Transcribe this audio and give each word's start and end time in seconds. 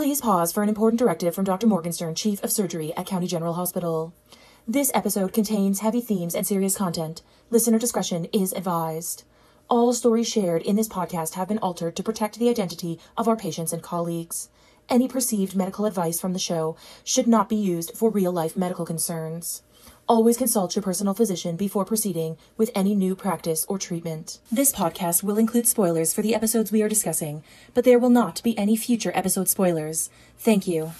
Please 0.00 0.22
pause 0.22 0.50
for 0.50 0.62
an 0.62 0.70
important 0.70 0.98
directive 0.98 1.34
from 1.34 1.44
Dr. 1.44 1.66
Morgenstern, 1.66 2.14
Chief 2.14 2.42
of 2.42 2.50
Surgery 2.50 2.90
at 2.96 3.04
County 3.04 3.26
General 3.26 3.52
Hospital. 3.52 4.14
This 4.66 4.90
episode 4.94 5.34
contains 5.34 5.80
heavy 5.80 6.00
themes 6.00 6.34
and 6.34 6.46
serious 6.46 6.74
content. 6.74 7.20
Listener 7.50 7.78
discretion 7.78 8.24
is 8.32 8.54
advised. 8.54 9.24
All 9.68 9.92
stories 9.92 10.26
shared 10.26 10.62
in 10.62 10.76
this 10.76 10.88
podcast 10.88 11.34
have 11.34 11.48
been 11.48 11.58
altered 11.58 11.96
to 11.96 12.02
protect 12.02 12.38
the 12.38 12.48
identity 12.48 12.98
of 13.18 13.28
our 13.28 13.36
patients 13.36 13.74
and 13.74 13.82
colleagues. 13.82 14.48
Any 14.88 15.06
perceived 15.06 15.54
medical 15.54 15.84
advice 15.84 16.18
from 16.18 16.32
the 16.32 16.38
show 16.38 16.76
should 17.04 17.26
not 17.26 17.50
be 17.50 17.56
used 17.56 17.94
for 17.94 18.08
real 18.08 18.32
life 18.32 18.56
medical 18.56 18.86
concerns. 18.86 19.62
Always 20.10 20.36
consult 20.36 20.74
your 20.74 20.82
personal 20.82 21.14
physician 21.14 21.54
before 21.54 21.84
proceeding 21.84 22.36
with 22.56 22.72
any 22.74 22.96
new 22.96 23.14
practice 23.14 23.64
or 23.68 23.78
treatment. 23.78 24.40
This 24.50 24.72
podcast 24.72 25.22
will 25.22 25.38
include 25.38 25.68
spoilers 25.68 26.12
for 26.12 26.20
the 26.20 26.34
episodes 26.34 26.72
we 26.72 26.82
are 26.82 26.88
discussing, 26.88 27.44
but 27.74 27.84
there 27.84 27.96
will 27.96 28.10
not 28.10 28.42
be 28.42 28.58
any 28.58 28.74
future 28.74 29.12
episode 29.14 29.48
spoilers. 29.48 30.10
Thank 30.36 30.66
you. 30.66 30.90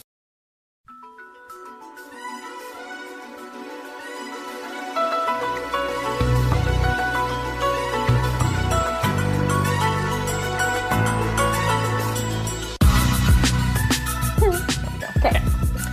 Hmm. 14.38 15.16
Okay. 15.18 15.42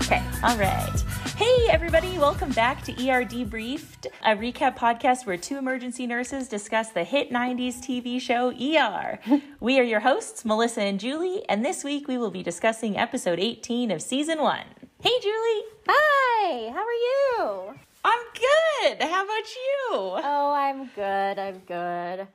Okay. 0.04 0.24
All 0.44 0.58
right. 0.60 1.07
Hey, 1.38 1.68
everybody. 1.70 2.18
Welcome 2.18 2.50
back 2.54 2.84
to 2.86 2.94
ER 2.94 3.24
Debriefed, 3.24 4.08
a 4.24 4.36
recap 4.36 4.76
podcast 4.76 5.28
where 5.28 5.38
two 5.38 5.58
emergency 5.58 6.08
nurses 6.08 6.48
discuss 6.48 6.90
the 6.90 7.04
hit 7.04 7.30
90s 7.30 7.76
TV 7.76 8.20
show 8.20 8.50
ER. 8.50 9.20
we 9.60 9.80
are 9.80 9.84
your 9.84 10.00
hosts, 10.00 10.44
Melissa 10.46 10.82
and 10.82 11.00
Julie, 11.00 11.48
and 11.48 11.64
this 11.64 11.84
week 11.84 12.08
we 12.08 12.18
will 12.18 12.32
be 12.32 12.42
discussing 12.42 12.98
episode 12.98 13.38
18 13.40 13.92
of 13.92 14.02
season 14.02 14.42
one. 14.42 14.66
Hey, 15.00 15.12
Julie. 15.22 15.62
Hi, 15.88 16.72
how 16.72 16.84
are 16.84 16.92
you? 16.92 17.76
I'm 18.04 18.26
good. 18.34 19.04
How 19.04 19.24
about 19.24 19.56
you? 19.56 19.90
Oh, 19.92 20.54
I'm 20.56 20.88
good. 20.96 21.38
I'm 21.38 21.60
good. 21.68 22.28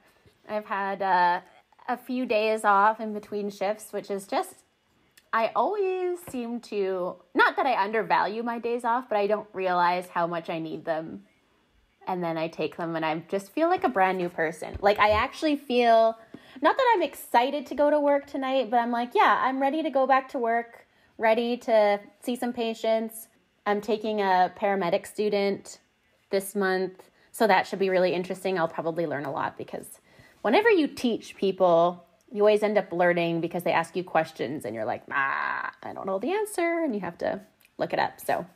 I've 0.48 0.66
had 0.66 1.02
uh, 1.02 1.40
a 1.88 1.96
few 1.96 2.24
days 2.24 2.64
off 2.64 3.00
in 3.00 3.12
between 3.12 3.50
shifts, 3.50 3.92
which 3.92 4.12
is 4.12 4.28
just, 4.28 4.61
I 5.32 5.50
always 5.56 6.18
seem 6.28 6.60
to, 6.60 7.16
not 7.34 7.56
that 7.56 7.64
I 7.64 7.82
undervalue 7.82 8.42
my 8.42 8.58
days 8.58 8.84
off, 8.84 9.08
but 9.08 9.16
I 9.16 9.26
don't 9.26 9.48
realize 9.54 10.08
how 10.08 10.26
much 10.26 10.50
I 10.50 10.58
need 10.58 10.84
them. 10.84 11.22
And 12.06 12.22
then 12.22 12.36
I 12.36 12.48
take 12.48 12.76
them 12.76 12.96
and 12.96 13.04
I 13.04 13.22
just 13.28 13.52
feel 13.52 13.68
like 13.68 13.84
a 13.84 13.88
brand 13.88 14.18
new 14.18 14.28
person. 14.28 14.76
Like, 14.80 14.98
I 14.98 15.10
actually 15.10 15.56
feel, 15.56 16.18
not 16.60 16.76
that 16.76 16.92
I'm 16.94 17.02
excited 17.02 17.64
to 17.66 17.74
go 17.74 17.88
to 17.90 17.98
work 17.98 18.26
tonight, 18.26 18.70
but 18.70 18.78
I'm 18.78 18.90
like, 18.90 19.12
yeah, 19.14 19.40
I'm 19.42 19.62
ready 19.62 19.82
to 19.82 19.90
go 19.90 20.06
back 20.06 20.28
to 20.30 20.38
work, 20.38 20.86
ready 21.16 21.56
to 21.58 22.00
see 22.20 22.36
some 22.36 22.52
patients. 22.52 23.28
I'm 23.64 23.80
taking 23.80 24.20
a 24.20 24.52
paramedic 24.60 25.06
student 25.06 25.78
this 26.30 26.54
month, 26.54 27.10
so 27.30 27.46
that 27.46 27.66
should 27.66 27.78
be 27.78 27.88
really 27.88 28.12
interesting. 28.12 28.58
I'll 28.58 28.68
probably 28.68 29.06
learn 29.06 29.24
a 29.24 29.32
lot 29.32 29.56
because 29.56 29.86
whenever 30.42 30.68
you 30.68 30.88
teach 30.88 31.36
people, 31.36 32.04
you 32.32 32.40
always 32.42 32.62
end 32.62 32.78
up 32.78 32.90
learning 32.92 33.40
because 33.40 33.62
they 33.62 33.72
ask 33.72 33.94
you 33.94 34.02
questions 34.04 34.64
and 34.64 34.74
you're 34.74 34.84
like, 34.86 35.02
ah, 35.10 35.70
I 35.82 35.92
don't 35.92 36.06
know 36.06 36.18
the 36.18 36.32
answer, 36.32 36.82
and 36.82 36.94
you 36.94 37.00
have 37.00 37.18
to 37.18 37.40
look 37.78 37.92
it 37.92 37.98
up. 37.98 38.20
So 38.20 38.46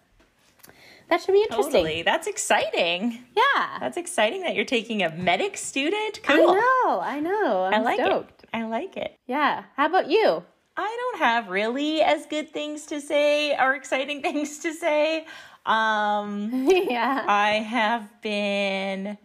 that 1.09 1.21
should 1.21 1.33
be 1.33 1.43
interesting. 1.43 1.73
Totally. 1.73 2.03
That's 2.03 2.27
exciting. 2.27 3.25
Yeah. 3.37 3.79
That's 3.81 3.97
exciting 3.97 4.43
that 4.43 4.55
you're 4.55 4.65
taking 4.65 5.03
a 5.03 5.11
medic 5.15 5.57
student. 5.57 6.21
I 6.27 6.37
Cool. 6.37 6.55
know, 6.55 7.01
I 7.01 7.21
know. 7.21 7.65
I'm 7.65 7.75
I 7.75 7.79
like 7.85 8.01
stoked. 8.01 8.43
it. 8.45 8.49
I 8.53 8.65
like 8.65 8.97
it. 8.97 9.17
Yeah. 9.27 9.65
How 9.77 9.87
about 9.87 10.09
you? 10.11 10.43
I 10.77 10.97
don't 11.13 11.19
have 11.21 11.49
really 11.49 12.03
as 12.03 12.27
good 12.27 12.51
things 12.51 12.87
to 12.87 13.01
say 13.01 13.57
or 13.57 13.75
exciting 13.75 14.21
things 14.29 14.59
to 14.61 14.73
say. 14.73 15.27
Um, 15.65 16.51
yeah. 16.69 17.25
I 17.27 17.55
have 17.67 18.21
been 18.23 19.17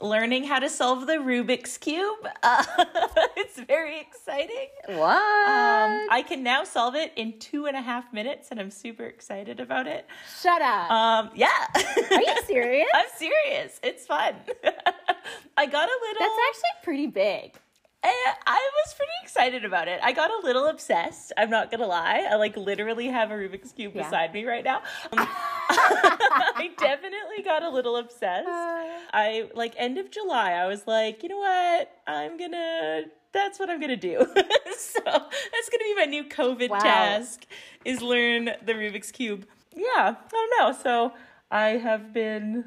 learning 0.00 0.44
how 0.44 0.58
to 0.58 0.68
solve 0.68 1.06
the 1.06 1.14
Rubik's 1.14 1.78
Cube. 1.78 2.26
Uh, 2.42 2.64
it's 3.36 3.58
very 3.60 4.00
exciting. 4.00 4.68
What? 4.86 5.16
Um, 5.16 6.06
I 6.10 6.24
can 6.26 6.42
now 6.42 6.64
solve 6.64 6.94
it 6.94 7.12
in 7.16 7.38
two 7.38 7.66
and 7.66 7.76
a 7.76 7.80
half 7.80 8.12
minutes, 8.12 8.48
and 8.50 8.60
I'm 8.60 8.70
super 8.70 9.04
excited 9.04 9.60
about 9.60 9.86
it. 9.86 10.06
Shut 10.40 10.60
up. 10.62 10.90
Um, 10.90 11.30
yeah. 11.34 11.48
Are 11.74 12.20
you 12.22 12.34
serious? 12.46 12.88
I'm 12.94 13.06
serious. 13.16 13.80
It's 13.82 14.06
fun. 14.06 14.34
I 15.56 15.66
got 15.66 15.88
a 15.88 15.98
little. 16.02 16.20
That's 16.20 16.38
actually 16.48 16.82
pretty 16.82 17.06
big. 17.06 17.54
I 18.04 18.70
was 18.84 18.94
pretty 18.94 19.10
excited 19.24 19.64
about 19.64 19.88
it. 19.88 19.98
I 20.02 20.12
got 20.12 20.30
a 20.30 20.46
little 20.46 20.66
obsessed. 20.66 21.32
I'm 21.36 21.50
not 21.50 21.72
gonna 21.72 21.86
lie. 21.86 22.26
I 22.30 22.36
like 22.36 22.56
literally 22.56 23.08
have 23.08 23.32
a 23.32 23.34
Rubik's 23.34 23.72
cube 23.72 23.94
Yeah. 23.96 24.04
beside 24.04 24.32
me 24.32 24.44
right 24.44 24.62
now. 24.62 24.82
Um, 25.12 25.26
I 25.68 26.70
definitely 26.78 27.42
got 27.44 27.62
a 27.62 27.70
little 27.70 27.96
obsessed. 27.96 28.48
Uh. 28.48 28.88
I 29.12 29.48
like 29.54 29.74
end 29.76 29.98
of 29.98 30.10
July. 30.10 30.52
I 30.52 30.66
was 30.66 30.86
like, 30.86 31.22
you 31.22 31.28
know 31.28 31.38
what? 31.38 31.90
I'm 32.06 32.36
gonna. 32.36 33.04
That's 33.32 33.58
what 33.58 33.68
I'm 33.68 33.80
gonna 33.80 33.96
do. 33.96 34.18
so 34.26 35.02
that's 35.04 35.68
gonna 35.70 35.84
be 35.84 35.94
my 35.96 36.06
new 36.06 36.24
COVID 36.24 36.70
Wow. 36.70 36.78
task: 36.78 37.44
is 37.84 38.00
learn 38.02 38.46
the 38.64 38.72
Rubik's 38.72 39.10
cube. 39.12 39.46
Yeah, 39.74 40.14
I 40.16 40.16
don't 40.30 40.52
know. 40.58 40.82
So 40.82 41.12
I 41.50 41.68
have 41.70 42.12
been 42.14 42.64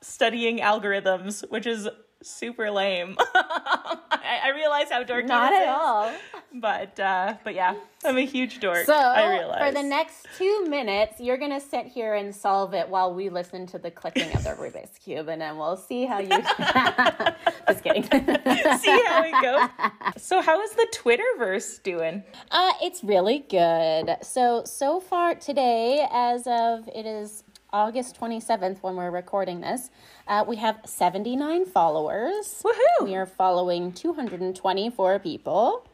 studying 0.00 0.58
algorithms, 0.58 1.48
which 1.50 1.66
is 1.66 1.88
super 2.24 2.70
lame. 2.70 3.16
I, 3.34 4.40
I 4.44 4.48
realize 4.54 4.90
how 4.90 5.04
dorky 5.04 5.26
Not 5.26 5.52
at 5.52 5.62
is, 5.62 5.68
all. 5.68 6.12
but 6.54 6.98
uh, 6.98 7.34
but 7.44 7.54
yeah, 7.54 7.74
I'm 8.04 8.16
a 8.16 8.24
huge 8.24 8.60
dork. 8.60 8.86
So, 8.86 8.94
I 8.94 9.30
realize 9.38 9.68
for 9.68 9.72
the 9.72 9.82
next 9.86 10.26
two 10.38 10.66
minutes, 10.66 11.20
you're 11.20 11.36
going 11.36 11.50
to 11.50 11.60
sit 11.60 11.86
here 11.86 12.14
and 12.14 12.34
solve 12.34 12.74
it 12.74 12.88
while 12.88 13.14
we 13.14 13.28
listen 13.28 13.66
to 13.68 13.78
the 13.78 13.90
clicking 13.90 14.34
of 14.34 14.44
the 14.44 14.50
Rubik's 14.58 14.98
Cube, 14.98 15.28
and 15.28 15.40
then 15.40 15.56
we'll 15.58 15.76
see 15.76 16.06
how 16.06 16.18
you. 16.20 16.28
Just 17.68 17.82
kidding. 17.82 18.02
see 18.04 19.02
how 19.06 19.22
it 19.24 19.42
goes. 19.42 20.22
So 20.22 20.40
how 20.40 20.60
is 20.62 20.70
the 20.72 20.86
Twitterverse 20.94 21.82
doing? 21.82 22.22
Uh, 22.50 22.72
it's 22.82 23.02
really 23.04 23.44
good. 23.50 24.16
So, 24.22 24.64
so 24.64 25.00
far 25.00 25.34
today, 25.34 26.06
as 26.10 26.46
of 26.46 26.88
it 26.94 27.06
is 27.06 27.42
August 27.74 28.18
27th 28.20 28.80
when 28.82 28.94
we're 28.94 29.10
recording 29.10 29.60
this, 29.60 29.90
uh, 30.28 30.44
we 30.46 30.54
have 30.54 30.78
79 30.86 31.66
followers. 31.66 32.62
Woohoo! 32.64 33.04
We 33.04 33.16
are 33.16 33.26
following 33.26 33.90
224 33.92 35.18
people. 35.18 35.84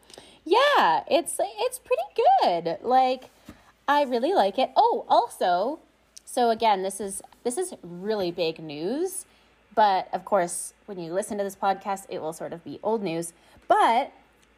Yeah, 0.44 1.04
it's 1.10 1.40
it's 1.40 1.78
pretty 1.78 2.02
good. 2.42 2.76
Like 2.82 3.30
I 3.88 4.02
really 4.02 4.34
like 4.34 4.58
it. 4.58 4.70
Oh, 4.76 5.06
also, 5.08 5.80
so 6.26 6.50
again, 6.50 6.82
this 6.82 7.00
is 7.00 7.22
this 7.44 7.56
is 7.56 7.72
really 7.82 8.30
big 8.30 8.58
news, 8.58 9.24
but 9.74 10.08
of 10.12 10.26
course, 10.26 10.74
when 10.84 10.98
you 10.98 11.14
listen 11.14 11.38
to 11.38 11.44
this 11.44 11.56
podcast, 11.56 12.04
it 12.10 12.20
will 12.20 12.34
sort 12.34 12.52
of 12.52 12.62
be 12.62 12.78
old 12.82 13.02
news. 13.02 13.32
But 13.68 14.12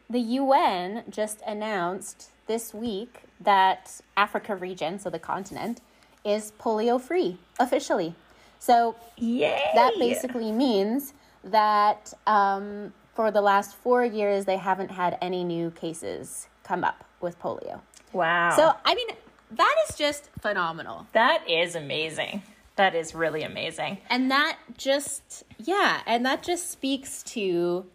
the 0.09 0.19
UN 0.19 1.03
just 1.09 1.39
announced 1.47 2.31
this 2.47 2.73
week 2.73 3.21
that 3.39 4.01
Africa 4.17 4.57
region, 4.57 4.99
so 4.99 5.09
the 5.09 5.19
continent, 5.19 5.79
is 6.23 6.51
polio 6.59 6.99
free 6.99 7.37
officially. 7.59 8.15
So 8.59 8.95
Yay! 9.17 9.71
that 9.75 9.93
basically 9.99 10.51
means 10.51 11.13
that 11.43 12.13
um, 12.25 12.93
for 13.13 13.31
the 13.31 13.41
last 13.41 13.75
four 13.75 14.05
years, 14.05 14.45
they 14.45 14.57
haven't 14.57 14.91
had 14.91 15.17
any 15.21 15.43
new 15.43 15.71
cases 15.71 16.47
come 16.63 16.83
up 16.83 17.03
with 17.21 17.39
polio. 17.39 17.81
wow. 18.13 18.55
So, 18.55 18.73
I 18.85 18.95
mean, 18.95 19.07
that 19.51 19.75
is 19.89 19.95
just 19.97 20.29
phenomenal. 20.41 21.07
that 21.13 21.47
is 21.49 21.75
amazing. 21.75 22.41
That 22.75 22.95
is 22.95 23.13
really 23.13 23.43
amazing. 23.43 23.99
And 24.09 24.31
that 24.31 24.57
just, 24.77 25.43
yeah, 25.59 26.01
and 26.07 26.25
that 26.25 26.41
just 26.41 26.71
speaks 26.71 27.21
to 27.23 27.85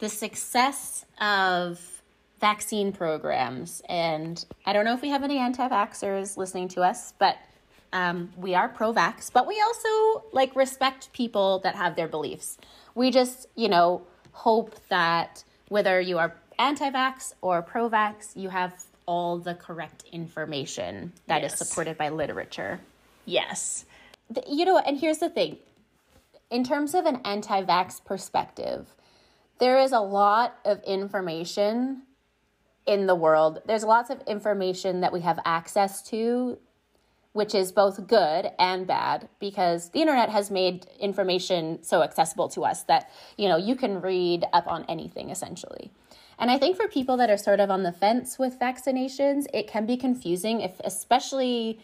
the 0.00 0.08
success 0.08 1.04
of 1.20 2.02
vaccine 2.40 2.90
programs. 2.90 3.82
And 3.88 4.44
I 4.66 4.72
don't 4.72 4.84
know 4.84 4.94
if 4.94 5.02
we 5.02 5.10
have 5.10 5.22
any 5.22 5.38
anti 5.38 5.68
vaxxers 5.68 6.36
listening 6.36 6.68
to 6.68 6.80
us, 6.82 7.12
but 7.18 7.36
um, 7.92 8.30
we 8.36 8.54
are 8.54 8.68
pro 8.68 8.92
vax, 8.92 9.32
but 9.32 9.46
we 9.46 9.60
also 9.60 10.24
like 10.32 10.54
respect 10.54 11.12
people 11.12 11.58
that 11.60 11.74
have 11.74 11.96
their 11.96 12.08
beliefs. 12.08 12.58
We 12.94 13.10
just, 13.10 13.46
you 13.56 13.68
know, 13.68 14.02
hope 14.32 14.74
that 14.88 15.44
whether 15.68 16.00
you 16.00 16.18
are 16.18 16.34
anti 16.58 16.90
vax 16.90 17.34
or 17.42 17.62
pro 17.62 17.88
vax, 17.90 18.36
you 18.36 18.48
have 18.50 18.84
all 19.06 19.38
the 19.38 19.54
correct 19.54 20.04
information 20.12 21.12
that 21.26 21.42
is 21.42 21.52
Yes. 21.52 21.58
supported 21.58 21.98
by 21.98 22.10
literature. 22.10 22.80
Yes. 23.26 23.84
Th- 24.32 24.46
you 24.48 24.64
know, 24.64 24.78
and 24.78 24.98
here's 24.98 25.18
the 25.18 25.28
thing 25.30 25.58
in 26.50 26.64
terms 26.64 26.94
of 26.94 27.06
an 27.06 27.20
anti 27.24 27.62
vax 27.64 28.04
perspective, 28.04 28.88
there 29.58 29.78
is 29.78 29.92
a 29.92 30.00
lot 30.00 30.56
of 30.64 30.82
information 30.84 32.02
in 32.86 33.06
the 33.06 33.14
world. 33.14 33.62
There's 33.66 33.84
lots 33.84 34.10
of 34.10 34.20
information 34.26 35.00
that 35.00 35.12
we 35.12 35.20
have 35.20 35.38
access 35.44 36.02
to, 36.10 36.58
which 37.32 37.54
is 37.54 37.70
both 37.70 38.06
good 38.06 38.50
and 38.58 38.86
bad 38.86 39.28
because 39.38 39.90
the 39.90 40.00
internet 40.00 40.28
has 40.28 40.50
made 40.50 40.86
information 40.98 41.82
so 41.82 42.02
accessible 42.02 42.48
to 42.48 42.64
us 42.64 42.82
that, 42.84 43.10
you 43.36 43.48
know, 43.48 43.56
you 43.56 43.76
can 43.76 44.00
read 44.00 44.44
up 44.52 44.66
on 44.66 44.84
anything 44.88 45.30
essentially. 45.30 45.90
And 46.38 46.50
I 46.50 46.58
think 46.58 46.76
for 46.76 46.88
people 46.88 47.16
that 47.18 47.30
are 47.30 47.36
sort 47.36 47.60
of 47.60 47.70
on 47.70 47.82
the 47.82 47.92
fence 47.92 48.38
with 48.38 48.58
vaccinations, 48.58 49.44
it 49.52 49.68
can 49.68 49.86
be 49.86 49.96
confusing 49.96 50.60
if 50.60 50.80
especially 50.82 51.78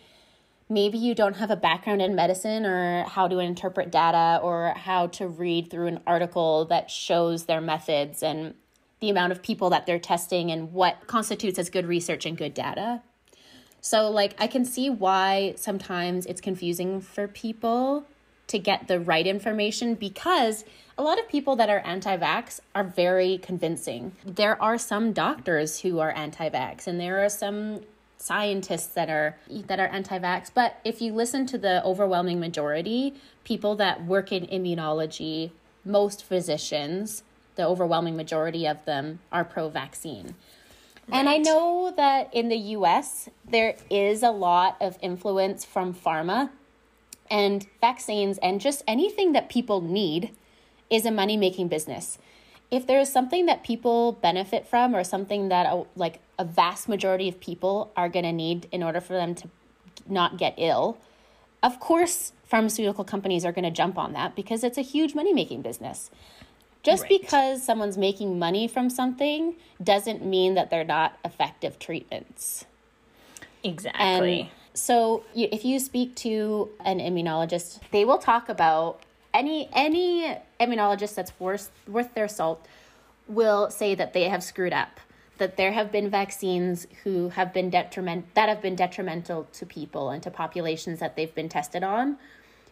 maybe 0.68 0.98
you 0.98 1.14
don't 1.14 1.36
have 1.36 1.50
a 1.50 1.56
background 1.56 2.02
in 2.02 2.14
medicine 2.14 2.66
or 2.66 3.04
how 3.04 3.28
to 3.28 3.38
interpret 3.38 3.92
data 3.92 4.40
or 4.42 4.72
how 4.76 5.06
to 5.06 5.28
read 5.28 5.70
through 5.70 5.86
an 5.86 6.00
article 6.06 6.64
that 6.64 6.90
shows 6.90 7.44
their 7.44 7.60
methods 7.60 8.22
and 8.22 8.54
the 9.00 9.10
amount 9.10 9.30
of 9.30 9.42
people 9.42 9.70
that 9.70 9.86
they're 9.86 9.98
testing 9.98 10.50
and 10.50 10.72
what 10.72 11.06
constitutes 11.06 11.58
as 11.58 11.70
good 11.70 11.86
research 11.86 12.26
and 12.26 12.36
good 12.36 12.54
data. 12.54 13.02
So, 13.86 14.10
like, 14.10 14.34
I 14.36 14.48
can 14.48 14.64
see 14.64 14.90
why 14.90 15.54
sometimes 15.56 16.26
it's 16.26 16.40
confusing 16.40 17.00
for 17.00 17.28
people 17.28 18.04
to 18.48 18.58
get 18.58 18.88
the 18.88 18.98
right 18.98 19.24
information 19.24 19.94
because 19.94 20.64
a 20.98 21.04
lot 21.04 21.20
of 21.20 21.28
people 21.28 21.54
that 21.54 21.70
are 21.70 21.78
anti 21.78 22.16
vax 22.16 22.58
are 22.74 22.82
very 22.82 23.38
convincing. 23.38 24.10
There 24.24 24.60
are 24.60 24.76
some 24.76 25.12
doctors 25.12 25.82
who 25.82 26.00
are 26.00 26.10
anti 26.10 26.50
vax, 26.50 26.88
and 26.88 26.98
there 26.98 27.24
are 27.24 27.28
some 27.28 27.82
scientists 28.18 28.88
that 28.88 29.08
are 29.08 29.36
that 29.50 29.78
are 29.78 29.88
anti-vax 29.88 30.50
but 30.52 30.80
if 30.84 31.02
you 31.02 31.12
listen 31.12 31.44
to 31.44 31.58
the 31.58 31.84
overwhelming 31.84 32.40
majority 32.40 33.12
people 33.44 33.76
that 33.76 34.06
work 34.06 34.32
in 34.32 34.46
immunology 34.46 35.50
most 35.84 36.24
physicians 36.24 37.22
the 37.56 37.64
overwhelming 37.66 38.16
majority 38.16 38.66
of 38.66 38.82
them 38.86 39.18
are 39.30 39.44
pro-vaccine 39.44 40.34
right. 41.08 41.18
and 41.18 41.28
i 41.28 41.36
know 41.36 41.92
that 41.96 42.32
in 42.32 42.48
the 42.48 42.56
us 42.56 43.28
there 43.48 43.76
is 43.90 44.22
a 44.22 44.30
lot 44.30 44.76
of 44.80 44.98
influence 45.00 45.64
from 45.64 45.94
pharma 45.94 46.50
and 47.30 47.66
vaccines 47.80 48.38
and 48.38 48.60
just 48.60 48.82
anything 48.86 49.32
that 49.32 49.48
people 49.48 49.80
need 49.80 50.30
is 50.90 51.04
a 51.04 51.10
money 51.10 51.36
making 51.36 51.68
business 51.68 52.18
if 52.70 52.86
there 52.86 52.98
is 52.98 53.10
something 53.10 53.46
that 53.46 53.62
people 53.62 54.12
benefit 54.12 54.66
from 54.66 54.94
or 54.94 55.04
something 55.04 55.48
that 55.48 55.66
a, 55.66 55.84
like 55.94 56.20
a 56.38 56.44
vast 56.44 56.88
majority 56.88 57.28
of 57.28 57.38
people 57.40 57.92
are 57.96 58.08
going 58.08 58.24
to 58.24 58.32
need 58.32 58.66
in 58.72 58.82
order 58.82 59.00
for 59.00 59.12
them 59.12 59.34
to 59.34 59.48
not 60.08 60.36
get 60.36 60.54
ill 60.56 60.98
of 61.62 61.80
course 61.80 62.32
pharmaceutical 62.44 63.04
companies 63.04 63.44
are 63.44 63.52
going 63.52 63.64
to 63.64 63.70
jump 63.70 63.98
on 63.98 64.12
that 64.12 64.36
because 64.36 64.62
it's 64.62 64.78
a 64.78 64.82
huge 64.82 65.14
money 65.14 65.32
making 65.32 65.62
business 65.62 66.10
just 66.86 67.02
right. 67.02 67.20
because 67.20 67.64
someone's 67.64 67.98
making 67.98 68.38
money 68.38 68.68
from 68.68 68.88
something 68.88 69.56
doesn't 69.82 70.24
mean 70.24 70.54
that 70.54 70.70
they're 70.70 70.84
not 70.84 71.18
effective 71.24 71.80
treatments. 71.80 72.64
Exactly. 73.64 74.40
And 74.42 74.48
so 74.72 75.24
if 75.34 75.64
you 75.64 75.80
speak 75.80 76.14
to 76.14 76.70
an 76.84 77.00
immunologist 77.00 77.80
they 77.90 78.04
will 78.04 78.18
talk 78.18 78.48
about 78.48 79.00
any 79.34 79.68
any 79.72 80.36
immunologist 80.60 81.14
that's 81.14 81.32
worth 81.40 81.70
worth 81.88 82.14
their 82.14 82.28
salt 82.28 82.64
will 83.26 83.68
say 83.70 83.94
that 83.94 84.12
they 84.12 84.28
have 84.28 84.42
screwed 84.42 84.72
up 84.72 85.00
that 85.38 85.56
there 85.56 85.72
have 85.72 85.90
been 85.90 86.08
vaccines 86.08 86.86
who 87.02 87.30
have 87.30 87.52
been 87.52 87.68
detriment 87.70 88.26
that 88.34 88.48
have 88.48 88.62
been 88.62 88.76
detrimental 88.76 89.48
to 89.52 89.66
people 89.66 90.10
and 90.10 90.22
to 90.22 90.30
populations 90.30 91.00
that 91.00 91.16
they've 91.16 91.34
been 91.34 91.48
tested 91.48 91.82
on 91.82 92.18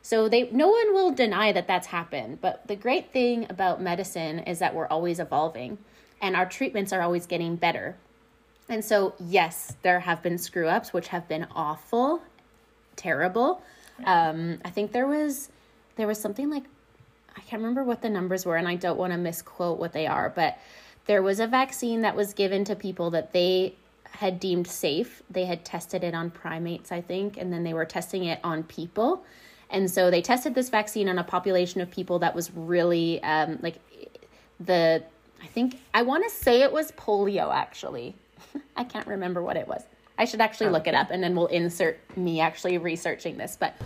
so 0.05 0.29
they 0.29 0.49
no 0.51 0.69
one 0.69 0.93
will 0.93 1.11
deny 1.11 1.51
that 1.51 1.67
that's 1.67 1.89
happened 1.89 2.41
but 2.41 2.67
the 2.69 2.77
great 2.77 3.11
thing 3.11 3.47
about 3.49 3.81
medicine 3.81 4.39
is 4.41 4.59
that 4.59 4.75
we're 4.75 4.87
always 4.89 5.19
evolving 5.19 5.79
and 6.21 6.37
our 6.37 6.47
treatments 6.47 6.93
are 6.93 7.01
always 7.01 7.27
getting 7.27 7.57
better 7.57 7.97
and 8.69 8.85
so 8.85 9.15
yes 9.19 9.77
there 9.83 10.01
have 10.01 10.23
been 10.23 10.39
screw 10.39 10.69
ups 10.69 10.93
which 10.93 11.09
have 11.09 11.27
been 11.27 11.47
awful 11.55 12.23
terrible 12.97 13.63
um, 14.05 14.59
i 14.65 14.71
think 14.71 14.93
there 14.93 15.07
was 15.07 15.49
there 15.97 16.07
was 16.07 16.21
something 16.21 16.51
like 16.51 16.65
I 17.37 17.41
can't 17.41 17.61
remember 17.61 17.85
what 17.85 18.03
the 18.03 18.11
numbers 18.11 18.47
were, 18.47 18.57
and 18.57 18.69
I 18.69 18.77
don't 18.77 18.99
want 18.99 19.13
to 19.13 19.19
misquote 19.19 19.79
what 19.79 19.93
they 19.93 20.07
are, 20.07 20.31
but 20.31 20.59
there 21.07 21.23
was 21.23 21.41
a 21.41 21.47
vaccine 21.47 22.03
that 22.03 22.17
was 22.17 22.33
given 22.33 22.65
to 22.65 22.77
people 22.77 23.11
that 23.11 23.33
they 23.33 23.75
had 24.13 24.39
deemed 24.39 24.67
safe. 24.67 25.23
They 25.29 25.45
had 25.45 25.65
tested 25.65 26.05
it 26.05 26.15
on 26.15 26.31
primates, 26.31 26.93
I 26.93 27.01
think, 27.01 27.37
and 27.37 27.53
then 27.53 27.65
they 27.65 27.75
were 27.75 27.85
testing 27.85 28.25
it 28.25 28.39
on 28.45 28.63
people. 28.63 29.25
And 29.75 29.91
so 29.91 30.09
they 30.09 30.23
tested 30.23 30.55
this 30.55 30.69
vaccine 30.69 31.09
on 31.09 31.19
a 31.19 31.25
population 31.25 31.81
of 31.81 31.91
people 31.91 32.21
that 32.21 32.33
was 32.33 32.53
really 32.55 33.21
um, 33.25 33.59
like 33.61 33.75
the, 34.61 35.03
I 35.43 35.47
think, 35.49 35.81
I 35.93 36.03
want 36.03 36.23
to 36.23 36.31
say 36.31 36.63
it 36.63 36.73
was 36.73 36.93
polio 36.93 37.53
actually. 37.53 38.15
I 38.77 38.85
can't 38.85 39.07
remember 39.09 39.43
what 39.43 39.57
it 39.57 39.67
was. 39.67 39.83
I 40.17 40.27
should 40.27 40.41
actually 40.41 40.71
look 40.71 40.87
it 40.87 40.95
up 40.95 41.11
and 41.11 41.25
then 41.25 41.35
we'll 41.35 41.49
insert 41.49 41.99
me 42.17 42.39
actually 42.39 42.79
researching 42.79 43.37
this. 43.37 43.57
But 43.59 43.75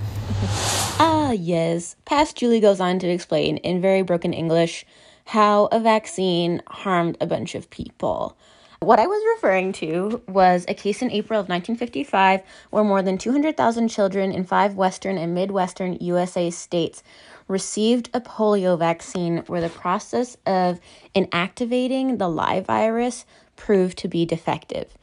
Ah, 1.00 1.32
yes. 1.32 1.96
Past 2.04 2.36
Julie 2.36 2.60
goes 2.60 2.80
on 2.80 2.98
to 2.98 3.08
explain 3.08 3.56
in 3.58 3.80
very 3.80 4.02
broken 4.02 4.34
English 4.34 4.84
how 5.24 5.66
a 5.72 5.80
vaccine 5.80 6.60
harmed 6.66 7.16
a 7.18 7.26
bunch 7.26 7.54
of 7.54 7.70
people. 7.70 8.36
What 8.80 9.00
I 9.00 9.08
was 9.08 9.20
referring 9.34 9.72
to 9.74 10.22
was 10.28 10.64
a 10.68 10.74
case 10.74 11.02
in 11.02 11.10
April 11.10 11.40
of 11.40 11.48
1955 11.48 12.42
where 12.70 12.84
more 12.84 13.02
than 13.02 13.18
200,000 13.18 13.88
children 13.88 14.30
in 14.30 14.44
five 14.44 14.76
Western 14.76 15.18
and 15.18 15.34
Midwestern 15.34 15.98
USA 16.00 16.48
states 16.50 17.02
received 17.48 18.08
a 18.14 18.20
polio 18.20 18.78
vaccine 18.78 19.38
where 19.48 19.60
the 19.60 19.68
process 19.68 20.36
of 20.46 20.78
inactivating 21.12 22.18
the 22.18 22.28
live 22.28 22.66
virus 22.66 23.26
proved 23.56 23.98
to 23.98 24.06
be 24.06 24.24
defective. 24.24 24.96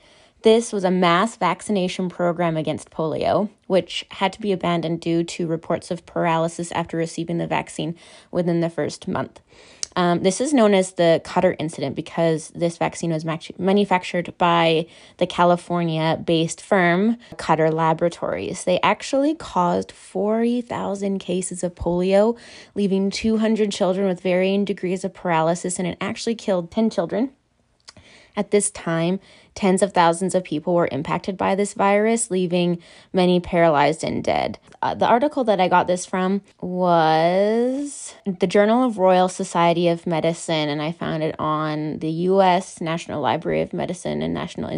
This 0.44 0.72
was 0.72 0.86
a 0.86 0.92
mass 0.92 1.36
vaccination 1.36 2.08
program 2.08 2.56
against 2.56 2.92
polio, 2.92 3.50
which 3.68 4.06
had 4.12 4.32
to 4.34 4.42
be 4.42 4.54
abandoned 4.54 5.02
due 5.02 5.24
to 5.24 5.48
reports 5.48 5.92
of 5.92 6.06
paralysis 6.06 6.72
after 6.72 6.96
receiving 6.96 7.40
the 7.40 7.48
vaccine 7.48 7.96
within 8.32 8.62
the 8.62 8.70
first 8.70 9.08
month. 9.08 9.42
Um, 9.96 10.24
this 10.24 10.42
is 10.42 10.54
known 10.54 10.74
as 10.74 10.94
the 10.94 11.22
Cutter 11.24 11.56
incident 11.58 11.96
because 11.96 12.50
this 12.50 12.78
vaccine 12.78 13.12
was 13.12 13.26
manufactured 13.58 14.34
by 14.38 14.88
the 15.18 15.28
California 15.28 16.22
based 16.24 16.62
firm 16.62 17.18
Cutter 17.38 17.72
Laboratories. 17.72 18.66
They 18.66 18.80
actually 18.82 19.36
caused 19.36 19.92
40,000 19.92 21.20
cases 21.20 21.64
of 21.64 21.76
polio, 21.76 22.38
leaving 22.74 23.10
200 23.10 23.72
children 23.72 24.08
with 24.08 24.22
varying 24.22 24.66
degrees 24.66 25.06
of 25.06 25.14
paralysis, 25.14 25.80
and 25.80 25.88
it 25.88 25.98
actually 26.02 26.36
killed 26.36 26.72
10 26.72 26.90
children. 26.90 27.32
At 28.38 28.52
this 28.52 28.70
time, 28.70 29.22
Tens 29.56 29.82
of 29.82 29.94
thousands 29.94 30.36
of 30.36 30.44
people 30.44 30.76
were 30.76 30.90
impacted 30.92 31.38
by 31.38 31.56
this 31.56 31.74
virus, 31.74 32.30
leaving 32.30 32.78
many 33.14 33.40
paralyzed 33.40 34.04
and 34.04 34.22
dead. 34.22 34.60
Uh, 34.82 34.94
the 34.94 35.08
article 35.08 35.46
that 35.46 35.62
I 35.62 35.70
got 35.70 35.88
this 35.88 36.06
from 36.06 36.42
was 36.60 38.14
the 38.26 38.48
Journal 38.48 38.84
of 38.84 38.98
Royal 38.98 39.30
Society 39.30 39.88
of 39.88 40.06
Medicine, 40.06 40.68
and 40.68 40.82
I 40.82 40.92
found 40.92 41.24
it 41.24 41.36
on 41.40 42.00
the 42.00 42.10
U.S. 42.10 42.82
National 42.82 43.22
Library 43.22 43.62
of 43.62 43.72
Medicine 43.72 44.22
and 44.22 44.34
National 44.34 44.70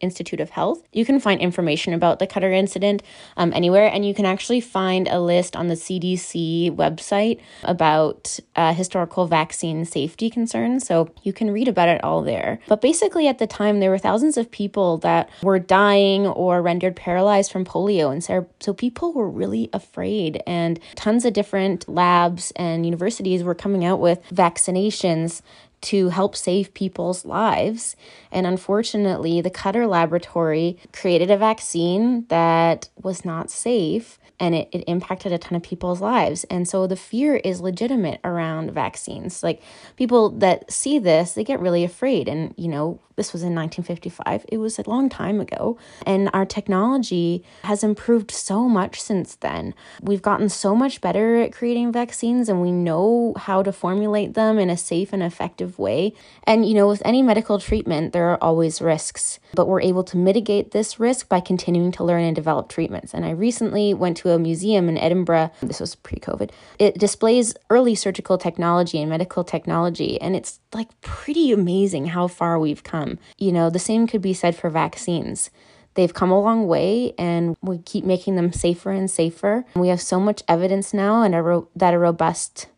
Institute 0.00 0.38
of 0.38 0.50
Health. 0.50 0.82
You 0.92 1.04
can 1.04 1.18
find 1.18 1.40
information 1.40 1.92
about 1.92 2.20
the 2.20 2.26
Cutter 2.28 2.52
incident 2.52 3.02
um, 3.36 3.52
anywhere, 3.52 3.90
and 3.92 4.06
you 4.06 4.14
can 4.14 4.26
actually 4.26 4.60
find 4.60 5.08
a 5.08 5.20
list 5.20 5.56
on 5.56 5.66
the 5.66 5.74
CDC 5.74 6.74
website 6.76 7.40
about 7.64 8.38
uh, 8.54 8.72
historical 8.72 9.26
vaccine 9.26 9.84
safety 9.84 10.30
concerns. 10.30 10.86
So 10.86 11.10
you 11.24 11.32
can 11.32 11.50
read 11.50 11.66
about 11.66 11.88
it 11.88 12.02
all 12.04 12.22
there. 12.22 12.60
But 12.68 12.80
basically, 12.80 13.26
at 13.26 13.38
the 13.38 13.46
time, 13.48 13.80
there 13.80 13.90
were 13.90 13.98
thousands 13.98 14.19
thousands 14.20 14.36
of 14.36 14.50
people 14.50 14.98
that 14.98 15.30
were 15.42 15.58
dying 15.58 16.26
or 16.26 16.60
rendered 16.60 16.94
paralyzed 16.94 17.50
from 17.50 17.64
polio. 17.64 18.12
And 18.12 18.22
so, 18.22 18.46
so 18.60 18.74
people 18.74 19.14
were 19.14 19.30
really 19.30 19.70
afraid, 19.72 20.42
and 20.46 20.78
tons 20.94 21.24
of 21.24 21.32
different 21.32 21.88
labs 21.88 22.52
and 22.56 22.84
universities 22.84 23.42
were 23.42 23.54
coming 23.54 23.82
out 23.82 23.98
with 23.98 24.22
vaccinations 24.28 25.40
to 25.80 26.10
help 26.10 26.36
save 26.36 26.74
people's 26.74 27.24
lives. 27.24 27.96
And 28.30 28.46
unfortunately, 28.46 29.40
the 29.40 29.48
Cutter 29.48 29.86
Laboratory 29.86 30.76
created 30.92 31.30
a 31.30 31.38
vaccine 31.38 32.26
that 32.28 32.90
was 33.02 33.24
not 33.24 33.50
safe 33.50 34.18
and 34.40 34.54
it, 34.54 34.68
it 34.72 34.84
impacted 34.86 35.32
a 35.32 35.38
ton 35.38 35.54
of 35.54 35.62
people's 35.62 36.00
lives. 36.00 36.44
And 36.44 36.66
so 36.66 36.86
the 36.86 36.96
fear 36.96 37.36
is 37.36 37.60
legitimate 37.60 38.20
around 38.24 38.72
vaccines. 38.72 39.42
Like 39.42 39.62
people 39.96 40.30
that 40.30 40.72
see 40.72 40.98
this, 40.98 41.32
they 41.32 41.44
get 41.44 41.60
really 41.60 41.84
afraid. 41.84 42.26
And, 42.26 42.54
you 42.56 42.68
know, 42.68 43.00
this 43.20 43.34
was 43.34 43.42
in 43.42 43.54
1955. 43.54 44.46
It 44.48 44.56
was 44.56 44.78
a 44.78 44.88
long 44.88 45.10
time 45.10 45.40
ago. 45.40 45.76
And 46.06 46.30
our 46.32 46.46
technology 46.46 47.44
has 47.64 47.84
improved 47.84 48.30
so 48.30 48.66
much 48.66 48.98
since 48.98 49.34
then. 49.36 49.74
We've 50.00 50.22
gotten 50.22 50.48
so 50.48 50.74
much 50.74 51.02
better 51.02 51.36
at 51.42 51.52
creating 51.52 51.92
vaccines 51.92 52.48
and 52.48 52.62
we 52.62 52.72
know 52.72 53.34
how 53.36 53.62
to 53.62 53.72
formulate 53.72 54.32
them 54.32 54.58
in 54.58 54.70
a 54.70 54.76
safe 54.78 55.12
and 55.12 55.22
effective 55.22 55.78
way. 55.78 56.14
And, 56.44 56.66
you 56.66 56.72
know, 56.72 56.88
with 56.88 57.02
any 57.04 57.20
medical 57.20 57.58
treatment, 57.58 58.14
there 58.14 58.30
are 58.30 58.38
always 58.40 58.80
risks, 58.80 59.38
but 59.52 59.68
we're 59.68 59.82
able 59.82 60.04
to 60.04 60.16
mitigate 60.16 60.70
this 60.70 60.98
risk 60.98 61.28
by 61.28 61.40
continuing 61.40 61.92
to 61.92 62.04
learn 62.04 62.24
and 62.24 62.34
develop 62.34 62.70
treatments. 62.70 63.12
And 63.12 63.26
I 63.26 63.32
recently 63.32 63.92
went 63.92 64.16
to 64.18 64.30
a 64.30 64.38
museum 64.38 64.88
in 64.88 64.96
Edinburgh. 64.96 65.50
This 65.60 65.80
was 65.80 65.94
pre 65.94 66.18
COVID. 66.18 66.52
It 66.78 66.98
displays 66.98 67.54
early 67.68 67.94
surgical 67.94 68.38
technology 68.38 68.98
and 68.98 69.10
medical 69.10 69.44
technology. 69.44 70.18
And 70.22 70.34
it's 70.34 70.58
like 70.72 70.88
pretty 71.02 71.52
amazing 71.52 72.06
how 72.06 72.26
far 72.28 72.58
we've 72.58 72.82
come. 72.82 73.09
Um, 73.10 73.18
you 73.38 73.52
know, 73.52 73.70
the 73.70 73.78
same 73.78 74.06
could 74.06 74.22
be 74.22 74.34
said 74.34 74.56
for 74.56 74.70
vaccines. 74.70 75.50
They've 75.94 76.14
come 76.14 76.30
a 76.30 76.40
long 76.40 76.66
way 76.66 77.14
and 77.18 77.56
we 77.62 77.78
keep 77.78 78.04
making 78.04 78.36
them 78.36 78.52
safer 78.52 78.90
and 78.90 79.10
safer. 79.10 79.64
We 79.74 79.88
have 79.88 80.00
so 80.00 80.20
much 80.20 80.42
evidence 80.46 80.94
now 80.94 81.22
and 81.22 81.34
a 81.34 81.42
ro- 81.42 81.68
that 81.74 81.94
a 81.94 81.98
robust 81.98 82.68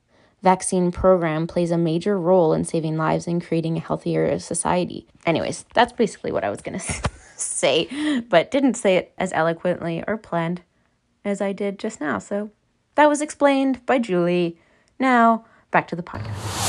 vaccine 0.42 0.90
program 0.90 1.46
plays 1.46 1.70
a 1.70 1.78
major 1.78 2.18
role 2.18 2.52
in 2.52 2.64
saving 2.64 2.96
lives 2.96 3.26
and 3.26 3.44
creating 3.44 3.76
a 3.76 3.80
healthier 3.80 4.38
society. 4.38 5.06
Anyways, 5.26 5.64
that's 5.74 5.92
basically 5.92 6.32
what 6.32 6.42
I 6.44 6.50
was 6.50 6.62
going 6.62 6.78
to 6.78 7.02
say, 7.36 8.22
but 8.28 8.50
didn't 8.50 8.74
say 8.74 8.96
it 8.96 9.12
as 9.18 9.32
eloquently 9.32 10.02
or 10.06 10.16
planned 10.16 10.62
as 11.24 11.40
I 11.40 11.52
did 11.52 11.78
just 11.78 12.00
now. 12.00 12.18
So 12.18 12.50
that 12.94 13.08
was 13.08 13.20
explained 13.20 13.84
by 13.86 13.98
Julie. 13.98 14.58
Now, 14.98 15.44
back 15.70 15.86
to 15.88 15.96
the 15.96 16.02
podcast. 16.02 16.61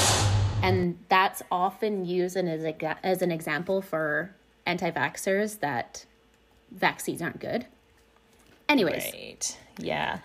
And 0.63 0.98
that's 1.10 1.41
often 1.51 2.05
used 2.05 2.38
as, 2.38 2.63
a, 2.63 3.05
as 3.05 3.22
an 3.22 3.32
example 3.32 3.82
for 3.82 4.34
anti 4.65 4.89
vaxxers 4.91 5.60
that 5.60 6.05
vaccines 6.72 7.22
aren't 7.22 7.39
good. 7.39 7.65
Anyways. 8.70 9.03
Right. 9.13 9.58
Yeah. 9.77 10.20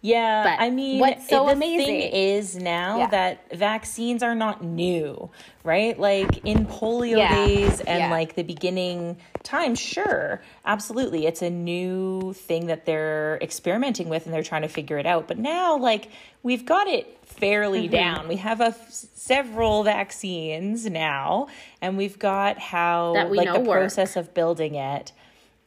Yeah, 0.00 0.42
But 0.58 0.62
I 0.62 0.68
mean, 0.68 1.00
what's 1.00 1.30
so 1.30 1.46
the 1.46 1.52
amazing- 1.52 1.86
thing 1.86 2.12
is 2.12 2.56
now 2.56 2.98
Yeah. 2.98 3.06
that 3.06 3.56
vaccines 3.56 4.22
are 4.22 4.34
not 4.34 4.62
new, 4.62 5.30
right? 5.62 5.98
Like 5.98 6.44
in 6.44 6.66
polio 6.66 7.16
Yeah, 7.16 7.46
days 7.46 7.80
and 7.80 7.98
yeah. 8.00 8.10
like 8.10 8.34
the 8.34 8.42
beginning 8.42 9.16
time, 9.44 9.74
sure, 9.74 10.42
absolutely, 10.66 11.24
it's 11.24 11.40
a 11.40 11.48
new 11.48 12.34
thing 12.34 12.66
that 12.66 12.84
they're 12.84 13.38
experimenting 13.40 14.10
with 14.10 14.26
and 14.26 14.34
they're 14.34 14.42
trying 14.42 14.60
to 14.60 14.68
figure 14.68 14.98
it 14.98 15.06
out. 15.06 15.26
But 15.26 15.38
now, 15.38 15.78
like 15.78 16.10
we've 16.42 16.66
got 16.66 16.86
it 16.86 17.23
fairly 17.38 17.82
Mm-hmm. 17.88 17.92
down. 17.92 18.28
We 18.28 18.36
have 18.36 18.60
a 18.60 18.66
f- 18.66 18.88
several 18.90 19.82
vaccines 19.84 20.86
now, 20.88 21.48
and 21.80 21.96
we've 21.96 22.18
got 22.18 22.58
how 22.58 23.14
like 23.30 23.52
the 23.52 23.60
work. 23.60 23.80
process 23.80 24.16
of 24.16 24.32
building 24.34 24.74
it 24.76 25.12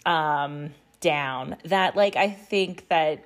um 0.06 0.70
down 1.02 1.58
that 1.66 1.96
like 1.98 2.16
i 2.16 2.30
think 2.30 2.88
that 2.88 3.26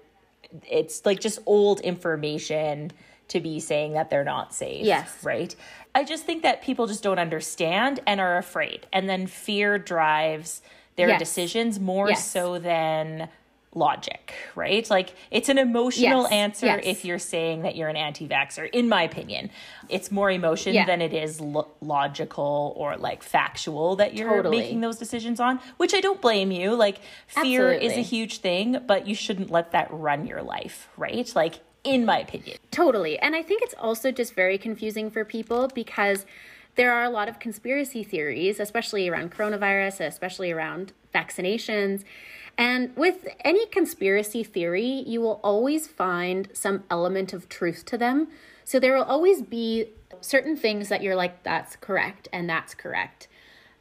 it's 0.67 1.05
like 1.05 1.19
just 1.19 1.37
old 1.45 1.79
information 1.81 2.91
to 3.27 3.39
be 3.39 3.59
saying 3.59 3.93
that 3.93 4.09
they're 4.09 4.23
not 4.23 4.53
safe 4.53 4.83
Yes. 4.85 5.23
right 5.23 5.55
i 5.93 6.03
just 6.03 6.25
think 6.25 6.41
that 6.43 6.61
people 6.63 6.87
just 6.87 7.03
don't 7.03 7.19
understand 7.19 7.99
and 8.07 8.19
are 8.19 8.37
afraid 8.37 8.87
and 8.91 9.07
then 9.07 9.27
fear 9.27 9.77
drives 9.77 10.61
their 10.95 11.09
Yes. 11.09 11.19
decisions 11.19 11.79
more 11.79 12.09
Yes. 12.09 12.27
so 12.29 12.57
than 12.57 13.29
logic 13.73 14.33
right 14.55 14.89
like 14.89 15.15
it's 15.31 15.47
an 15.47 15.57
emotional 15.57 16.23
Yes. 16.23 16.31
answer 16.31 16.65
Yes. 16.65 16.81
if 16.83 17.05
you're 17.05 17.19
saying 17.19 17.61
that 17.61 17.75
you're 17.77 17.87
an 17.87 17.95
anti-vaxxer 17.95 18.69
in 18.73 18.89
my 18.89 19.03
opinion 19.03 19.49
it's 19.87 20.11
more 20.11 20.29
emotion 20.29 20.73
Yeah. 20.73 20.85
than 20.85 21.01
it 21.01 21.13
is 21.13 21.39
lo- 21.39 21.69
logical 21.79 22.73
or 22.75 22.97
like 22.97 23.23
factual 23.23 23.95
that 23.95 24.13
you're 24.13 24.29
Totally. 24.29 24.57
making 24.59 24.81
those 24.81 24.97
decisions 24.97 25.39
on 25.39 25.59
which 25.77 25.93
i 25.93 26.01
don't 26.01 26.19
blame 26.19 26.51
you 26.51 26.75
like 26.75 26.97
fear 27.27 27.71
is 27.71 27.93
a 27.93 28.01
huge 28.01 28.39
thing 28.39 28.77
but 28.85 29.07
you 29.07 29.15
shouldn't 29.15 29.49
let 29.49 29.71
that 29.71 29.87
run 29.91 30.27
your 30.27 30.41
life 30.41 30.89
right 30.97 31.31
like 31.35 31.61
in 31.85 32.05
my 32.05 32.19
opinion 32.19 32.57
Totally. 32.71 33.19
And 33.19 33.35
I 33.35 33.41
think 33.41 33.61
it's 33.63 33.73
also 33.77 34.11
just 34.11 34.33
very 34.33 34.57
confusing 34.57 35.09
for 35.11 35.25
people 35.25 35.67
because 35.73 36.25
there 36.75 36.93
are 36.93 37.03
a 37.03 37.09
lot 37.09 37.27
of 37.27 37.37
conspiracy 37.39 38.01
theories, 38.01 38.61
especially 38.61 39.09
around 39.09 39.33
coronavirus, 39.35 40.05
especially 40.07 40.51
around 40.51 40.93
vaccinations. 41.13 42.05
And 42.61 42.95
with 42.95 43.27
any 43.43 43.65
conspiracy 43.65 44.43
theory, 44.43 45.03
you 45.07 45.19
will 45.19 45.39
always 45.43 45.87
find 45.87 46.47
some 46.53 46.83
element 46.91 47.33
of 47.33 47.49
truth 47.49 47.85
to 47.85 47.97
them. 47.97 48.27
So 48.65 48.79
there 48.79 48.95
will 48.95 49.03
always 49.03 49.41
be 49.41 49.87
certain 50.21 50.55
things 50.55 50.87
that 50.89 51.01
you're 51.01 51.15
like, 51.15 51.41
that's 51.41 51.75
correct, 51.75 52.27
and 52.31 52.47
that's 52.47 52.75
correct. 52.75 53.27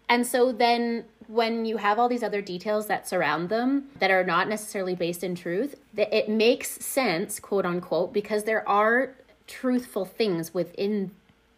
And 0.09 0.27
so 0.27 0.51
then 0.51 1.05
when 1.29 1.67
you 1.67 1.77
have 1.77 1.99
all 1.99 2.09
these 2.09 2.23
other 2.23 2.41
details 2.41 2.87
that 2.87 3.07
surround 3.07 3.51
them 3.51 3.89
that 3.99 4.11
are 4.11 4.25
not 4.25 4.49
necessarily 4.49 4.95
based 4.95 5.23
in 5.23 5.35
truth, 5.35 5.75
that 5.93 6.11
it 6.17 6.31
makes 6.31 6.71
sense, 6.83 7.39
quote 7.39 7.67
unquote, 7.67 8.15
because 8.15 8.45
there 8.45 8.67
are 8.67 9.15
truthful 9.47 10.07
things 10.07 10.55
within 10.55 11.11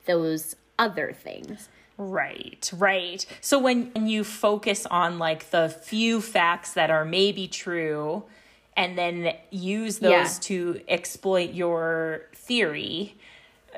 those 0.06 0.56
other 0.76 1.12
things. 1.12 1.68
Right, 2.10 2.70
right. 2.76 3.24
So 3.40 3.58
when 3.58 3.92
when 3.92 4.06
you 4.08 4.24
focus 4.24 4.86
on 4.86 5.18
like 5.18 5.50
the 5.50 5.68
few 5.68 6.20
facts 6.20 6.72
that 6.74 6.90
are 6.90 7.04
maybe 7.04 7.46
true 7.46 8.24
and 8.76 8.98
then 8.98 9.34
use 9.50 9.98
those 9.98 10.10
Yeah. 10.10 10.38
to 10.42 10.80
exploit 10.88 11.52
your 11.52 12.22
theory, 12.34 13.16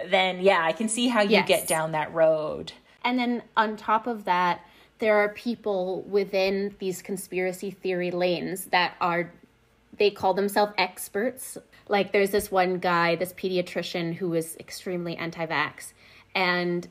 then 0.07 0.41
yeah, 0.41 0.65
I 0.65 0.73
can 0.73 0.89
see 0.89 1.09
how 1.09 1.21
you 1.23 1.31
Yes. 1.33 1.49
get 1.49 1.69
down 1.69 1.93
that 1.93 2.13
road. 2.15 2.73
And 3.03 3.19
then 3.19 3.43
on 3.57 3.77
top 3.77 4.07
of 4.07 4.25
that, 4.25 4.61
there 5.01 5.17
are 5.17 5.29
people 5.31 6.03
within 6.03 6.75
these 6.79 7.03
conspiracy 7.03 7.71
theory 7.71 8.11
lanes 8.11 8.67
that 8.67 8.95
are, 9.01 9.33
they 9.99 10.11
call 10.11 10.33
themselves 10.33 10.73
experts. 10.79 11.59
Like 11.89 12.13
there's 12.13 12.31
this 12.31 12.51
one 12.51 12.79
guy, 12.79 13.17
this 13.17 13.35
pediatrician 13.35 14.15
who 14.15 14.33
is 14.33 14.57
extremely 14.59 15.17
anti 15.17 15.45
vax. 15.45 15.93
And 16.35 16.89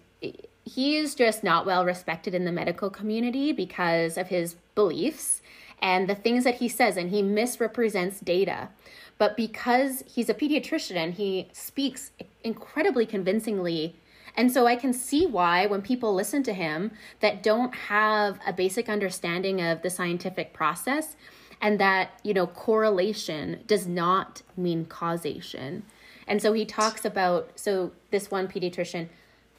he 0.64 0.98
is 0.98 1.16
just 1.16 1.44
not 1.44 1.66
well 1.66 1.86
respected 1.86 2.34
in 2.34 2.46
the 2.46 2.52
medical 2.52 2.90
community 2.90 3.52
because 3.52 4.18
of 4.18 4.28
his 4.28 4.56
beliefs 4.76 5.42
and 5.82 6.08
the 6.08 6.16
things 6.16 6.46
that 6.46 6.56
he 6.56 6.70
says, 6.70 6.96
and 6.96 7.10
he 7.10 7.22
misrepresents 7.22 8.20
data. 8.22 8.70
But 9.18 9.36
because 9.36 10.04
he's 10.08 10.30
a 10.30 10.34
pediatrician 10.34 10.96
and 10.96 11.14
he 11.14 11.50
speaks 11.52 12.12
incredibly 12.44 13.06
convincingly 13.06 13.96
and 14.36 14.52
so 14.52 14.66
I 14.66 14.76
can 14.76 14.94
see 14.94 15.26
why 15.26 15.66
when 15.66 15.82
people 15.82 16.14
listen 16.14 16.44
to 16.44 16.54
him 16.54 16.92
that 17.20 17.44
don't 17.44 17.74
have 17.74 18.40
a 18.48 18.54
basic 18.54 18.90
understanding 18.90 19.62
of 19.62 19.82
the 19.82 19.90
scientific 19.90 20.54
process 20.54 21.16
and 21.62 21.80
that, 21.80 22.20
you 22.24 22.34
know, 22.34 22.48
correlation 22.48 23.62
does 23.68 23.88
not 23.88 24.42
mean 24.58 24.86
causation. 24.86 25.84
And 26.28 26.42
so 26.42 26.54
he 26.54 26.66
talks 26.66 27.06
about 27.06 27.52
so 27.56 27.92
this 28.12 28.32
one 28.32 28.48
pediatrician 28.48 29.10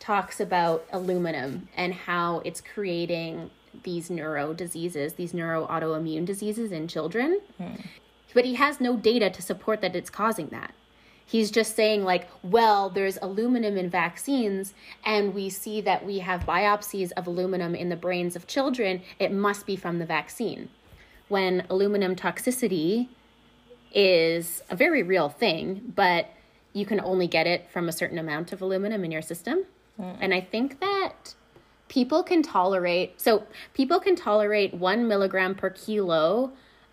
talks 0.04 0.38
about 0.38 0.84
aluminum 0.92 1.66
and 1.74 1.94
how 1.94 2.42
it's 2.44 2.60
creating 2.60 3.50
these 3.84 4.10
neuro 4.10 4.52
diseases, 4.52 5.14
these 5.14 5.32
neuro 5.32 5.66
autoimmune 5.66 6.26
diseases 6.26 6.72
in 6.72 6.86
children. 6.86 7.40
Hmm. 7.56 7.76
But 8.34 8.44
he 8.44 8.54
has 8.54 8.80
no 8.80 8.96
data 8.96 9.30
to 9.30 9.40
support 9.40 9.80
that 9.80 9.96
it's 9.96 10.10
causing 10.10 10.48
that. 10.48 10.74
He's 11.24 11.50
just 11.50 11.74
saying, 11.74 12.04
like, 12.04 12.28
well, 12.42 12.90
there's 12.90 13.16
aluminum 13.22 13.78
in 13.78 13.88
vaccines, 13.88 14.74
and 15.06 15.32
we 15.32 15.48
see 15.48 15.80
that 15.80 16.04
we 16.04 16.18
have 16.18 16.42
biopsies 16.42 17.10
of 17.12 17.26
aluminum 17.26 17.74
in 17.74 17.88
the 17.88 17.96
brains 17.96 18.36
of 18.36 18.46
children. 18.46 19.00
It 19.18 19.32
must 19.32 19.64
be 19.64 19.74
from 19.74 20.00
the 20.00 20.04
vaccine. 20.04 20.68
When 21.28 21.64
aluminum 21.70 22.14
toxicity 22.14 23.08
is 23.94 24.62
a 24.68 24.76
very 24.76 25.02
real 25.02 25.30
thing, 25.30 25.94
but 25.94 26.28
you 26.74 26.84
can 26.84 27.00
only 27.00 27.26
get 27.26 27.46
it 27.46 27.70
from 27.70 27.88
a 27.88 27.92
certain 27.92 28.18
amount 28.18 28.52
of 28.52 28.60
aluminum 28.60 29.02
in 29.02 29.10
your 29.10 29.22
system. 29.22 29.64
And 29.98 30.34
I 30.34 30.40
think 30.40 30.80
that 30.80 31.34
people 31.88 32.22
can 32.22 32.42
tolerate, 32.42 33.20
so 33.20 33.44
people 33.74 34.00
can 34.00 34.16
tolerate 34.16 34.74
one 34.74 35.06
milligram 35.06 35.54
per 35.54 35.70
kilo 35.70 36.52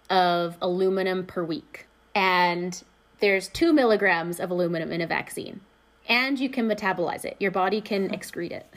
of 0.10 0.58
aluminum 0.62 1.26
per 1.26 1.44
week. 1.44 1.88
And 2.14 2.82
there's 3.20 3.48
two 3.48 3.74
milligrams 3.74 4.40
of 4.40 4.52
aluminum 4.52 4.92
in 4.92 5.02
a 5.02 5.08
vaccine. 5.08 5.62
And 6.08 6.40
you 6.40 6.50
can 6.50 6.68
metabolize 6.70 7.26
it. 7.26 7.38
Your 7.40 7.52
body 7.52 7.82
can 7.82 8.10
excrete 8.16 8.52
it. 8.52 8.68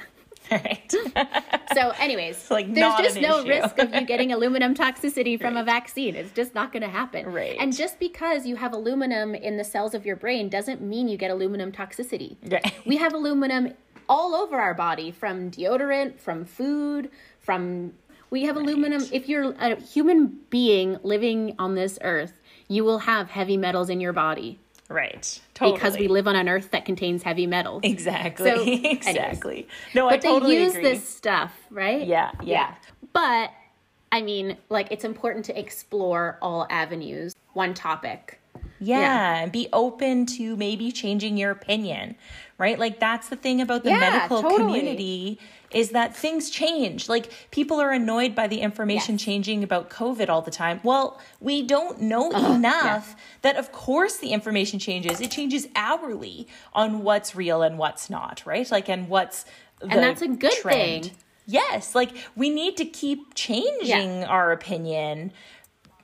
Right. 0.50 0.92
So, 1.72 1.90
anyways, 1.98 2.52
like, 2.52 2.72
there's 2.72 2.94
just 2.98 3.20
no 3.20 3.40
issue. 3.40 3.48
risk 3.48 3.78
of 3.78 3.92
you 3.92 4.00
getting 4.06 4.30
aluminum 4.32 4.74
toxicity 4.74 5.40
from 5.40 5.56
a 5.56 5.64
vaccine. 5.64 6.14
It's 6.14 6.30
just 6.30 6.54
not 6.54 6.72
going 6.72 6.82
to 6.82 6.88
happen. 6.88 7.32
Right. 7.32 7.56
And 7.58 7.76
just 7.76 7.98
because 7.98 8.46
you 8.46 8.54
have 8.54 8.72
aluminum 8.72 9.34
in 9.34 9.56
the 9.56 9.64
cells 9.64 9.92
of 9.92 10.06
your 10.06 10.14
brain 10.14 10.48
doesn't 10.48 10.80
mean 10.80 11.08
you 11.08 11.16
get 11.16 11.32
aluminum 11.32 11.72
toxicity. 11.72 12.36
Right. 12.48 12.72
We 12.86 12.96
have 12.98 13.12
aluminum 13.12 13.72
all 14.08 14.34
over 14.34 14.56
our 14.58 14.74
body 14.74 15.10
from 15.10 15.50
deodorant, 15.50 16.18
from 16.18 16.44
food, 16.44 17.10
from. 17.40 17.92
We 18.30 18.42
have 18.44 18.56
aluminum. 18.56 19.04
If 19.12 19.28
you're 19.28 19.52
a 19.52 19.76
human 19.76 20.40
being 20.50 20.98
living 21.04 21.54
on 21.58 21.76
this 21.76 21.98
earth, 22.02 22.40
you 22.66 22.82
will 22.82 22.98
have 22.98 23.30
heavy 23.30 23.56
metals 23.56 23.90
in 23.90 24.00
your 24.00 24.12
body 24.12 24.58
right. 24.88 25.40
Totally. 25.54 25.76
because 25.76 25.96
we 25.98 26.08
live 26.08 26.26
on 26.26 26.36
an 26.36 26.48
earth 26.48 26.70
that 26.72 26.84
contains 26.84 27.22
heavy 27.22 27.46
metals. 27.46 27.80
Exactly. 27.84 28.50
So, 28.50 28.62
exactly. 28.90 29.68
No, 29.94 30.08
I 30.08 30.12
but 30.12 30.22
totally 30.22 30.56
they 30.56 30.62
use 30.64 30.74
agree. 30.74 30.82
this 30.82 31.08
stuff, 31.08 31.52
right? 31.70 32.06
Yeah, 32.06 32.32
yeah. 32.42 32.74
But 33.12 33.50
I 34.10 34.22
mean, 34.22 34.56
like 34.68 34.88
it's 34.90 35.04
important 35.04 35.44
to 35.46 35.58
explore 35.58 36.38
all 36.42 36.66
avenues. 36.70 37.34
One 37.52 37.74
topic. 37.74 38.40
Yeah, 38.80 39.00
Yeah. 39.00 39.36
and 39.42 39.52
be 39.52 39.68
open 39.72 40.26
to 40.26 40.56
maybe 40.56 40.92
changing 40.92 41.36
your 41.36 41.50
opinion, 41.50 42.16
right? 42.58 42.78
Like 42.78 43.00
that's 43.00 43.28
the 43.28 43.36
thing 43.36 43.60
about 43.60 43.84
the 43.84 43.90
Yeah, 43.90 43.98
medical 43.98 44.42
totally. 44.42 44.64
community 44.80 45.38
is 45.70 45.90
that 45.90 46.16
things 46.16 46.50
change. 46.50 47.08
Like 47.08 47.32
people 47.50 47.80
are 47.80 47.90
annoyed 47.90 48.34
by 48.34 48.46
the 48.46 48.60
information 48.60 49.16
Yes. 49.16 49.24
changing 49.24 49.64
about 49.64 49.90
COVID 49.90 50.28
all 50.28 50.40
the 50.42 50.50
time. 50.52 50.80
Well, 50.84 51.20
we 51.40 51.62
don't 51.62 52.00
know 52.00 52.30
enough 52.54 53.16
that 53.42 53.56
of 53.56 53.72
course 53.72 54.18
the 54.18 54.30
information 54.32 54.78
changes. 54.78 55.20
It 55.20 55.30
changes 55.32 55.66
hourly 55.74 56.46
on 56.72 57.02
what's 57.02 57.34
real 57.34 57.62
and 57.62 57.76
what's 57.78 58.08
not, 58.08 58.42
right? 58.46 58.70
Like 58.70 58.88
and 58.88 59.08
what's 59.08 59.44
the 59.80 59.88
And 59.88 60.02
that's 60.02 60.22
a 60.22 60.28
good 60.28 60.52
trend. 60.52 61.06
thing. 61.06 61.16
Yes, 61.46 61.94
like 61.94 62.10
we 62.36 62.48
need 62.50 62.76
to 62.78 62.84
keep 62.86 63.34
changing 63.34 64.24
our 64.24 64.50
opinion 64.52 65.32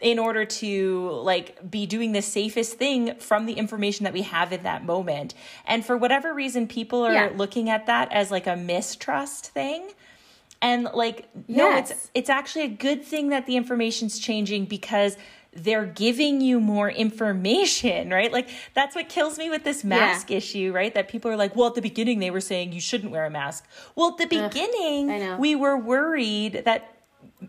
in 0.00 0.18
order 0.18 0.44
to 0.46 1.10
like 1.10 1.70
be 1.70 1.86
doing 1.86 2.12
the 2.12 2.22
safest 2.22 2.74
thing 2.74 3.14
from 3.16 3.44
the 3.46 3.52
information 3.54 4.04
that 4.04 4.12
we 4.12 4.22
have 4.22 4.52
in 4.52 4.62
that 4.62 4.84
moment. 4.84 5.34
And 5.66 5.84
for 5.84 5.96
whatever 5.96 6.32
reason 6.32 6.66
people 6.66 7.04
are 7.04 7.12
Yeah. 7.12 7.30
looking 7.36 7.68
at 7.68 7.86
that 7.86 8.10
as 8.12 8.30
like 8.30 8.46
a 8.46 8.56
mistrust 8.56 9.48
thing. 9.48 9.90
And 10.62 10.84
like 10.94 11.28
no, 11.48 11.68
Yes. 11.70 11.90
it's 11.90 12.10
it's 12.14 12.30
actually 12.30 12.64
a 12.64 12.68
good 12.68 13.04
thing 13.04 13.28
that 13.28 13.46
the 13.46 13.56
information's 13.56 14.18
changing 14.18 14.64
because 14.66 15.16
they're 15.52 15.86
giving 15.86 16.40
you 16.40 16.60
more 16.60 16.88
information, 16.90 18.08
right? 18.18 18.32
Like 18.32 18.48
that's 18.74 18.94
what 18.94 19.08
kills 19.08 19.36
me 19.38 19.50
with 19.50 19.64
this 19.64 19.84
mask 19.84 20.30
issue, 20.30 20.70
right? 20.72 20.94
That 20.94 21.08
people 21.08 21.30
are 21.30 21.36
like, 21.36 21.56
well, 21.56 21.68
at 21.68 21.74
the 21.74 21.82
beginning 21.82 22.20
they 22.20 22.30
were 22.30 22.40
saying 22.40 22.72
you 22.72 22.80
shouldn't 22.80 23.10
wear 23.12 23.24
a 23.26 23.30
mask. 23.30 23.66
Well, 23.96 24.10
at 24.10 24.18
the 24.18 24.26
beginning, 24.26 25.08
know. 25.08 25.36
we 25.38 25.54
were 25.54 25.76
worried 25.76 26.62
that 26.64 26.94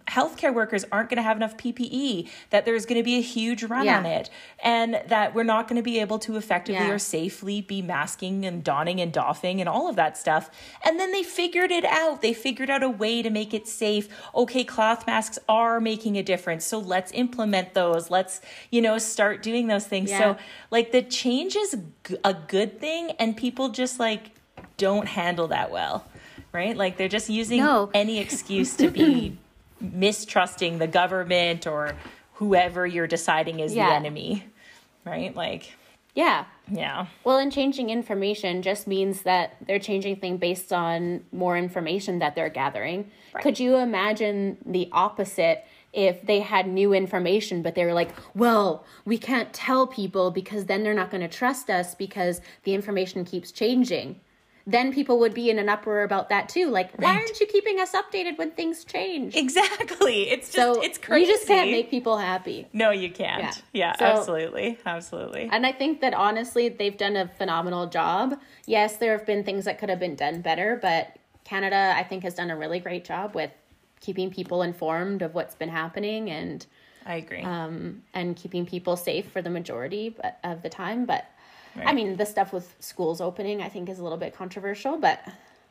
healthcare 0.07 0.53
workers 0.53 0.85
aren't 0.91 1.09
going 1.09 1.17
to 1.17 1.23
have 1.23 1.37
enough 1.37 1.57
PPE, 1.57 2.29
that 2.49 2.65
there's 2.65 2.85
going 2.85 2.99
to 2.99 3.03
be 3.03 3.15
a 3.17 3.21
huge 3.21 3.63
run 3.63 3.85
Yeah. 3.85 3.97
on 3.97 4.05
it, 4.05 4.29
and 4.63 5.01
that 5.07 5.33
we're 5.35 5.43
not 5.43 5.67
going 5.67 5.75
to 5.77 5.83
be 5.83 5.99
able 5.99 6.19
to 6.19 6.37
effectively 6.37 6.85
Yeah. 6.87 6.93
or 6.93 6.99
safely 6.99 7.61
be 7.61 7.81
masking 7.81 8.45
and 8.45 8.63
donning 8.63 8.99
and 9.01 9.11
doffing 9.11 9.59
and 9.59 9.67
all 9.69 9.89
of 9.89 9.95
that 9.97 10.17
stuff. 10.17 10.49
And 10.85 10.99
then 10.99 11.11
they 11.11 11.23
figured 11.23 11.71
it 11.71 11.85
out. 11.85 12.21
They 12.21 12.33
figured 12.33 12.69
out 12.69 12.83
a 12.83 12.89
way 12.89 13.21
to 13.21 13.29
make 13.29 13.53
it 13.53 13.67
safe. 13.67 14.07
Okay, 14.35 14.63
cloth 14.63 15.05
masks 15.07 15.37
are 15.49 15.79
making 15.79 16.17
a 16.17 16.23
difference. 16.23 16.65
So 16.65 16.79
let's 16.79 17.11
implement 17.13 17.73
those. 17.73 18.09
Let's, 18.09 18.41
you 18.69 18.81
know, 18.81 18.97
start 18.97 19.41
doing 19.43 19.67
those 19.67 19.85
things. 19.87 20.09
Yeah. 20.09 20.19
So, 20.19 20.37
like, 20.69 20.91
the 20.91 21.01
change 21.01 21.55
is 21.55 21.77
g- 22.07 22.17
a 22.23 22.33
good 22.33 22.79
thing, 22.79 23.11
and 23.19 23.35
people 23.35 23.69
just 23.69 23.99
like 23.99 24.31
don't 24.77 25.07
handle 25.07 25.47
that 25.49 25.71
well. 25.71 26.05
Right? 26.53 26.75
Like 26.75 26.97
they're 26.97 27.07
just 27.07 27.29
using 27.29 27.59
No. 27.61 27.89
any 27.93 28.17
excuse 28.19 28.75
to 28.75 28.89
be 28.89 29.37
mistrusting 29.81 30.77
the 30.79 30.87
government 30.87 31.67
or 31.67 31.93
whoever 32.33 32.85
you're 32.85 33.07
deciding 33.07 33.59
is 33.59 33.73
the 33.73 33.81
enemy. 33.81 34.45
Right? 35.05 35.35
Like, 35.35 35.73
Yeah. 36.15 36.45
yeah. 36.71 37.07
Well, 37.23 37.37
and 37.37 37.51
changing 37.51 37.89
information 37.89 38.61
just 38.61 38.85
means 38.87 39.21
that 39.23 39.55
they're 39.65 39.79
changing 39.79 40.17
things 40.17 40.39
based 40.39 40.71
on 40.73 41.23
more 41.31 41.57
information 41.57 42.19
that 42.19 42.35
they're 42.35 42.49
gathering. 42.49 43.09
Could 43.41 43.59
you 43.59 43.77
imagine 43.77 44.57
the 44.65 44.89
opposite 44.91 45.65
if 45.93 46.25
they 46.25 46.39
had 46.39 46.67
new 46.67 46.93
information, 46.93 47.61
but 47.61 47.75
they 47.75 47.85
were 47.85 47.93
like, 47.93 48.11
well, 48.35 48.85
we 49.05 49.17
can't 49.17 49.51
tell 49.53 49.87
people 49.87 50.31
because 50.31 50.65
then 50.65 50.83
they're 50.83 50.93
not 50.93 51.11
going 51.11 51.21
to 51.21 51.27
trust 51.27 51.69
us 51.69 51.95
because 51.95 52.41
the 52.63 52.73
information 52.73 53.25
keeps 53.25 53.51
changing? 53.51 54.19
Then 54.67 54.93
people 54.93 55.19
would 55.19 55.33
be 55.33 55.49
in 55.49 55.57
an 55.59 55.69
uproar 55.69 56.03
about 56.03 56.29
that 56.29 56.49
too. 56.49 56.69
Like, 56.69 56.91
why 57.01 57.15
aren't 57.15 57.39
you 57.39 57.47
keeping 57.47 57.79
us 57.79 57.93
updated 57.93 58.37
when 58.37 58.51
things 58.51 58.83
change? 58.85 59.35
Exactly. 59.35 60.29
It's 60.29 60.51
just 60.51 60.75
so 60.75 60.81
it's 60.81 60.97
crazy. 60.97 61.25
you 61.25 61.33
just 61.33 61.47
can't 61.47 61.71
make 61.71 61.89
people 61.89 62.17
happy. 62.17 62.67
No, 62.73 62.91
you 62.91 63.09
can't. 63.11 63.41
Yeah. 63.41 63.53
Yeah, 63.73 63.95
So- 63.97 64.05
absolutely. 64.05 64.77
Absolutely. 64.85 65.49
And 65.51 65.65
I 65.65 65.71
think 65.71 66.01
that 66.01 66.13
honestly, 66.13 66.69
they've 66.69 66.97
done 66.97 67.15
a 67.15 67.27
phenomenal 67.27 67.87
job. 67.87 68.39
Yes, 68.65 68.97
there 68.97 69.17
have 69.17 69.25
been 69.25 69.43
things 69.43 69.65
that 69.65 69.79
could 69.79 69.89
have 69.89 69.99
been 69.99 70.15
done 70.15 70.41
better, 70.41 70.77
but 70.81 71.15
Canada, 71.43 71.93
I 71.95 72.03
think, 72.03 72.23
has 72.23 72.35
done 72.35 72.51
a 72.51 72.55
really 72.55 72.79
great 72.79 73.03
job 73.03 73.35
with 73.35 73.51
keeping 73.99 74.29
people 74.31 74.61
informed 74.61 75.21
of 75.21 75.33
what's 75.33 75.55
been 75.55 75.69
happening 75.69 76.29
and 76.29 76.65
I 77.05 77.15
agree. 77.15 77.41
um, 77.41 78.03
and 78.13 78.35
keeping 78.35 78.65
people 78.65 78.95
safe 78.95 79.31
for 79.31 79.41
the 79.41 79.49
majority 79.49 80.15
of 80.43 80.61
the 80.61 80.69
time. 80.69 81.05
But 81.05 81.25
I 81.75 81.93
mean, 81.93 82.17
the 82.17 82.25
stuff 82.25 82.53
with 82.53 82.75
schools 82.79 83.21
opening, 83.21 83.61
I 83.61 83.69
think, 83.69 83.89
is 83.89 83.99
a 83.99 84.03
little 84.03 84.17
bit 84.17 84.35
controversial. 84.35 84.97
But 84.97 85.23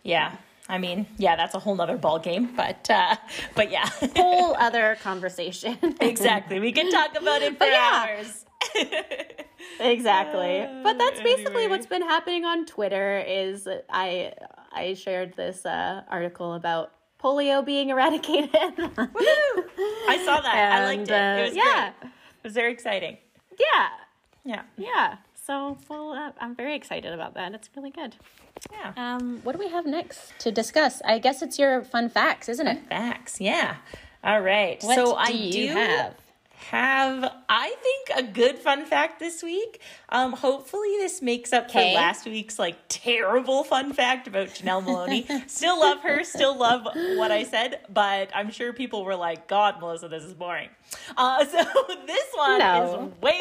yeah. 0.03 0.37
I 0.69 0.79
mean, 0.79 1.07
yeah, 1.19 1.35
that's 1.35 1.55
a 1.55 1.59
whole 1.59 1.75
nother 1.75 1.97
ball 1.97 2.19
game, 2.21 2.55
but 2.55 2.89
uh 2.91 3.17
but 3.55 3.71
yeah. 3.71 3.89
whole 4.17 4.55
other 4.57 4.97
conversation. 5.03 5.77
exactly. 6.01 6.61
We 6.61 6.73
can 6.73 6.91
talk 6.91 7.21
about 7.21 7.43
it 7.43 7.59
for 7.59 7.65
yeah. 7.65 8.07
hours. 8.09 8.45
exactly 9.81 10.69
but 10.83 10.99
that's 10.99 11.21
basically 11.23 11.65
anyway. 11.65 11.69
what's 11.69 11.87
been 11.87 12.03
happening 12.03 12.45
on 12.45 12.67
twitter 12.67 13.25
is 13.27 13.67
i 13.89 14.33
i 14.73 14.93
shared 14.93 15.35
this 15.35 15.65
uh, 15.65 16.03
article 16.09 16.55
about 16.55 16.93
polio 17.19 17.65
being 17.65 17.89
eradicated 17.89 18.51
I 20.09 20.23
saw 20.25 20.41
that. 20.41 20.73
I 20.73 20.85
liked 20.85 21.03
it. 21.03 21.11
And, 21.13 21.41
it 21.41 21.43
uh, 21.43 21.47
was 21.49 21.57
yeah 21.57 21.93
great. 22.01 22.11
It 22.11 22.45
was 22.45 22.53
very 22.55 22.73
exciting. 22.73 23.19
yeah 23.59 23.89
Yeah. 24.45 24.63
yeah 24.77 25.17
so 25.47 25.79
well 25.89 26.13
uh, 26.13 26.33
i'm 26.41 26.55
very 26.55 26.75
excited 26.75 27.13
about 27.13 27.35
that 27.35 27.53
it's 27.55 27.69
really 27.77 27.91
good 27.91 28.15
Yeah. 28.73 28.93
um 28.97 29.41
what 29.43 29.53
do 29.53 29.59
we 29.59 29.69
have 29.69 29.87
next 29.87 30.33
to 30.41 30.51
discuss 30.53 31.01
i 31.05 31.19
guess 31.19 31.43
it's 31.43 31.59
your 31.59 31.83
fun 31.83 32.09
facts 32.09 32.49
isn't 32.49 32.67
it 32.67 32.79
Facts. 32.89 33.41
Yeah. 33.41 33.77
All 34.23 34.41
right. 34.41 34.83
what 34.83 34.95
so 34.97 35.07
do 35.07 35.15
I 35.17 35.51
do 35.51 35.67
have 35.69 36.15
have 36.69 37.33
I 37.49 37.75
think 37.83 38.19
a 38.29 38.31
good 38.31 38.59
fun 38.59 38.85
fact 38.85 39.19
this 39.19 39.43
week. 39.43 39.81
Um, 40.11 40.35
hopefully 40.35 40.91
this 40.99 41.23
makes 41.23 41.55
up 41.55 41.71
Okay. 41.71 41.93
for 41.95 41.97
last 41.97 42.27
week's 42.27 42.59
like 42.59 42.77
terrible 42.89 43.65
fun 43.65 43.95
fact 43.95 44.29
about 44.29 44.49
Janel 44.49 44.85
Moloney. 44.85 45.27
still 45.47 45.81
love 45.81 46.01
her, 46.03 46.23
still 46.23 46.55
love 46.59 46.87
what 47.17 47.31
I 47.33 47.45
said, 47.45 47.81
but 47.89 48.29
I'm 48.35 48.51
sure 48.51 48.75
people 48.75 49.05
were 49.07 49.17
like, 49.17 49.49
"God, 49.49 49.81
Melissa, 49.81 50.09
this 50.09 50.23
is 50.23 50.35
boring." 50.35 50.69
Uh, 51.17 51.45
so 51.47 51.65
this 52.07 52.27
one 52.35 52.59
No. 52.59 53.11
is 53.17 53.23
way 53.23 53.39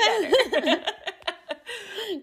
better. 0.61 0.81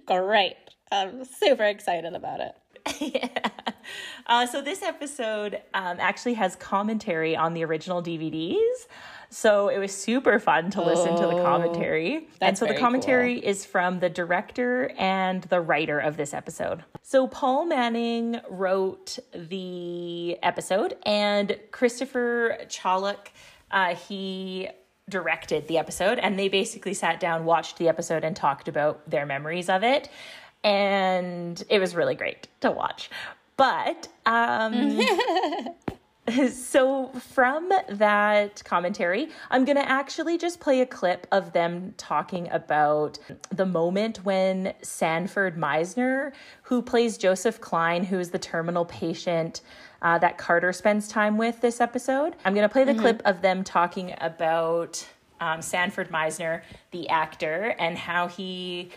great 0.06 0.56
i'm 0.92 1.24
super 1.24 1.64
excited 1.64 2.14
about 2.14 2.40
it 2.40 2.54
yeah. 3.00 3.28
Uh, 4.26 4.46
so 4.46 4.60
this 4.60 4.82
episode 4.82 5.60
um, 5.74 5.98
actually 6.00 6.34
has 6.34 6.56
commentary 6.56 7.36
on 7.36 7.54
the 7.54 7.64
original 7.64 8.02
DVDs. 8.02 8.86
So 9.28 9.68
it 9.68 9.78
was 9.78 9.92
super 9.92 10.38
fun 10.38 10.70
to 10.70 10.82
listen 10.82 11.16
to 11.16 11.26
the 11.26 11.42
commentary. 11.42 12.28
and 12.40 12.56
so 12.56 12.64
the 12.64 12.76
commentary 12.76 13.44
is 13.44 13.66
from 13.66 13.98
the 13.98 14.08
director 14.08 14.92
and 14.96 15.42
the 15.44 15.60
writer 15.60 15.98
of 15.98 16.16
this 16.16 16.32
episode. 16.32 16.84
So 17.02 17.26
Paul 17.26 17.66
Manning 17.66 18.40
wrote 18.48 19.18
the 19.34 20.38
episode, 20.42 20.96
and 21.04 21.58
Christopher 21.72 22.58
Chulack, 22.68 23.28
uh, 23.72 23.96
he 23.96 24.68
directed 25.08 25.68
the 25.68 25.78
episode, 25.78 26.18
and 26.18 26.38
they 26.38 26.48
basically 26.48 26.94
sat 26.94 27.20
down, 27.20 27.44
watched 27.44 27.78
the 27.78 27.88
episode, 27.88 28.24
and 28.24 28.34
talked 28.34 28.68
about 28.68 29.08
their 29.08 29.26
memories 29.26 29.68
of 29.68 29.82
it. 29.82 30.08
And 30.64 31.62
it 31.68 31.78
was 31.78 31.94
really 31.94 32.14
great 32.14 32.48
to 32.60 32.70
watch. 32.70 33.10
But 33.56 34.08
um, 34.26 35.00
so 36.52 37.08
from 37.08 37.70
that 37.88 38.62
commentary, 38.64 39.28
I'm 39.50 39.64
going 39.64 39.76
to 39.76 39.88
actually 39.88 40.38
just 40.38 40.60
play 40.60 40.80
a 40.80 40.86
clip 40.86 41.26
of 41.30 41.52
them 41.52 41.94
talking 41.96 42.50
about 42.50 43.18
the 43.50 43.66
moment 43.66 44.24
when 44.24 44.74
Sanford 44.82 45.56
Meisner, 45.56 46.32
who 46.62 46.82
plays 46.82 47.16
Joseph 47.16 47.60
Klein, 47.60 48.04
who 48.04 48.18
is 48.18 48.30
the 48.30 48.38
terminal 48.38 48.84
patient 48.84 49.60
uh, 50.02 50.18
that 50.18 50.38
Carter 50.38 50.72
spends 50.72 51.08
time 51.08 51.38
with 51.38 51.60
this 51.60 51.80
episode. 51.80 52.36
I'm 52.44 52.54
going 52.54 52.68
to 52.68 52.72
play 52.72 52.84
the 52.84 52.94
clip 52.94 53.22
of 53.24 53.42
them 53.42 53.62
talking 53.62 54.14
about 54.20 55.06
um, 55.40 55.62
Sanford 55.62 56.10
Meisner, 56.10 56.62
the 56.90 57.08
actor, 57.08 57.74
and 57.78 57.96
how 57.96 58.26
he 58.26 58.90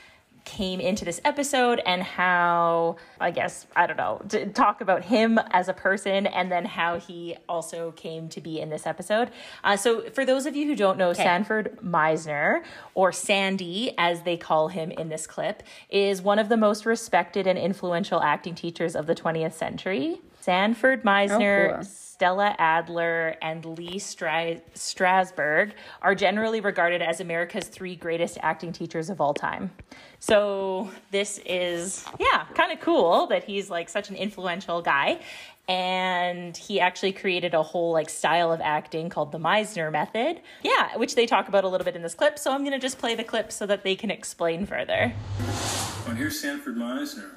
came 0.49 0.79
into 0.79 1.05
this 1.05 1.21
episode 1.23 1.79
and 1.85 2.01
how 2.01 2.95
I 3.19 3.29
guess 3.29 3.67
I 3.75 3.85
don't 3.85 3.97
know 3.97 4.19
to 4.29 4.47
talk 4.47 4.81
about 4.81 5.05
him 5.05 5.39
as 5.51 5.69
a 5.69 5.73
person 5.73 6.25
and 6.25 6.51
then 6.51 6.65
how 6.65 6.99
he 6.99 7.37
also 7.47 7.91
came 7.91 8.29
to 8.29 8.41
be 8.41 8.59
in 8.59 8.69
this 8.69 8.87
episode. 8.87 9.29
Uh, 9.63 9.77
so 9.77 10.09
for 10.09 10.25
those 10.25 10.47
of 10.47 10.55
you 10.55 10.65
who 10.65 10.75
don't 10.75 10.97
know, 10.97 11.13
Sanford 11.13 11.77
Meisner 11.85 12.63
or 12.95 13.11
Sandy 13.11 13.93
as 13.99 14.23
they 14.23 14.37
call 14.37 14.69
him 14.69 14.89
in 14.89 15.09
this 15.09 15.27
clip 15.27 15.61
is 15.91 16.19
one 16.19 16.39
of 16.39 16.49
the 16.49 16.57
most 16.57 16.83
respected 16.83 17.45
and 17.45 17.59
influential 17.59 18.19
acting 18.23 18.55
teachers 18.55 18.95
of 18.95 19.05
the 19.05 19.13
20th 19.13 19.53
century. 19.53 20.19
Sanford 20.41 21.03
Meisner. 21.03 21.75
cool. 21.75 21.87
Stella 22.19 22.53
Adler 22.59 23.37
and 23.41 23.63
Lee 23.63 23.97
Stra- 23.97 24.59
Strasberg 24.75 25.71
are 26.01 26.13
generally 26.13 26.59
regarded 26.59 27.01
as 27.01 27.21
America's 27.21 27.69
three 27.69 27.95
greatest 27.95 28.37
acting 28.41 28.73
teachers 28.73 29.09
of 29.09 29.21
all 29.21 29.33
time. 29.33 29.71
So 30.19 30.91
this 31.11 31.39
is 31.45 32.03
yeah, 32.19 32.43
kind 32.55 32.73
of 32.73 32.81
cool 32.81 33.27
that 33.27 33.45
he's 33.45 33.69
like 33.69 33.87
such 33.87 34.09
an 34.09 34.17
influential 34.17 34.81
guy 34.81 35.21
and 35.69 36.57
he 36.57 36.81
actually 36.81 37.13
created 37.13 37.53
a 37.53 37.63
whole 37.63 37.93
like 37.93 38.09
style 38.09 38.51
of 38.51 38.59
acting 38.59 39.07
called 39.07 39.31
the 39.31 39.39
Meisner 39.39 39.89
method. 39.89 40.41
Yeah, 40.61 40.97
which 40.97 41.15
they 41.15 41.25
talk 41.25 41.47
about 41.47 41.63
a 41.63 41.69
little 41.69 41.85
bit 41.85 41.95
in 41.95 42.01
this 42.01 42.15
clip, 42.15 42.37
so 42.37 42.51
I'm 42.51 42.65
going 42.65 42.73
to 42.73 42.79
just 42.79 42.97
play 42.97 43.15
the 43.15 43.23
clip 43.23 43.49
so 43.49 43.65
that 43.67 43.85
they 43.85 43.95
can 43.95 44.11
explain 44.11 44.65
further. 44.65 45.13
Oh, 45.39 46.13
here's 46.17 46.37
Sanford 46.37 46.75
Meisner. 46.75 47.35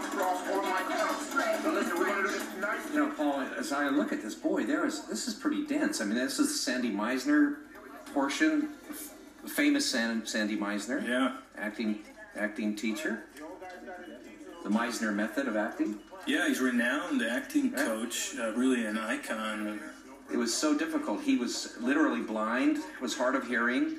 You 2.93 2.99
know, 2.99 3.09
Paul, 3.15 3.41
as 3.57 3.71
I 3.71 3.89
look 3.89 4.13
at 4.13 4.21
this, 4.21 4.35
boy, 4.35 4.65
there 4.65 4.85
is 4.85 5.05
this 5.07 5.27
is 5.27 5.33
pretty 5.33 5.65
dense. 5.65 5.99
I 5.99 6.05
mean, 6.05 6.15
this 6.15 6.39
is 6.39 6.49
the 6.49 6.57
Sandy 6.57 6.91
Meisner 6.91 7.57
portion, 8.13 8.69
famous 9.47 9.89
San, 9.89 10.25
Sandy 10.25 10.55
Meisner, 10.55 11.05
Yeah. 11.07 11.37
acting 11.57 12.03
acting 12.35 12.75
teacher. 12.75 13.23
The 14.63 14.69
Meisner 14.69 15.13
method 15.13 15.47
of 15.47 15.55
acting. 15.55 15.99
Yeah, 16.25 16.47
he's 16.47 16.61
renowned 16.61 17.21
acting 17.21 17.71
coach, 17.71 18.35
uh, 18.39 18.53
really 18.53 18.85
an 18.85 18.97
icon 18.97 19.79
it 20.31 20.37
was 20.37 20.53
so 20.53 20.77
difficult. 20.77 21.21
He 21.21 21.37
was 21.37 21.75
literally 21.79 22.21
blind, 22.21 22.79
was 23.01 23.15
hard 23.15 23.35
of 23.35 23.47
hearing. 23.47 23.97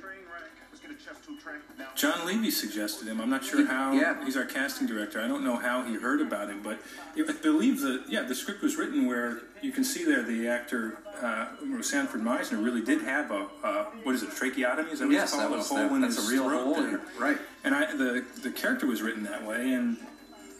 John 1.96 2.26
Levey 2.26 2.50
suggested 2.50 3.08
him. 3.08 3.20
I'm 3.20 3.30
not 3.30 3.44
sure 3.44 3.64
how. 3.66 3.92
Yeah. 3.92 4.24
He's 4.24 4.36
our 4.36 4.44
casting 4.44 4.86
director. 4.86 5.20
I 5.20 5.28
don't 5.28 5.44
know 5.44 5.56
how 5.56 5.82
he 5.84 5.94
heard 5.94 6.20
about 6.20 6.50
him, 6.50 6.62
but 6.62 6.78
I 7.16 7.32
believe 7.32 7.80
that 7.80 8.04
yeah, 8.08 8.22
the 8.22 8.34
script 8.34 8.62
was 8.62 8.76
written 8.76 9.06
where 9.06 9.42
you 9.62 9.72
can 9.72 9.84
see 9.84 10.04
there 10.04 10.22
the 10.22 10.48
actor 10.48 10.98
uh, 11.22 11.46
Sanford 11.82 12.20
Meisner 12.22 12.62
really 12.62 12.82
did 12.82 13.02
have 13.02 13.30
a 13.30 13.46
uh, 13.62 13.84
what 14.02 14.14
is 14.14 14.22
it, 14.22 14.30
tracheotomy? 14.30 14.90
Is 14.90 14.98
that 14.98 15.06
what 15.06 15.14
Yes, 15.14 15.24
it's 15.24 15.32
called? 15.34 15.52
that 15.52 15.56
was- 15.56 15.70
a 15.70 15.74
hole 15.74 15.88
that- 15.88 15.94
in 15.94 16.00
that's 16.02 16.16
his 16.16 16.28
a 16.28 16.32
real 16.32 16.48
hole 16.48 16.74
there. 16.74 17.00
right. 17.18 17.38
And 17.62 17.74
I 17.74 17.94
the 17.96 18.24
the 18.42 18.50
character 18.50 18.86
was 18.86 19.00
written 19.02 19.22
that 19.24 19.44
way, 19.46 19.72
and 19.72 19.96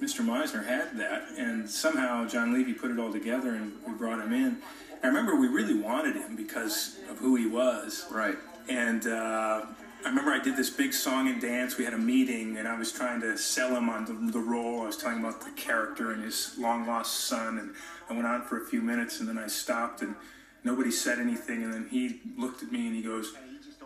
Mr. 0.01 0.25
Meisner 0.25 0.65
had 0.67 0.97
that, 0.99 1.29
and 1.37 1.69
somehow 1.69 2.27
John 2.27 2.53
Levey 2.53 2.73
put 2.75 2.91
it 2.91 2.99
all 2.99 3.13
together, 3.13 3.51
and 3.55 3.73
we 3.87 3.93
brought 3.95 4.21
him 4.21 4.33
in. 4.33 4.59
I 5.03 5.09
remember 5.09 5.37
we 5.37 5.49
really 5.49 5.75
wanted 5.75 6.17
him 6.17 6.35
because 6.37 6.99
of 7.11 7.19
who 7.19 7.37
he 7.37 7.47
was. 7.47 8.07
Right. 8.11 8.39
And 8.69 9.07
uh, 9.07 9.67
I 10.05 10.09
remember 10.09 10.33
I 10.33 10.39
did 10.39 10.57
this 10.57 10.69
big 10.69 10.93
song 10.93 11.29
and 11.29 11.41
dance. 11.41 11.79
We 11.79 11.85
had 11.85 11.95
a 11.95 11.99
meeting, 11.99 12.59
and 12.59 12.69
I 12.69 12.79
was 12.79 12.93
trying 12.93 13.23
to 13.23 13.39
sell 13.39 13.75
him 13.75 13.89
on 13.89 14.05
the, 14.05 14.33
the 14.33 14.39
role. 14.39 14.83
I 14.83 14.87
was 14.87 14.99
telling 14.99 15.21
about 15.21 15.41
the 15.41 15.51
character 15.53 16.13
and 16.13 16.23
his 16.23 16.57
long 16.59 16.87
lost 16.87 17.21
son. 17.25 17.59
And 17.59 17.75
I 18.11 18.13
went 18.13 18.27
on 18.27 18.43
for 18.43 18.63
a 18.63 18.67
few 18.67 18.83
minutes, 18.83 19.21
and 19.21 19.29
then 19.29 19.39
I 19.39 19.47
stopped, 19.47 20.03
and 20.03 20.15
nobody 20.63 20.91
said 20.91 21.19
anything. 21.19 21.63
And 21.63 21.73
then 21.73 21.89
he 21.91 22.21
looked 22.37 22.63
at 22.63 22.71
me 22.71 22.87
and 22.87 22.95
he 22.95 23.01
goes, 23.01 23.33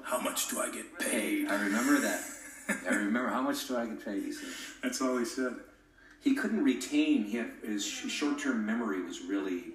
How 0.02 0.20
much 0.20 0.48
do 0.48 0.59
I 0.59 0.70
get 0.72 0.98
paid? 0.98 1.48
I 1.48 1.62
remember 1.62 2.00
that. 2.00 2.20
I 2.68 2.94
remember 2.94 3.28
how 3.28 3.42
much 3.42 3.68
do 3.68 3.76
I 3.76 3.87
get 3.87 4.04
paid? 4.04 4.24
He 4.24 4.33
said. 4.33 4.48
That's 4.83 5.00
all 5.00 5.18
he 5.18 5.24
said. 5.24 5.54
He 6.20 6.35
couldn't 6.35 6.64
retain. 6.64 7.26
He 7.26 7.37
had, 7.37 7.52
his 7.62 7.87
short-term 7.87 8.66
memory 8.66 9.02
was 9.02 9.22
really 9.22 9.66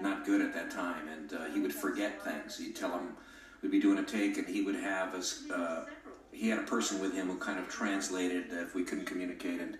not 0.00 0.24
good 0.24 0.40
at 0.40 0.54
that 0.54 0.70
time, 0.70 1.08
and 1.08 1.32
uh, 1.32 1.46
he 1.52 1.58
would 1.58 1.74
forget 1.74 2.22
things. 2.22 2.60
You'd 2.60 2.76
tell 2.76 2.92
him 2.92 3.16
we'd 3.64 3.70
be 3.70 3.80
doing 3.80 3.98
a 3.98 4.02
take, 4.02 4.36
and 4.36 4.46
he 4.46 4.60
would 4.60 4.76
have 4.76 5.14
us. 5.14 5.50
Uh, 5.50 5.86
he 6.30 6.50
had 6.50 6.58
a 6.58 6.62
person 6.62 7.00
with 7.00 7.14
him 7.14 7.28
who 7.28 7.38
kind 7.38 7.58
of 7.58 7.66
translated 7.68 8.44
if 8.50 8.74
we 8.74 8.84
couldn't 8.84 9.06
communicate, 9.06 9.58
and 9.58 9.78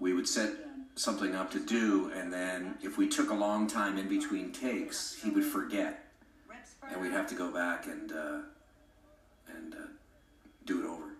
we 0.00 0.12
would 0.12 0.26
set 0.26 0.50
something 0.96 1.34
up 1.36 1.50
to 1.52 1.60
do, 1.60 2.10
and 2.14 2.32
then 2.32 2.74
if 2.82 2.98
we 2.98 3.08
took 3.08 3.30
a 3.30 3.34
long 3.34 3.68
time 3.68 3.98
in 3.98 4.08
between 4.08 4.52
takes, 4.52 5.14
he 5.22 5.30
would 5.30 5.44
forget, 5.44 6.06
and 6.90 7.00
we'd 7.00 7.12
have 7.12 7.28
to 7.28 7.36
go 7.36 7.52
back 7.52 7.86
and 7.86 8.10
uh, 8.12 8.38
and 9.56 9.74
uh, 9.74 9.78
do 10.66 10.80
it 10.80 10.86
over. 10.86 11.12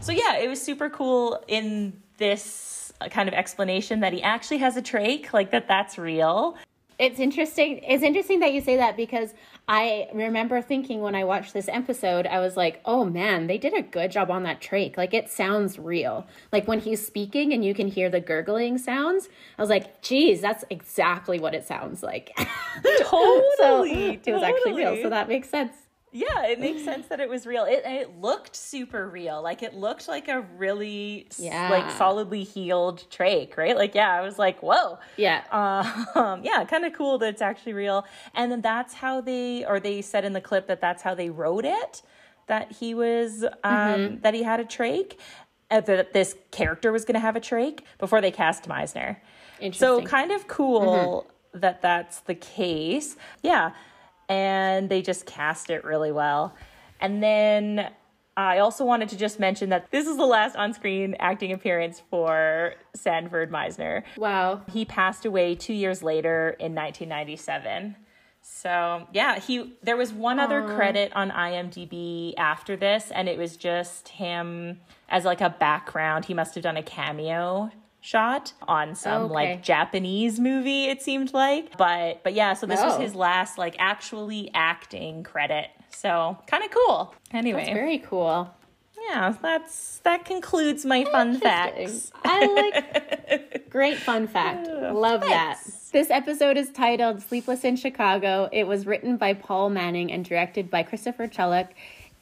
So 0.00 0.10
yeah, 0.10 0.38
it 0.38 0.48
was 0.48 0.60
super 0.60 0.90
cool 0.90 1.40
in 1.46 2.02
this 2.18 2.92
kind 3.10 3.28
of 3.28 3.34
explanation 3.34 4.00
that 4.00 4.12
he 4.12 4.22
actually 4.22 4.58
has 4.58 4.76
a 4.76 4.82
trach, 4.82 5.32
like 5.32 5.52
that 5.52 5.68
that's 5.68 5.98
real. 5.98 6.56
It's 6.98 7.18
interesting. 7.18 7.78
It's 7.82 8.02
interesting 8.02 8.40
that 8.40 8.52
you 8.52 8.60
say 8.60 8.76
that 8.76 8.96
because 8.96 9.34
I 9.68 10.08
remember 10.12 10.60
thinking 10.60 11.00
when 11.00 11.14
I 11.14 11.24
watched 11.24 11.52
this 11.52 11.68
episode, 11.68 12.26
I 12.26 12.40
was 12.40 12.56
like, 12.56 12.80
"Oh 12.84 13.04
man, 13.04 13.46
they 13.46 13.58
did 13.58 13.74
a 13.74 13.82
good 13.82 14.10
job 14.10 14.30
on 14.30 14.42
that 14.44 14.60
trach. 14.60 14.96
Like 14.96 15.14
it 15.14 15.28
sounds 15.28 15.78
real. 15.78 16.26
Like 16.52 16.66
when 16.66 16.80
he's 16.80 17.04
speaking 17.06 17.52
and 17.52 17.64
you 17.64 17.74
can 17.74 17.88
hear 17.88 18.10
the 18.10 18.20
gurgling 18.20 18.78
sounds. 18.78 19.28
I 19.58 19.62
was 19.62 19.70
like, 19.70 20.02
"Geez, 20.02 20.40
that's 20.40 20.64
exactly 20.70 21.38
what 21.38 21.54
it 21.54 21.66
sounds 21.66 22.02
like." 22.02 22.36
Totally, 23.00 24.20
so 24.24 24.30
it 24.30 24.34
was 24.34 24.42
actually 24.42 24.74
real. 24.74 25.02
So 25.02 25.10
that 25.10 25.28
makes 25.28 25.48
sense. 25.48 25.81
Yeah, 26.14 26.44
it 26.44 26.60
makes 26.60 26.84
sense 26.84 27.06
that 27.08 27.20
it 27.20 27.28
was 27.28 27.46
real. 27.46 27.64
It 27.64 27.82
it 27.86 28.20
looked 28.20 28.54
super 28.54 29.08
real. 29.08 29.40
Like 29.42 29.62
it 29.62 29.72
looked 29.74 30.08
like 30.08 30.28
a 30.28 30.42
really 30.58 31.26
Yeah. 31.38 31.70
like 31.70 31.90
solidly 31.92 32.44
healed 32.44 33.04
trach, 33.10 33.56
right? 33.56 33.74
Like 33.76 33.94
yeah, 33.94 34.12
I 34.12 34.20
was 34.20 34.38
like, 34.38 34.62
whoa. 34.62 34.98
Yeah. 35.16 35.42
Um, 35.50 36.42
yeah, 36.44 36.64
kind 36.66 36.84
of 36.84 36.92
cool 36.92 37.16
that 37.18 37.30
it's 37.30 37.40
actually 37.42 37.72
real. 37.72 38.04
And 38.34 38.52
then 38.52 38.60
that's 38.60 38.92
how 38.92 39.22
they, 39.22 39.64
or 39.64 39.80
they 39.80 40.02
said 40.02 40.24
in 40.26 40.34
the 40.34 40.40
clip 40.42 40.66
that 40.66 40.82
that's 40.82 41.02
how 41.02 41.14
they 41.14 41.30
wrote 41.30 41.64
it, 41.64 42.02
that 42.46 42.72
he 42.72 42.94
was, 42.94 43.44
um, 43.64 44.18
that 44.20 44.34
he 44.34 44.42
had 44.42 44.60
a 44.60 44.64
trach, 44.64 45.14
uh, 45.70 45.80
that 45.80 46.12
this 46.12 46.36
character 46.50 46.92
was 46.92 47.06
going 47.06 47.14
to 47.14 47.20
have 47.20 47.36
a 47.36 47.40
trach 47.40 47.80
before 47.98 48.20
they 48.20 48.30
cast 48.30 48.68
Meisner. 48.68 49.16
Interesting. 49.60 49.72
So 49.88 50.02
kind 50.02 50.30
of 50.30 50.46
cool 50.46 51.26
that 51.54 51.80
that's 51.80 52.20
the 52.20 52.34
case. 52.34 53.16
Yeah. 53.42 53.70
And 54.28 54.88
they 54.88 55.02
just 55.02 55.26
cast 55.26 55.70
it 55.70 55.84
really 55.84 56.12
well. 56.12 56.54
And 57.00 57.22
then 57.22 57.90
I 58.36 58.58
also 58.58 58.84
wanted 58.84 59.10
to 59.10 59.16
just 59.16 59.38
mention 59.38 59.68
that 59.70 59.90
this 59.90 60.06
is 60.06 60.16
the 60.16 60.26
last 60.26 60.56
on 60.56 60.72
screen 60.72 61.16
acting 61.18 61.52
appearance 61.52 62.02
for 62.10 62.74
Sanford 62.94 63.50
Meisner. 63.50 64.04
Wow. 64.16 64.62
He 64.72 64.84
passed 64.84 65.26
away 65.26 65.54
two 65.54 65.74
years 65.74 66.02
later 66.02 66.50
in 66.58 66.74
1997. 66.74 67.96
So 68.40 69.06
yeah, 69.12 69.38
he 69.38 69.74
there 69.82 69.96
was 69.96 70.12
one 70.12 70.40
other 70.40 70.62
credit 70.74 71.12
on 71.14 71.30
IMDb 71.30 72.34
after 72.36 72.76
this, 72.76 73.12
and 73.12 73.28
it 73.28 73.38
was 73.38 73.56
just 73.56 74.08
him 74.08 74.80
as 75.08 75.24
like 75.24 75.40
a 75.40 75.50
background. 75.50 76.24
He 76.24 76.34
must 76.34 76.54
have 76.56 76.64
done 76.64 76.76
a 76.76 76.82
cameo 76.82 77.70
shot 78.02 78.52
on 78.66 78.94
some 78.96 79.22
Okay. 79.26 79.34
like 79.34 79.62
Japanese 79.62 80.38
movie, 80.40 80.84
it 80.86 81.00
seemed 81.00 81.32
like. 81.32 81.78
But 81.78 82.22
but 82.24 82.34
yeah, 82.34 82.52
so 82.52 82.66
this 82.66 82.82
was 82.82 82.96
Oh. 82.96 83.00
his 83.00 83.14
last 83.14 83.56
like 83.56 83.76
actually 83.78 84.50
acting 84.52 85.22
credit. 85.22 85.68
So 85.90 86.36
kind 86.46 86.64
of 86.64 86.70
cool. 86.70 87.14
Anyway, 87.32 87.60
That's 87.64 87.72
very 87.74 87.98
cool. 87.98 88.50
yeah, 89.08 89.34
that's 89.40 89.98
that 90.00 90.24
concludes 90.24 90.84
my 90.84 91.04
fun 91.04 91.38
facts. 91.38 92.10
I 92.24 92.46
like 92.46 93.66
great 93.70 93.98
fun 93.98 94.26
fact. 94.26 94.66
Love 94.68 95.20
that. 95.20 95.60
This 95.92 96.10
episode 96.10 96.56
is 96.56 96.70
titled 96.70 97.22
Sleepless 97.22 97.62
in 97.64 97.76
Chicago. 97.76 98.48
It 98.50 98.66
was 98.66 98.86
written 98.86 99.16
by 99.16 99.34
Paul 99.34 99.70
Manning 99.70 100.10
and 100.10 100.24
directed 100.24 100.70
by 100.70 100.82
Christopher 100.82 101.28
Chulack. 101.28 101.68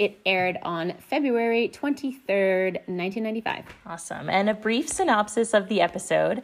It 0.00 0.18
aired 0.24 0.56
on 0.62 0.94
February 0.98 1.68
23rd, 1.68 2.88
1995. 2.88 3.64
Awesome. 3.84 4.30
And 4.30 4.48
a 4.48 4.54
brief 4.54 4.88
synopsis 4.88 5.52
of 5.52 5.68
the 5.68 5.82
episode 5.82 6.42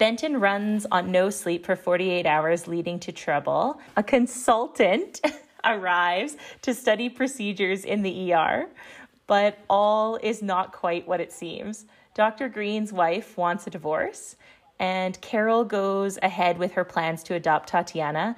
Benton 0.00 0.40
runs 0.40 0.86
on 0.90 1.12
no 1.12 1.30
sleep 1.30 1.64
for 1.64 1.76
48 1.76 2.26
hours, 2.26 2.66
leading 2.66 2.98
to 2.98 3.12
trouble. 3.12 3.80
A 3.96 4.02
consultant 4.02 5.20
arrives 5.64 6.36
to 6.62 6.74
study 6.74 7.08
procedures 7.08 7.84
in 7.84 8.02
the 8.02 8.34
ER, 8.34 8.66
but 9.28 9.56
all 9.70 10.16
is 10.16 10.42
not 10.42 10.72
quite 10.72 11.06
what 11.06 11.20
it 11.20 11.30
seems. 11.30 11.86
Dr. 12.12 12.48
Green's 12.48 12.92
wife 12.92 13.38
wants 13.38 13.68
a 13.68 13.70
divorce, 13.70 14.34
and 14.80 15.20
Carol 15.20 15.64
goes 15.64 16.18
ahead 16.22 16.58
with 16.58 16.72
her 16.72 16.84
plans 16.84 17.22
to 17.22 17.34
adopt 17.34 17.68
Tatiana. 17.68 18.34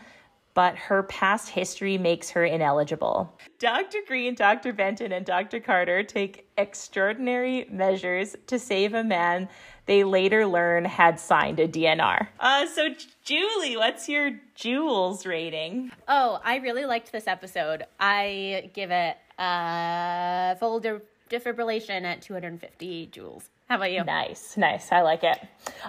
But 0.58 0.74
her 0.74 1.04
past 1.04 1.50
history 1.50 1.98
makes 1.98 2.30
her 2.30 2.44
ineligible. 2.44 3.32
Dr. 3.60 3.98
Green, 4.08 4.34
Dr. 4.34 4.72
Benton, 4.72 5.12
and 5.12 5.24
Dr. 5.24 5.60
Carter 5.60 6.02
take 6.02 6.48
extraordinary 6.58 7.68
measures 7.70 8.34
to 8.48 8.58
save 8.58 8.92
a 8.92 9.04
man 9.04 9.48
they 9.86 10.02
later 10.02 10.48
learn 10.48 10.84
had 10.84 11.20
signed 11.20 11.60
a 11.60 11.68
DNR. 11.68 12.26
Uh, 12.40 12.66
so, 12.66 12.88
Julie, 13.22 13.76
what's 13.76 14.08
your 14.08 14.32
Jules 14.56 15.24
rating? 15.24 15.92
Oh, 16.08 16.40
I 16.42 16.56
really 16.56 16.86
liked 16.86 17.12
this 17.12 17.28
episode. 17.28 17.84
I 18.00 18.72
give 18.74 18.90
it 18.90 19.16
a 19.38 20.56
full 20.58 20.80
de- 20.80 21.02
defibrillation 21.30 22.02
at 22.02 22.20
250 22.20 23.06
joules. 23.12 23.44
How 23.68 23.76
about 23.76 23.92
you? 23.92 24.02
Nice, 24.02 24.56
nice. 24.56 24.90
I 24.90 25.02
like 25.02 25.22
it. 25.22 25.38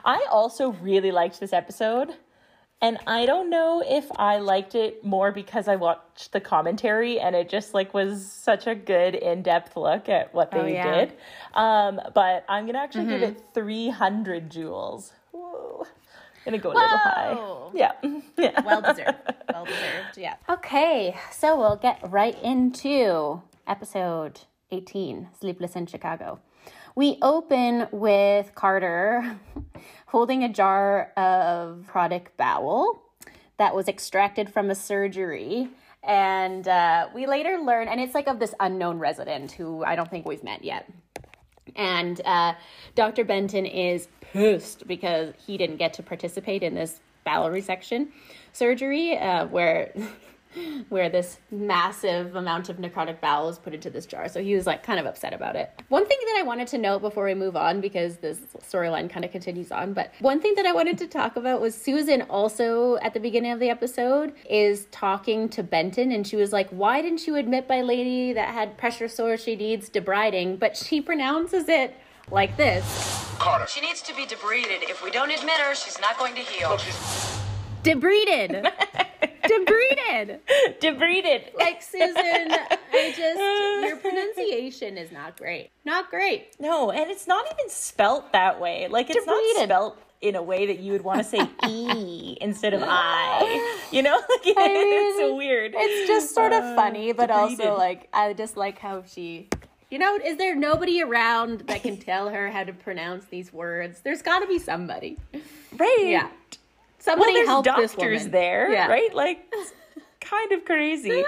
I 0.05 0.27
also 0.29 0.73
really 0.73 1.11
liked 1.11 1.39
this 1.39 1.53
episode. 1.53 2.13
And 2.81 2.97
I 3.07 3.25
don't 3.25 3.49
know 3.49 3.83
if 3.85 4.09
I 4.17 4.37
liked 4.37 4.73
it 4.73 5.03
more 5.03 5.31
because 5.33 5.67
I 5.67 5.75
watched 5.75 6.31
the 6.31 6.39
commentary 6.39 7.19
and 7.19 7.35
it 7.35 7.49
just 7.49 7.73
like 7.73 7.93
was 7.93 8.25
such 8.25 8.67
a 8.67 8.75
good 8.75 9.15
in-depth 9.15 9.75
look 9.75 10.07
at 10.07 10.33
what 10.33 10.51
they 10.51 10.59
Oh, 10.59 10.65
yeah. 10.65 10.85
Mm-hmm. 10.85 10.99
did. 10.99 11.13
Um, 11.55 11.99
but 12.15 12.45
I'm 12.47 12.65
gonna 12.65 12.79
actually 12.79 13.05
give 13.07 13.21
it 13.21 13.41
300 13.53 14.49
joules. 14.49 15.11
Whoa. 15.31 15.85
Gonna 16.45 16.57
go 16.57 16.71
a 16.71 16.73
little 16.73 16.87
high. 16.97 17.69
Yeah. 17.73 17.91
yeah. 18.37 18.61
Well 18.61 18.81
deserved. 18.81 19.17
Well 19.51 19.65
deserved. 19.65 20.17
Yeah. 20.17 20.35
Okay, 20.47 21.17
so 21.31 21.57
we'll 21.59 21.75
get 21.75 21.99
right 22.09 22.41
into 22.41 23.41
episode 23.67 24.39
18 24.71 25.27
Sleepless 25.37 25.75
in 25.75 25.85
Chicago. 25.85 26.39
We 26.95 27.17
open 27.21 27.87
with 27.91 28.55
Carter 28.55 29.37
holding 30.09 30.43
a 30.43 30.49
jar 30.49 31.11
of 31.15 31.85
product 31.85 32.35
bowel 32.35 32.99
that 33.57 33.75
was 33.75 33.87
extracted 33.87 34.51
from 34.51 34.71
a 34.71 34.75
surgery. 34.75 35.69
And 36.03 36.67
uh, 36.67 37.09
we 37.13 37.27
later 37.27 37.59
learn, 37.59 37.87
and 37.87 38.01
it's 38.01 38.15
like 38.15 38.27
of 38.27 38.39
this 38.39 38.55
unknown 38.59 38.97
resident 38.97 39.51
who 39.51 39.83
I 39.83 39.95
don't 39.95 40.09
think 40.09 40.25
we've 40.25 40.43
met 40.43 40.63
yet. 40.63 40.89
And 41.75 42.19
uh, 42.25 42.53
Dr. 42.95 43.23
Benton 43.23 43.67
is 43.67 44.07
pissed 44.21 44.87
because 44.87 45.35
he 45.45 45.57
didn't 45.57 45.77
get 45.77 45.93
to 45.93 46.03
participate 46.03 46.63
in 46.63 46.73
this 46.73 47.01
bowel 47.23 47.49
resection 47.49 48.07
surgery, 48.51 49.15
uh, 49.15 49.45
where 49.45 49.93
where 50.89 51.09
this 51.09 51.39
massive 51.51 52.35
amount 52.35 52.69
of 52.69 52.77
necrotic 52.77 53.19
bowel 53.21 53.47
was 53.47 53.59
put 53.59 53.73
into 53.73 53.89
this 53.89 54.05
jar. 54.05 54.27
So 54.27 54.41
he 54.41 54.55
was 54.55 54.65
like 54.65 54.83
kind 54.83 54.99
of 54.99 55.05
upset 55.05 55.33
about 55.33 55.55
it. 55.55 55.71
One 55.89 56.05
thing 56.05 56.17
that 56.25 56.37
I 56.39 56.43
wanted 56.43 56.67
to 56.69 56.77
note 56.77 57.01
before 57.01 57.25
we 57.25 57.33
move 57.33 57.55
on, 57.55 57.81
because 57.81 58.17
this 58.17 58.39
storyline 58.61 59.09
kind 59.09 59.25
of 59.25 59.31
continues 59.31 59.71
on, 59.71 59.93
but 59.93 60.11
one 60.19 60.41
thing 60.41 60.55
that 60.55 60.65
I 60.65 60.71
wanted 60.71 60.97
to 60.99 61.07
talk 61.07 61.35
about 61.35 61.61
was 61.61 61.75
Susan 61.75 62.23
also 62.23 62.97
at 62.97 63.13
the 63.13 63.19
beginning 63.19 63.51
of 63.51 63.59
the 63.59 63.69
episode 63.69 64.33
is 64.49 64.87
talking 64.91 65.49
to 65.49 65.63
Benton 65.63 66.11
and 66.11 66.25
she 66.25 66.35
was 66.35 66.51
like, 66.51 66.69
Why 66.69 67.01
didn't 67.01 67.27
you 67.27 67.35
admit 67.35 67.67
my 67.69 67.81
lady 67.81 68.33
that 68.33 68.53
had 68.53 68.77
pressure 68.77 69.07
sore 69.07 69.37
she 69.37 69.55
needs 69.55 69.89
debriding? 69.89 70.59
But 70.59 70.75
she 70.77 71.01
pronounces 71.01 71.69
it 71.69 71.95
like 72.31 72.57
this 72.57 73.25
Carter. 73.39 73.65
She 73.67 73.79
needs 73.81 74.01
to 74.01 74.15
be 74.15 74.25
debrided. 74.25 74.89
If 74.89 75.01
we 75.03 75.11
don't 75.11 75.31
admit 75.31 75.59
her, 75.61 75.73
she's 75.73 75.99
not 76.01 76.17
going 76.17 76.35
to 76.35 76.41
heal. 76.41 76.77
debrided. 77.83 78.69
debrided. 79.49 80.39
Debrided. 80.79 81.55
Like 81.57 81.81
Susan, 81.81 82.15
I 82.15 83.13
just 83.15 83.39
your 83.89 83.97
pronunciation 83.97 84.97
is 84.97 85.11
not 85.11 85.37
great. 85.37 85.71
Not 85.85 86.09
great. 86.09 86.55
No, 86.59 86.91
and 86.91 87.09
it's 87.09 87.27
not 87.27 87.45
even 87.53 87.69
spelt 87.69 88.31
that 88.33 88.59
way. 88.61 88.87
Like 88.87 89.09
it's 89.09 89.25
Debrided. 89.25 89.27
not 89.57 89.63
spelt 89.65 89.97
in 90.21 90.35
a 90.35 90.43
way 90.43 90.65
that 90.65 90.79
you 90.79 90.91
would 90.91 91.01
want 91.03 91.19
to 91.19 91.23
say 91.23 91.39
e 91.67 92.37
instead 92.41 92.73
of 92.73 92.83
i. 92.85 93.77
You 93.91 94.03
know, 94.03 94.15
like 94.45 94.57
I 94.57 94.67
it's 94.69 95.19
so 95.19 95.35
weird. 95.35 95.73
It's 95.75 96.07
just 96.07 96.33
sort 96.35 96.51
of 96.53 96.63
Uh, 96.63 96.75
funny, 96.75 97.11
but 97.13 97.31
also 97.31 97.75
like 97.77 98.07
I 98.13 98.33
just 98.33 98.55
like 98.57 98.79
how 98.79 99.03
she 99.03 99.47
you 99.91 99.97
know, 99.97 100.19
is 100.23 100.37
there 100.37 100.55
nobody 100.55 101.01
around 101.01 101.61
that 101.61 101.81
can 101.81 101.97
tell 101.97 102.29
her 102.29 102.51
how 102.51 102.63
to 102.63 102.71
pronounce 102.73 103.25
these 103.25 103.51
words? 103.51 104.01
There's 104.01 104.21
got 104.21 104.39
to 104.41 104.47
be 104.47 104.59
somebody. 104.59 105.17
right. 105.77 105.97
Yeah. 106.05 106.29
Well, 107.05 107.15
Somebody 107.15 107.33
there's 107.33 107.47
help 107.47 107.65
doctors 107.65 107.91
this 107.91 107.97
woman. 108.23 108.31
there, 108.31 108.71
Yeah. 108.71 108.87
right? 108.87 109.13
Like, 109.13 109.51
kind 110.29 110.51
of 110.51 110.65
crazy. 110.65 111.23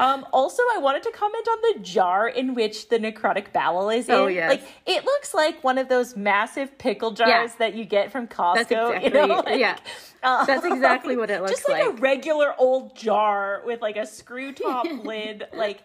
Um, 0.00 0.26
also, 0.32 0.62
I 0.74 0.78
wanted 0.78 1.02
to 1.04 1.10
comment 1.12 1.46
on 1.48 1.58
the 1.74 1.80
jar 1.80 2.28
in 2.28 2.54
which 2.54 2.88
the 2.88 2.98
necrotic 2.98 3.52
bowel 3.52 3.90
is 3.90 4.08
Oh, 4.08 4.26
in. 4.26 4.34
yes. 4.36 4.50
Like, 4.50 4.62
it 4.86 5.04
looks 5.04 5.34
like 5.34 5.62
one 5.62 5.78
of 5.78 5.88
those 5.88 6.16
massive 6.16 6.76
pickle 6.78 7.10
jars 7.10 7.28
Yeah. 7.30 7.56
that 7.58 7.74
you 7.74 7.84
get 7.84 8.10
from 8.12 8.26
Costco. 8.26 8.54
That's 8.54 8.70
exactly 8.70 9.04
you 9.20 9.26
know? 9.28 9.42
Like, 9.46 9.60
yeah. 9.60 9.76
uh, 10.22 10.44
That's 10.46 10.64
exactly 10.64 11.16
what 11.16 11.30
it 11.30 11.40
looks 11.42 11.52
like. 11.68 11.78
just 11.78 11.88
like, 11.88 11.98
a 11.98 12.00
regular 12.00 12.54
old 12.58 12.96
jar 12.96 13.62
with 13.66 13.82
like 13.82 13.96
a 13.96 14.06
screw 14.06 14.52
top 14.52 14.86
lid. 15.04 15.46
Like, 15.54 15.82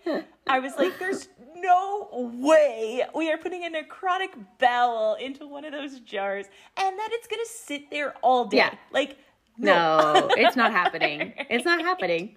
I 0.47 0.59
was 0.59 0.73
like, 0.77 0.97
there's 0.99 1.27
no 1.55 2.09
way 2.39 3.03
we 3.15 3.31
are 3.31 3.37
putting 3.37 3.63
a 3.65 3.69
necrotic 3.69 4.29
bowel 4.59 5.15
into 5.15 5.47
one 5.47 5.63
of 5.65 5.71
those 5.71 5.99
jars 6.01 6.45
and 6.77 6.97
that 6.99 7.09
it's 7.11 7.27
gonna 7.27 7.41
sit 7.45 7.89
there 7.89 8.13
all 8.21 8.45
day. 8.45 8.57
Yeah. 8.57 8.73
Like, 8.91 9.17
No, 9.57 10.29
it's 10.31 10.55
not 10.55 10.71
happening. 10.71 11.33
It's 11.49 11.63
not 11.65 11.79
happening. 11.81 12.35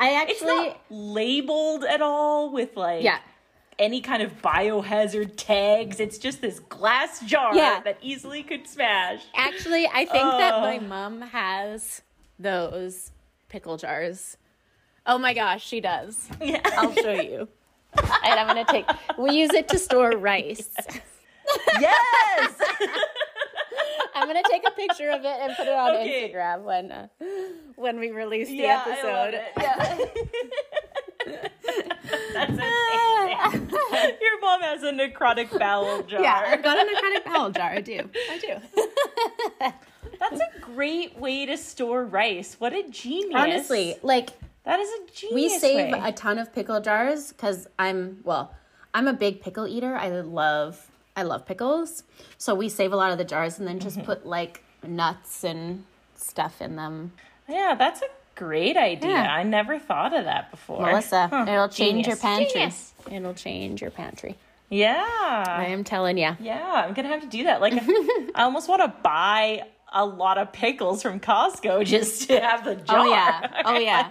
I 0.00 0.22
It's 0.22 0.32
actually 0.42 0.68
not 0.68 0.80
labeled 0.90 1.84
at 1.84 2.00
all 2.02 2.50
with 2.50 2.76
like 2.76 3.02
Yeah. 3.04 3.18
any 3.78 4.00
kind 4.00 4.22
of 4.22 4.40
biohazard 4.42 5.34
tags. 5.36 6.00
It's 6.00 6.18
just 6.18 6.40
this 6.40 6.58
glass 6.58 7.20
jar 7.20 7.54
Yeah. 7.54 7.80
that 7.84 7.98
easily 8.00 8.42
could 8.42 8.66
smash. 8.66 9.22
Actually, 9.34 9.86
I 9.86 10.04
think 10.06 10.24
that 10.24 10.60
my 10.60 10.78
mom 10.78 11.20
has 11.22 12.02
those 12.38 13.12
pickle 13.48 13.76
jars. 13.76 14.36
Oh 15.06 15.18
my 15.18 15.34
gosh, 15.34 15.64
she 15.66 15.80
does. 15.80 16.28
Yeah. 16.40 16.60
I'll 16.76 16.94
show 16.94 17.12
you. 17.20 17.48
And 18.24 18.38
I'm 18.40 18.46
gonna 18.46 18.64
take. 18.64 18.86
We 19.18 19.32
use 19.32 19.50
it 19.52 19.68
to 19.68 19.78
store 19.78 20.10
rice. 20.12 20.70
yes. 21.80 22.54
I'm 24.20 24.26
gonna 24.26 24.42
take 24.50 24.66
a 24.66 24.70
picture 24.72 25.10
of 25.10 25.24
it 25.24 25.36
and 25.40 25.56
put 25.56 25.66
it 25.66 25.72
on 25.72 25.96
Okay. 25.96 26.30
Instagram 26.32 26.62
when 26.62 26.92
uh, 26.92 27.08
when 27.76 27.98
we 27.98 28.10
release 28.10 28.48
the 28.48 28.56
yeah, 28.56 28.82
I 28.84 29.02
love 29.02 29.28
episode. 29.28 29.34
it. 29.34 29.52
Yeah. 31.26 31.40
That's 32.32 32.50
amazing. 32.50 34.18
Your 34.20 34.40
mom 34.40 34.60
has 34.62 34.82
a 34.82 34.92
necrotic 34.92 35.56
bowel 35.58 36.02
jar. 36.08 36.20
Yeah, 36.22 36.42
I've 36.46 36.62
got 36.62 36.78
a 36.78 36.82
necrotic 36.90 37.24
bowel 37.24 37.50
jar. 37.50 37.70
I 37.70 37.80
do. 37.80 38.08
I 38.30 38.38
do. 38.38 38.56
That's 40.20 40.40
a 40.40 40.60
great 40.60 41.18
way 41.18 41.46
to 41.46 41.56
store 41.56 42.04
rice. 42.04 42.56
What 42.58 42.72
a 42.72 42.82
genius. 42.88 43.34
Honestly, 43.40 43.96
like 44.02 44.30
that 44.64 44.78
is 44.80 44.88
a 44.88 45.12
genius. 45.12 45.34
we 45.34 45.48
save 45.58 45.92
way. 45.92 46.00
a 46.02 46.12
ton 46.12 46.38
of 46.38 46.52
pickle 46.52 46.80
jars 46.80 47.32
because 47.32 47.66
I'm 47.78 48.20
well, 48.24 48.54
I'm 48.94 49.08
a 49.08 49.12
big 49.14 49.40
pickle 49.40 49.66
eater. 49.66 49.94
I 49.96 50.08
love 50.20 50.89
I 51.20 51.22
love 51.24 51.44
pickles, 51.44 52.02
so 52.38 52.54
we 52.54 52.70
save 52.70 52.94
a 52.94 52.96
lot 52.96 53.12
of 53.12 53.18
the 53.18 53.24
jars 53.24 53.58
and 53.58 53.68
then 53.68 53.78
just 53.78 53.98
Mm-hmm. 53.98 54.06
put 54.06 54.24
like 54.26 54.64
nuts 54.86 55.44
and 55.44 55.84
stuff 56.16 56.62
in 56.62 56.76
them. 56.76 57.12
Yeah, 57.46 57.74
that's 57.78 58.00
a 58.00 58.06
great 58.36 58.78
idea. 58.78 59.10
Yeah. 59.10 59.34
I 59.34 59.42
never 59.42 59.78
thought 59.78 60.16
of 60.16 60.24
that 60.24 60.50
before. 60.50 60.80
Melissa, 60.86 61.28
Huh. 61.28 61.44
it'll 61.46 61.68
change 61.68 62.06
your 62.06 62.16
pantry. 62.16 62.46
Genius. 62.54 62.94
It'll 63.10 63.34
change 63.34 63.82
your 63.82 63.90
pantry. 63.90 64.36
Yeah. 64.70 65.44
I 65.46 65.66
am 65.66 65.84
telling 65.84 66.16
you. 66.16 66.34
Yeah, 66.40 66.72
I'm 66.86 66.94
gonna 66.94 67.08
have 67.08 67.20
to 67.20 67.26
do 67.28 67.44
that. 67.44 67.60
Like, 67.60 67.74
I 68.34 68.44
almost 68.44 68.66
want 68.68 68.80
to 68.80 68.94
buy 69.02 69.64
a 69.92 70.06
lot 70.06 70.38
of 70.38 70.52
pickles 70.52 71.02
from 71.02 71.20
Costco 71.20 71.84
just 71.94 72.28
to 72.28 72.40
have 72.40 72.64
the 72.64 72.76
jar. 72.76 72.98
Oh 73.00 73.04
yeah. 73.10 73.62
Oh 73.66 73.78
yeah. 73.78 74.08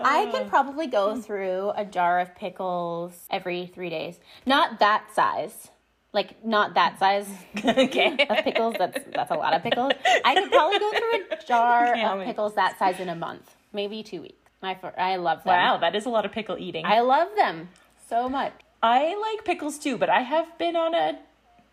I 0.00 0.26
can 0.32 0.48
probably 0.48 0.88
go 0.88 1.14
through 1.20 1.70
a 1.76 1.84
jar 1.84 2.18
of 2.18 2.34
pickles 2.34 3.12
every 3.30 3.66
three 3.66 3.90
days. 3.90 4.18
Not 4.46 4.80
that 4.80 5.04
size. 5.14 5.68
Like 6.12 6.44
not 6.44 6.74
that 6.74 6.98
size 6.98 7.26
okay. 7.64 8.26
of 8.28 8.44
pickles. 8.44 8.76
That's 8.78 8.98
that's 9.14 9.30
a 9.30 9.34
lot 9.34 9.54
of 9.54 9.62
pickles. 9.62 9.92
I 10.24 10.34
could 10.34 10.50
probably 10.50 10.78
go 10.78 10.90
through 10.90 11.38
a 11.38 11.46
jar 11.46 11.86
Yeah, 11.96 12.14
of 12.14 12.24
pickles 12.24 12.54
that 12.54 12.78
size 12.78 13.00
in 13.00 13.08
a 13.08 13.14
month, 13.14 13.54
maybe 13.72 14.02
two 14.02 14.22
weeks. 14.22 14.36
My 14.60 14.78
I 14.96 15.16
love 15.16 15.38
them. 15.44 15.54
Wow, 15.54 15.78
that 15.78 15.96
is 15.96 16.06
a 16.06 16.10
lot 16.10 16.24
of 16.24 16.32
pickle 16.32 16.56
eating. 16.58 16.84
I 16.84 17.00
love 17.00 17.28
them 17.36 17.68
so 18.08 18.28
much. 18.28 18.52
I 18.82 19.16
like 19.16 19.44
pickles 19.44 19.78
too, 19.78 19.96
but 19.96 20.10
I 20.10 20.20
have 20.20 20.58
been 20.58 20.76
on 20.76 20.94
a 20.94 21.18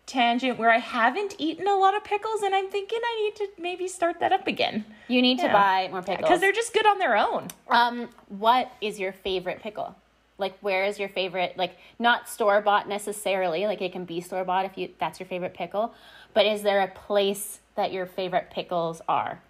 tangent 0.06 0.58
where 0.58 0.70
I 0.70 0.78
haven't 0.78 1.36
eaten 1.38 1.66
a 1.68 1.76
lot 1.76 1.96
of 1.96 2.02
pickles, 2.02 2.42
and 2.42 2.54
I'm 2.54 2.68
thinking 2.70 2.98
I 3.02 3.22
need 3.22 3.36
to 3.36 3.62
maybe 3.62 3.86
start 3.86 4.20
that 4.20 4.32
up 4.32 4.46
again 4.46 4.84
You 5.06 5.22
need 5.22 5.38
to 5.38 5.48
buy 5.48 5.88
more 5.90 6.02
pickles 6.02 6.18
because 6.18 6.40
they're 6.40 6.52
just 6.52 6.72
good 6.72 6.86
on 6.86 6.98
their 6.98 7.16
own. 7.16 7.48
Um, 7.68 8.08
what 8.28 8.72
is 8.80 8.98
your 8.98 9.12
favorite 9.12 9.60
pickle? 9.62 9.94
Like, 10.40 10.58
where 10.60 10.84
is 10.84 10.98
your 10.98 11.08
favorite? 11.08 11.56
Like, 11.56 11.76
not 11.98 12.28
store 12.28 12.60
bought 12.60 12.88
necessarily. 12.88 13.66
Like, 13.66 13.80
it 13.82 13.92
can 13.92 14.04
be 14.04 14.20
store 14.20 14.44
bought 14.44 14.64
if 14.64 14.76
you 14.76 14.88
that's 14.98 15.20
your 15.20 15.26
favorite 15.28 15.54
pickle. 15.54 15.94
But 16.34 16.46
is 16.46 16.62
there 16.62 16.80
a 16.80 16.88
place 16.88 17.60
that 17.76 17.92
your 17.92 18.06
favorite 18.06 18.50
pickles 18.50 19.00
are? 19.08 19.40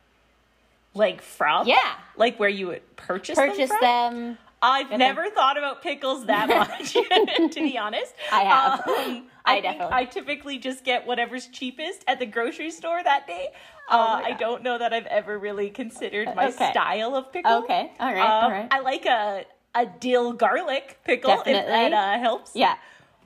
Like 0.92 1.22
from 1.22 1.68
Yeah. 1.68 1.78
like 2.16 2.38
where 2.40 2.48
you 2.48 2.66
would 2.68 2.96
purchase 2.96 3.36
Purchase 3.38 3.70
them. 3.70 3.80
Them. 3.80 4.38
I've 4.62 4.90
never 4.90 5.30
thought 5.30 5.56
about 5.56 5.82
pickles 5.82 6.26
that 6.26 6.48
much, 6.68 6.92
to 7.54 7.60
be 7.60 7.78
honest. 7.78 8.12
I 8.32 8.40
have. 8.42 8.80
Um, 8.88 9.26
I 9.44 9.52
think 9.54 9.64
definitely- 9.64 9.94
I 9.96 10.04
typically 10.04 10.58
just 10.58 10.84
get 10.84 11.06
whatever's 11.06 11.46
cheapest 11.46 12.04
at 12.08 12.18
the 12.18 12.26
grocery 12.26 12.70
store 12.70 13.02
that 13.02 13.26
day. 13.26 13.48
Oh 13.88 13.98
Uh, 13.98 14.22
I 14.24 14.32
don't 14.32 14.62
know 14.62 14.76
that 14.78 14.92
I've 14.92 15.06
ever 15.06 15.38
really 15.38 15.70
considered 15.70 16.26
my 16.34 16.48
Okay. 16.48 16.70
style 16.72 17.14
of 17.14 17.32
pickle. 17.32 17.58
Okay. 17.64 17.90
All 18.00 18.12
right. 18.12 18.20
Um, 18.20 18.44
all 18.44 18.50
right. 18.50 18.68
I 18.70 18.80
like 18.80 19.06
a 19.06 19.44
a 19.74 19.86
dill 19.86 20.32
garlic 20.32 20.98
pickle 21.04 21.30
if 21.30 21.44
Definitely. 21.44 21.90
that 21.90 21.92
uh, 21.92 22.18
helps. 22.20 22.52
yeah. 22.54 22.76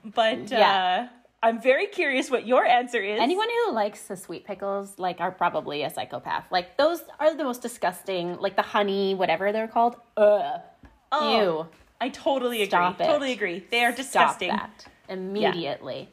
But 0.03 0.49
Yeah. 0.51 1.07
uh, 1.11 1.15
I'm 1.43 1.61
very 1.61 1.87
curious 1.87 2.31
what 2.31 2.47
your 2.47 2.65
answer 2.65 3.01
is. 3.01 3.19
Anyone 3.19 3.47
who 3.49 3.73
likes 3.73 4.03
the 4.07 4.17
sweet 4.17 4.45
pickles, 4.45 4.97
like, 4.97 5.19
are 5.21 5.31
probably 5.31 5.83
a 5.83 5.89
psychopath. 5.91 6.45
Like, 6.51 6.75
those 6.77 7.01
are 7.19 7.35
the 7.35 7.43
most 7.43 7.61
disgusting. 7.61 8.37
Like 8.39 8.55
the 8.55 8.63
honey, 8.63 9.13
whatever 9.13 9.51
they're 9.51 9.67
called. 9.67 9.95
Ugh. 10.17 10.61
Oh, 11.11 11.39
Ew. 11.41 11.67
I 12.01 12.09
totally 12.09 12.57
agree. 12.57 12.67
Stop 12.69 12.99
it. 12.99 13.05
Totally 13.05 13.31
agree. 13.31 13.63
They 13.69 13.83
are 13.83 13.91
disgusting. 13.91 14.49
Stop 14.51 14.69
that 14.77 14.87
immediately. 15.07 16.09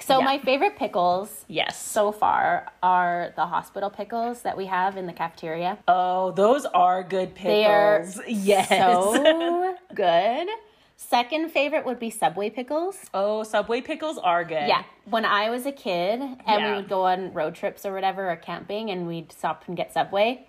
So 0.00 0.18
Yeah. 0.18 0.24
my 0.24 0.38
favorite 0.38 0.76
pickles 0.76 1.44
Yes. 1.48 1.76
so 1.80 2.12
far 2.12 2.72
are 2.82 3.32
the 3.36 3.46
hospital 3.46 3.90
pickles 3.90 4.42
that 4.42 4.56
we 4.56 4.66
have 4.66 4.96
in 4.96 5.06
the 5.06 5.12
cafeteria. 5.12 5.78
Oh, 5.88 6.32
those 6.32 6.66
are 6.66 7.02
good 7.02 7.34
pickles. 7.34 7.44
They 7.52 7.64
are 7.66 8.04
yes. 8.28 8.68
so 8.68 9.76
good. 9.94 10.48
Second 10.96 11.50
favorite 11.50 11.84
would 11.84 11.98
be 11.98 12.10
Subway 12.10 12.50
pickles. 12.50 12.98
oh, 13.12 13.42
Subway 13.42 13.80
pickles 13.80 14.16
are 14.18 14.44
good. 14.44 14.68
Yeah. 14.68 14.82
When 15.04 15.24
I 15.24 15.50
was 15.50 15.66
a 15.66 15.72
kid 15.72 16.20
and 16.20 16.38
Yeah. 16.46 16.70
we 16.70 16.76
would 16.76 16.88
go 16.88 17.04
on 17.06 17.32
road 17.32 17.54
trips 17.54 17.84
or 17.84 17.92
whatever 17.92 18.30
or 18.30 18.36
camping 18.36 18.90
and 18.90 19.06
we'd 19.06 19.32
stop 19.32 19.64
and 19.66 19.76
get 19.76 19.92
Subway, 19.92 20.46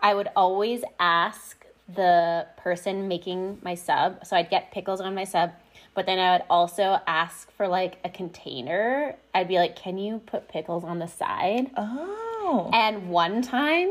I 0.00 0.14
would 0.14 0.28
always 0.36 0.82
ask 1.00 1.66
the 1.88 2.46
person 2.56 3.08
making 3.08 3.58
my 3.62 3.74
sub. 3.74 4.24
So 4.24 4.36
I'd 4.36 4.50
get 4.50 4.70
pickles 4.70 5.00
on 5.00 5.14
my 5.14 5.24
sub, 5.24 5.50
but 5.98 6.06
then 6.06 6.20
I 6.20 6.30
would 6.38 6.44
also 6.48 7.00
ask 7.08 7.50
for 7.56 7.66
like 7.66 7.98
a 8.04 8.08
container. 8.08 9.16
I'd 9.34 9.48
be 9.48 9.56
like, 9.56 9.74
"Can 9.74 9.98
you 9.98 10.20
put 10.26 10.46
pickles 10.48 10.84
on 10.84 11.00
the 11.00 11.08
side?" 11.08 11.72
Oh. 11.76 12.70
And 12.72 13.08
one 13.10 13.42
time, 13.42 13.90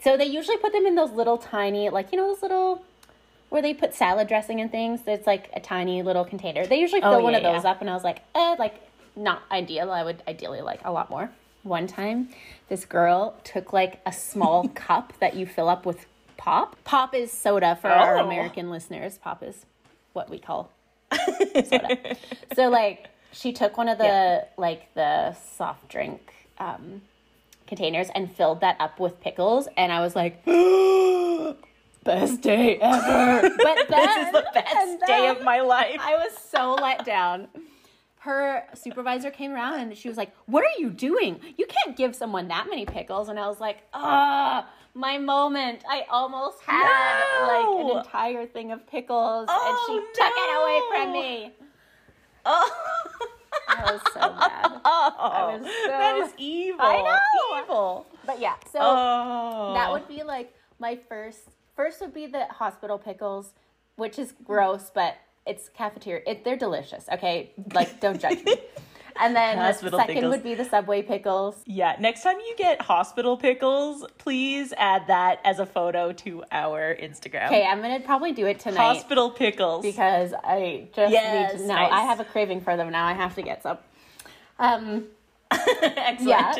so 0.00 0.16
they 0.16 0.24
usually 0.24 0.56
put 0.56 0.72
them 0.72 0.84
in 0.84 0.96
those 0.96 1.12
little 1.12 1.38
tiny, 1.38 1.90
like, 1.90 2.10
you 2.10 2.18
know, 2.18 2.26
those 2.26 2.42
little, 2.42 2.82
where 3.50 3.62
they 3.62 3.72
put 3.72 3.94
salad 3.94 4.26
dressing 4.26 4.60
and 4.60 4.68
things. 4.68 5.02
It's 5.06 5.28
like 5.28 5.48
a 5.54 5.60
tiny 5.60 6.02
little 6.02 6.24
container. 6.24 6.66
They 6.66 6.80
usually 6.80 7.00
fill 7.02 7.14
Oh, 7.14 7.20
one 7.20 7.34
yeah, 7.34 7.38
of 7.38 7.44
those 7.54 7.62
yeah. 7.62 7.70
up, 7.70 7.80
and 7.82 7.88
I 7.88 7.94
was 7.94 8.02
like, 8.02 8.18
eh, 8.34 8.56
like, 8.58 8.74
not 9.14 9.42
ideal. 9.52 9.92
I 9.92 10.02
would 10.02 10.24
ideally 10.26 10.60
like 10.60 10.80
a 10.84 10.90
lot 10.90 11.08
more. 11.08 11.30
One 11.62 11.86
time, 11.86 12.30
this 12.68 12.84
girl 12.84 13.36
took 13.44 13.72
like 13.72 14.00
a 14.04 14.12
small 14.12 14.66
cup 14.74 15.12
that 15.20 15.36
you 15.36 15.46
fill 15.46 15.68
up 15.68 15.86
with 15.86 16.04
pop. 16.36 16.74
Pop 16.82 17.14
is 17.14 17.30
soda 17.30 17.76
for 17.80 17.90
our 17.90 18.18
Oh. 18.18 18.26
American 18.26 18.70
listeners. 18.70 19.18
Pop 19.18 19.40
is 19.44 19.66
what 20.14 20.28
we 20.28 20.40
call 20.40 20.72
soda. 21.64 22.16
so 22.54 22.68
like 22.68 23.08
she 23.32 23.52
took 23.52 23.76
one 23.76 23.88
of 23.88 23.98
the 23.98 24.04
Yeah. 24.04 24.44
like 24.56 24.92
the 24.94 25.34
soft 25.34 25.88
drink 25.88 26.32
um, 26.58 27.02
containers 27.66 28.08
and 28.14 28.30
filled 28.30 28.60
that 28.60 28.76
up 28.80 29.00
with 29.00 29.20
pickles, 29.20 29.68
and 29.76 29.90
I 29.92 30.00
was 30.00 30.14
like, 30.14 30.44
best 32.04 32.40
day 32.42 32.76
ever. 32.76 33.48
But 33.56 33.88
then, 33.88 34.08
This 34.22 34.26
is 34.26 34.32
the 34.32 34.44
best 34.54 35.00
day 35.06 35.28
of 35.28 35.42
my 35.42 35.60
life. 35.60 35.98
I 36.00 36.14
was 36.16 36.32
so 36.36 36.74
let 36.74 37.04
down. 37.04 37.48
Her 38.20 38.64
supervisor 38.74 39.30
came 39.30 39.50
around 39.52 39.80
and 39.80 39.96
she 39.96 40.08
was 40.08 40.16
like, 40.16 40.32
"What 40.46 40.62
are 40.64 40.78
you 40.78 40.90
doing? 40.90 41.40
You 41.58 41.66
can't 41.66 41.96
give 41.96 42.14
someone 42.14 42.48
that 42.48 42.66
many 42.70 42.86
pickles." 42.86 43.28
And 43.28 43.38
I 43.38 43.48
was 43.48 43.58
like, 43.60 43.78
"Ah, 43.92 44.68
my 44.94 45.18
moment! 45.18 45.82
I 45.88 46.04
almost 46.10 46.60
had 46.62 47.46
like 47.46 47.66
an 47.90 47.98
entire 47.98 48.46
thing 48.46 48.72
of 48.72 48.86
pickles, 48.86 49.46
Oh, 49.48 49.68
and 49.68 49.78
she 49.86 50.20
took 50.20 50.32
it 50.34 50.50
away 50.60 50.80
from 51.04 51.12
me." 51.12 51.52
Oh. 52.44 52.88
I 53.68 53.92
was 53.92 54.00
so 54.12 54.20
mad. 54.20 54.80
Oh, 54.84 55.58
was 55.60 55.66
so- 55.66 55.88
that 55.88 56.16
is 56.16 56.32
evil. 56.38 56.80
I 56.80 57.02
know. 57.02 57.62
Evil. 57.62 58.06
But 58.26 58.40
yeah, 58.40 58.54
so 58.72 58.78
Oh. 58.80 59.72
that 59.74 59.90
would 59.92 60.08
be 60.08 60.22
like 60.22 60.52
my 60.78 60.98
first. 61.08 61.42
First 61.76 62.00
would 62.00 62.12
be 62.14 62.26
the 62.26 62.46
hospital 62.46 62.98
pickles, 62.98 63.52
which 63.96 64.18
is 64.18 64.32
gross, 64.44 64.90
but 64.94 65.16
it's 65.46 65.68
cafeteria. 65.70 66.22
It, 66.26 66.44
they're 66.44 66.56
delicious. 66.56 67.08
Okay, 67.12 67.52
like 67.72 68.00
don't 68.00 68.20
judge 68.20 68.44
me. 68.44 68.56
And 69.20 69.36
then 69.36 69.56
the 69.56 69.62
Hospital 69.64 69.98
second 69.98 70.14
pickles. 70.14 70.30
would 70.32 70.42
be 70.42 70.54
the 70.54 70.64
Subway 70.64 71.02
pickles. 71.02 71.56
Yeah, 71.66 71.96
next 72.00 72.22
time 72.22 72.38
you 72.40 72.54
get 72.56 72.80
hospital 72.80 73.36
pickles, 73.36 74.04
please 74.18 74.72
add 74.76 75.06
that 75.08 75.40
as 75.44 75.58
a 75.58 75.66
photo 75.66 76.12
to 76.12 76.44
our 76.50 76.94
Instagram. 76.94 77.46
Okay, 77.46 77.64
I'm 77.64 77.80
gonna 77.82 78.00
probably 78.00 78.32
do 78.32 78.46
it 78.46 78.58
tonight 78.58 78.78
Hospital 78.94 79.30
pickles. 79.30 79.82
because 79.84 80.32
I 80.42 80.88
just 80.94 81.12
Yes, 81.12 81.52
need 81.52 81.58
to 81.60 81.66
know. 81.68 81.74
nice. 81.74 81.92
I 81.92 82.00
have 82.02 82.20
a 82.20 82.24
craving 82.24 82.60
for 82.62 82.76
them 82.76 82.90
now. 82.90 83.06
I 83.06 83.12
have 83.12 83.34
to 83.36 83.42
get 83.42 83.62
some. 83.62 83.78
Um, 84.58 85.04
Excellent. 85.50 86.20
yeah. 86.20 86.52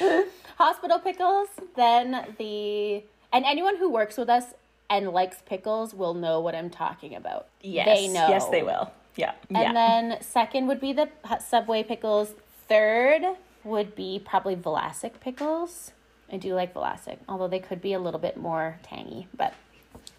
So 0.00 0.24
hospital 0.56 0.98
pickles, 0.98 1.48
then 1.76 2.34
the 2.38 3.02
and 3.32 3.44
anyone 3.44 3.76
who 3.76 3.90
works 3.90 4.16
with 4.16 4.28
us 4.28 4.44
and 4.90 5.08
likes 5.10 5.38
pickles 5.46 5.94
will 5.94 6.14
know 6.14 6.40
what 6.40 6.54
I'm 6.54 6.70
talking 6.70 7.14
about. 7.14 7.48
yes. 7.60 7.86
They 7.86 8.08
know. 8.08 8.28
Yes, 8.28 8.46
they 8.48 8.62
will. 8.62 8.90
Yeah. 9.16 9.32
And 9.48 9.58
yeah. 9.58 9.72
then 9.72 10.18
second 10.20 10.66
would 10.68 10.80
be 10.80 10.92
the 10.92 11.08
Subway 11.40 11.82
pickles. 11.82 12.32
Third 12.68 13.22
would 13.64 13.94
be 13.94 14.22
probably 14.24 14.56
Vlasic 14.56 15.20
pickles. 15.20 15.92
I 16.30 16.36
do 16.36 16.54
like 16.54 16.74
Vlasic, 16.74 17.18
although 17.28 17.48
they 17.48 17.60
could 17.60 17.80
be 17.80 17.92
a 17.92 17.98
little 17.98 18.20
bit 18.20 18.36
more 18.36 18.78
tangy, 18.82 19.28
but 19.36 19.54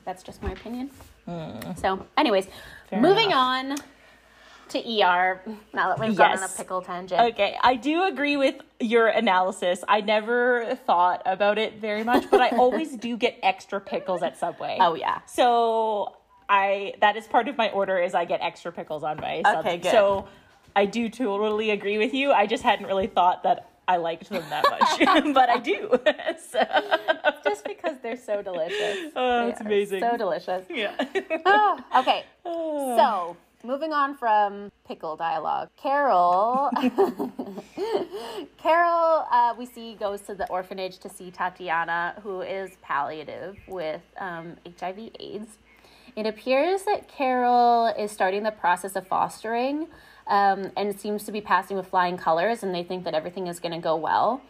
that's 0.06 0.24
just 0.24 0.42
my 0.42 0.52
opinion. 0.52 0.90
So, 1.76 2.06
anyways, 2.18 2.48
moving 2.94 3.34
on 3.34 3.76
to 4.70 4.80
ER. 4.80 5.42
Now 5.74 5.90
that 5.90 6.00
we've 6.00 6.16
gone 6.16 6.32
on 6.32 6.38
a 6.38 6.42
Yes. 6.42 6.56
pickle 6.58 6.82
tangent. 6.82 7.20
Okay, 7.34 7.58
I 7.62 7.76
do 7.76 8.04
agree 8.06 8.38
with 8.38 8.56
your 8.80 9.08
analysis. 9.08 9.84
I 9.88 10.00
never 10.02 10.76
thought 10.86 11.22
about 11.26 11.58
it 11.58 11.80
very 11.82 12.04
much, 12.06 12.30
but 12.32 12.40
I 12.42 12.50
always 12.58 12.96
do 13.08 13.18
get 13.18 13.38
extra 13.44 13.82
pickles 13.82 14.24
at 14.24 14.38
Subway. 14.38 14.78
Oh 14.80 14.94
yeah. 14.96 15.20
So 15.26 16.16
I 16.50 16.94
that 17.02 17.18
is 17.18 17.28
part 17.28 17.48
of 17.48 17.58
my 17.58 17.70
order 17.72 17.98
is 17.98 18.14
I 18.14 18.26
get 18.26 18.42
extra 18.42 18.72
pickles 18.72 19.04
on 19.04 19.18
my. 19.18 19.42
Okay, 19.46 19.78
good. 19.78 19.92
So 19.92 20.28
I 20.76 20.86
do 20.86 21.10
totally 21.10 21.72
agree 21.72 21.98
with 21.98 22.14
you. 22.14 22.32
I 22.32 22.46
just 22.46 22.64
hadn't 22.64 22.86
really 22.86 23.08
thought 23.08 23.44
that 23.44 23.70
I 23.88 23.98
liked 23.98 24.30
them 24.30 24.44
that 24.50 24.66
much, 24.70 25.00
but 25.34 25.50
I 25.50 25.58
do. 25.58 25.90
so, 26.50 26.62
Just 27.44 27.66
because 27.66 27.98
they're 28.04 28.18
so 28.18 28.42
delicious. 28.42 29.12
Oh, 29.16 29.48
it's 29.48 29.62
amazing. 29.62 30.02
So 30.02 30.18
delicious. 30.18 30.66
yeah. 30.70 30.94
Oh, 31.46 31.80
okay. 31.96 32.26
So, 32.44 33.38
moving 33.64 33.94
on 33.94 34.16
from 34.16 34.72
pickle 34.86 35.16
dialogue, 35.16 35.70
Carol. 35.78 36.70
Carol, 38.58 39.26
uh, 39.32 39.56
we 39.58 39.66
see 39.66 39.96
goes 39.96 40.22
to 40.22 40.36
the 40.36 40.48
orphanage 40.50 41.00
to 41.00 41.10
see 41.10 41.32
Tatiana, 41.32 42.16
who 42.22 42.42
is 42.42 42.72
palliative 42.82 43.58
with 43.68 44.02
um, 44.20 44.58
HIV/AIDS. 44.80 45.58
It 46.18 46.26
appears 46.26 46.82
that 46.84 47.08
Carol 47.08 47.94
is 47.98 48.12
starting 48.12 48.42
the 48.42 48.50
process 48.50 48.96
of 48.96 49.06
fostering, 49.06 49.88
um, 50.26 50.72
and 50.76 51.00
seems 51.00 51.24
to 51.26 51.32
be 51.32 51.42
passing 51.42 51.78
with 51.78 51.88
flying 51.88 52.18
colors, 52.18 52.64
and 52.64 52.74
they 52.74 52.82
think 52.82 53.04
that 53.04 53.14
everything 53.14 53.46
is 53.46 53.60
going 53.60 53.72
to 53.72 53.78
go 53.78 53.96
well. 53.96 54.42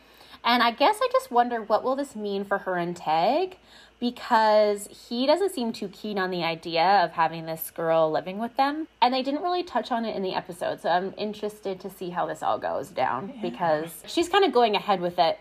And 0.46 0.64
I 0.64 0.72
guess 0.72 0.98
I 1.02 1.10
just 1.12 1.30
wonder 1.30 1.62
what 1.62 1.84
will 1.84 1.98
this 1.98 2.16
mean 2.16 2.46
for 2.46 2.60
her 2.60 2.78
and 2.78 2.96
Tag 2.96 3.58
because 4.00 4.88
he 5.10 5.26
doesn't 5.26 5.52
seem 5.52 5.74
too 5.74 5.90
keen 5.90 6.18
on 6.18 6.32
the 6.32 6.44
idea 6.44 7.04
of 7.04 7.12
having 7.12 7.46
this 7.46 7.70
girl 7.72 8.10
living 8.10 8.38
with 8.38 8.56
them. 8.56 8.88
And 9.02 9.14
they 9.14 9.22
didn't 9.24 9.42
really 9.42 9.64
touch 9.64 9.92
on 9.92 10.06
it 10.06 10.16
in 10.16 10.22
the 10.22 10.36
episode. 10.36 10.80
So 10.80 10.90
I'm 10.90 11.14
interested 11.18 11.82
to 11.82 11.90
see 11.90 12.12
how 12.12 12.28
this 12.28 12.42
all 12.42 12.60
goes 12.60 12.90
down 12.90 13.34
because 13.42 14.04
she's 14.06 14.30
kind 14.30 14.46
of 14.46 14.54
going 14.54 14.76
ahead 14.76 15.02
with 15.02 15.20
it 15.20 15.38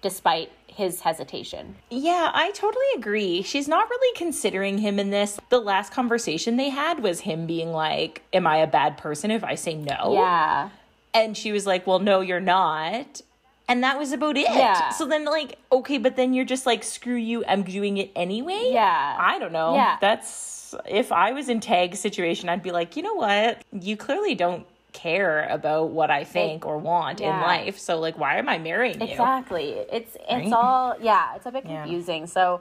despite 0.00 0.52
his 0.76 1.00
hesitation. 1.00 1.76
Yeah, 1.90 2.30
I 2.34 2.50
totally 2.50 2.84
agree. 2.96 3.42
She's 3.42 3.66
not 3.66 3.88
really 3.88 4.16
considering 4.16 4.78
him 4.78 4.98
in 4.98 5.10
this. 5.10 5.40
The 5.48 5.58
last 5.58 5.92
conversation 5.92 6.56
they 6.56 6.68
had 6.68 7.02
was 7.02 7.20
him 7.20 7.46
being 7.46 7.72
like, 7.72 8.22
Am 8.32 8.46
I 8.46 8.58
a 8.58 8.66
bad 8.66 8.98
person 8.98 9.30
if 9.30 9.42
I 9.42 9.54
say 9.54 9.74
no? 9.74 10.12
Yeah. 10.12 10.68
And 11.14 11.34
she 11.36 11.50
was 11.50 11.66
like, 11.66 11.86
Well, 11.86 11.98
no, 11.98 12.20
you're 12.20 12.40
not. 12.40 13.22
And 13.68 13.82
that 13.82 13.98
was 13.98 14.12
about 14.12 14.36
it. 14.36 14.42
Yeah. 14.42 14.90
So 14.90 15.06
then, 15.06 15.24
like, 15.24 15.58
okay, 15.72 15.98
but 15.98 16.14
then 16.14 16.34
you're 16.34 16.44
just 16.44 16.66
like, 16.66 16.84
screw 16.84 17.16
you, 17.16 17.44
I'm 17.46 17.64
doing 17.64 17.96
it 17.96 18.12
anyway. 18.14 18.70
Yeah. 18.70 19.16
I 19.18 19.40
don't 19.40 19.52
know. 19.52 19.74
Yeah. 19.74 19.96
That's 20.00 20.74
if 20.86 21.10
I 21.10 21.32
was 21.32 21.48
in 21.48 21.60
Tag's 21.60 21.98
situation, 21.98 22.48
I'd 22.48 22.62
be 22.62 22.70
like, 22.70 22.96
you 22.96 23.02
know 23.02 23.14
what? 23.14 23.64
You 23.72 23.96
clearly 23.96 24.34
don't 24.34 24.66
care 24.96 25.46
about 25.48 25.90
what 25.90 26.10
I 26.10 26.24
think 26.24 26.66
or 26.66 26.78
want 26.78 27.20
in 27.20 27.28
life. 27.28 27.78
So 27.78 28.00
like, 28.00 28.18
why 28.18 28.38
am 28.38 28.48
I 28.48 28.58
marrying 28.58 29.00
you? 29.00 29.06
Exactly. 29.06 29.70
It's 29.92 30.16
it's 30.28 30.50
Right? 30.50 30.52
all 30.52 30.96
yeah, 31.00 31.36
it's 31.36 31.46
a 31.46 31.52
bit 31.52 31.64
Yeah. 31.64 31.82
confusing. 31.82 32.26
So 32.26 32.60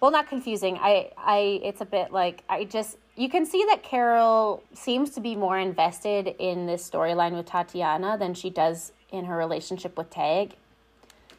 well 0.00 0.10
not 0.12 0.28
confusing. 0.28 0.78
I 0.80 1.10
I 1.16 1.60
it's 1.64 1.80
a 1.80 1.86
bit 1.86 2.12
like 2.12 2.44
I 2.48 2.64
just 2.64 2.98
you 3.16 3.28
can 3.28 3.46
see 3.46 3.64
that 3.70 3.82
Carol 3.82 4.62
seems 4.74 5.10
to 5.10 5.20
be 5.20 5.34
more 5.36 5.58
invested 5.58 6.34
in 6.38 6.66
this 6.66 6.88
storyline 6.88 7.36
with 7.36 7.46
Tatiana 7.46 8.16
than 8.18 8.34
she 8.34 8.50
does 8.50 8.92
in 9.10 9.24
her 9.26 9.36
relationship 9.36 9.96
with 9.96 10.10
Tag. 10.10 10.56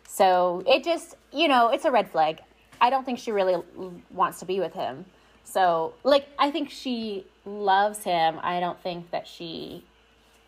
So 0.07 0.63
it 0.65 0.83
just, 0.83 1.15
you 1.33 1.47
know, 1.49 1.67
it's 1.69 1.83
a 1.83 1.91
red 1.91 2.09
flag. 2.09 2.39
I 2.79 2.89
don't 2.89 3.05
think 3.05 3.19
she 3.19 3.31
really 3.31 3.61
wants 4.09 4.39
to 4.39 4.45
be 4.45 4.59
with 4.61 4.73
him. 4.73 5.05
So, 5.43 5.93
like, 6.03 6.27
I 6.39 6.49
think 6.51 6.69
she 6.69 7.25
loves 7.45 8.03
him. 8.03 8.39
I 8.41 8.59
don't 8.59 8.79
think 8.81 9.11
that 9.11 9.27
she 9.27 9.83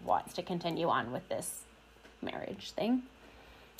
wants 0.08 0.34
to 0.34 0.41
continue 0.41 0.88
on 0.88 1.12
with 1.12 1.28
this 1.30 1.62
marriage 2.22 2.72
thing. 2.72 3.04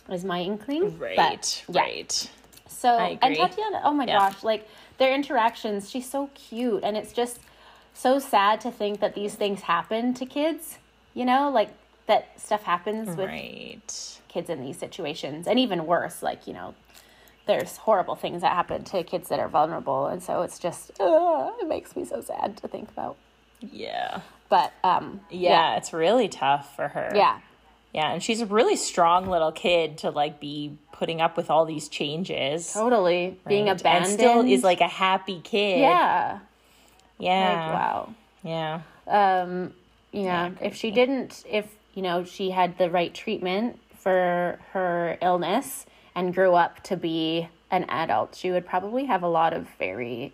Is 0.10 0.24
my 0.24 0.42
inkling. 0.42 0.98
Right. 1.00 1.16
But, 1.18 1.64
yeah. 1.70 1.82
Right. 1.82 2.32
So 2.68 2.98
and. 2.98 3.36
Tatiana, 3.36 3.82
oh 3.84 3.94
my 3.94 4.06
Yeah. 4.06 4.20
gosh, 4.20 4.44
like 4.44 4.68
their 5.00 5.14
interactions, 5.16 5.90
she's 5.90 6.10
so 6.10 6.30
cute, 6.36 6.84
and 6.84 6.96
it's 6.96 7.12
just 7.12 7.40
so 7.94 8.20
sad 8.20 8.62
to 8.62 8.72
think 8.72 9.00
that 9.00 9.16
these 9.16 9.36
things 9.36 9.62
happen 9.62 10.14
to 10.14 10.26
kids. 10.26 10.78
You 11.14 11.26
know, 11.26 11.50
like 11.50 11.70
that 12.06 12.40
stuff 12.40 12.64
happens 12.64 13.08
with 13.18 13.28
Right. 13.28 14.20
kids 14.30 14.50
in 14.50 14.62
these 14.62 14.78
situations, 14.78 15.48
and 15.48 15.58
even 15.60 15.86
worse, 15.86 16.22
like 16.24 16.46
you 16.48 16.54
know, 16.54 16.76
there's 17.48 17.78
horrible 17.78 18.16
things 18.16 18.42
that 18.42 18.54
happen 18.54 18.84
to 18.86 19.04
kids 19.04 19.28
that 19.30 19.40
are 19.40 19.50
vulnerable, 19.50 20.08
and 20.08 20.22
so 20.24 20.42
it's 20.42 20.60
just 20.60 20.92
uh, 21.02 21.52
it 21.60 21.68
makes 21.68 21.96
me 21.96 22.06
so 22.06 22.22
sad 22.22 22.56
to 22.58 22.68
think 22.68 22.90
about. 22.90 23.16
Yeah. 23.60 24.22
But 24.50 24.74
um, 24.84 25.22
Yeah, 25.30 25.76
it's 25.78 25.92
really 25.94 26.28
tough 26.30 26.76
for 26.76 26.88
her. 26.88 27.12
yeah, 27.16 27.40
Yeah, 27.94 28.12
and 28.14 28.24
she's 28.24 28.42
a 28.42 28.46
really 28.46 28.76
strong 28.76 29.28
little 29.30 29.52
kid 29.52 29.98
to 30.00 30.10
like 30.10 30.40
be 30.40 30.78
putting 30.94 31.20
up 31.22 31.36
with 31.38 31.50
all 31.50 31.66
these 31.66 31.90
changes. 31.90 32.72
totally 32.74 33.38
being 33.48 33.66
right? 33.68 33.80
abandoned 33.80 34.06
and 34.12 34.20
still 34.20 34.42
is 34.46 34.64
like 34.64 34.82
a 34.82 34.88
happy 34.88 35.42
kid. 35.44 35.80
yeah, 35.82 36.40
Yeah. 37.20 37.50
like 37.50 37.74
wow. 37.74 38.14
Yeah. 38.44 38.82
um 39.08 39.74
yeah, 40.12 40.52
if 40.62 40.76
she 40.76 40.92
didn't 40.92 41.44
if 41.50 41.68
you 41.94 42.02
know 42.02 42.24
she 42.24 42.52
had 42.52 42.78
the 42.78 42.90
right 42.90 43.14
treatment 43.14 43.80
for 43.98 44.58
her 44.72 45.18
illness 45.22 45.86
and 46.16 46.34
grew 46.34 46.54
up 46.54 46.82
to 46.84 46.96
be 46.96 47.50
an 47.70 47.84
adult 47.90 48.34
she 48.36 48.50
would 48.52 48.66
probably 48.66 49.06
have 49.06 49.22
a 49.22 49.28
lot 49.28 49.52
of 49.54 49.68
very 49.78 50.32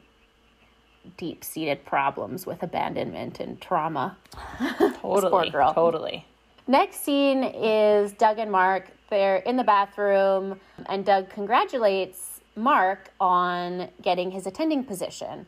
deep 1.18 1.44
seated 1.44 1.86
problems 1.86 2.46
with 2.46 2.64
abandonment 2.64 3.40
and 3.40 3.60
trauma 3.62 4.18
Totally. 5.02 5.50
girl. 5.50 5.74
Totally. 5.74 6.26
Next 6.68 7.04
scene 7.04 7.44
is 7.44 8.14
Doug 8.14 8.40
and 8.40 8.52
Mark. 8.52 8.90
They're 9.10 9.38
in 9.38 9.58
the 9.58 9.64
bathroom, 9.64 10.60
and 10.88 11.06
Doug 11.06 11.30
congratulates 11.30 12.42
Mark 12.56 13.12
on 13.20 13.90
getting 14.02 14.32
his 14.32 14.48
attending 14.48 14.84
position. 14.84 15.46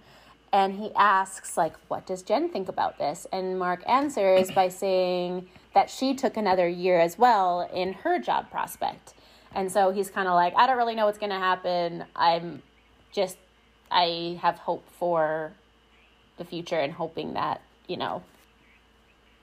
And 0.51 0.73
he 0.73 0.91
asks, 0.95 1.57
like, 1.57 1.73
what 1.87 2.05
does 2.05 2.21
Jen 2.21 2.49
think 2.49 2.69
about 2.69 2.97
this? 2.97 3.25
And 3.31 3.57
Mark 3.57 3.83
answers 3.87 4.51
by 4.51 4.67
saying 4.83 5.47
that 5.73 5.89
she 5.89 6.13
took 6.13 6.37
another 6.37 6.67
year 6.67 6.99
as 6.99 7.17
well 7.17 7.69
in 7.73 7.93
her 7.93 8.19
job 8.19 8.49
prospect. 8.51 9.13
And 9.53 9.71
so 9.71 9.91
he's 9.91 10.09
kind 10.09 10.27
of 10.27 10.33
like, 10.35 10.53
I 10.55 10.67
don't 10.67 10.77
really 10.77 10.95
know 10.95 11.05
what's 11.05 11.17
going 11.17 11.31
to 11.31 11.37
happen. 11.37 12.05
I'm 12.15 12.61
just 13.11 13.37
I 13.95 14.37
have 14.41 14.57
hope 14.59 14.83
for 14.99 15.53
the 16.37 16.43
future 16.43 16.77
and 16.77 16.91
hoping 16.91 17.33
that, 17.33 17.61
you 17.87 17.95
know, 17.95 18.21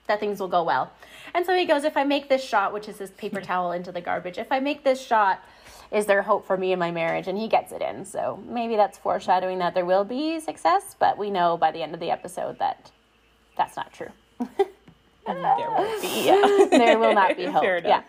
that 0.07 0.21
things 0.21 0.39
will 0.41 0.49
go 0.49 0.63
well. 0.63 0.93
And 1.35 1.47
so 1.47 1.57
he 1.57 1.65
goes, 1.65 1.85
if 1.85 1.97
I 1.97 2.05
make 2.05 2.29
this 2.29 2.45
shot, 2.45 2.75
which 2.75 2.87
is 2.87 2.99
this 2.99 3.11
paper 3.13 3.41
towel 3.51 3.73
into 3.73 3.91
the 3.91 4.03
garbage, 4.03 4.37
if 4.37 4.53
I 4.53 4.61
make 4.61 4.85
this 4.85 5.05
shot, 5.05 5.43
is 5.91 6.05
there 6.05 6.23
hope 6.23 6.47
for 6.47 6.59
me 6.59 6.73
in 6.73 6.79
my 6.79 6.91
marriage? 6.91 7.29
And 7.29 7.39
he 7.39 7.49
gets 7.49 7.73
it 7.73 7.81
in. 7.81 8.05
So 8.05 8.43
maybe 8.47 8.77
that's 8.77 8.99
foreshadowing 8.99 9.59
that 9.59 9.75
there 9.75 9.87
will 9.87 10.05
be 10.05 10.39
success, 10.39 10.95
but 10.99 11.17
we 11.17 11.31
know 11.31 11.57
by 11.57 11.71
the 11.71 11.83
end 11.83 11.95
of 11.95 12.01
the 12.01 12.11
episode 12.11 12.59
that 12.59 12.91
that's 13.57 13.77
not 13.77 13.93
true. 13.93 14.11
And 15.25 15.39
there 15.39 15.71
won't 15.71 16.03
be. 16.03 16.25
Yeah. 16.25 16.67
there 16.71 16.99
will 16.99 17.15
not 17.15 17.37
be 17.37 17.45
hope. 17.45 17.63
Yeah. 17.63 18.03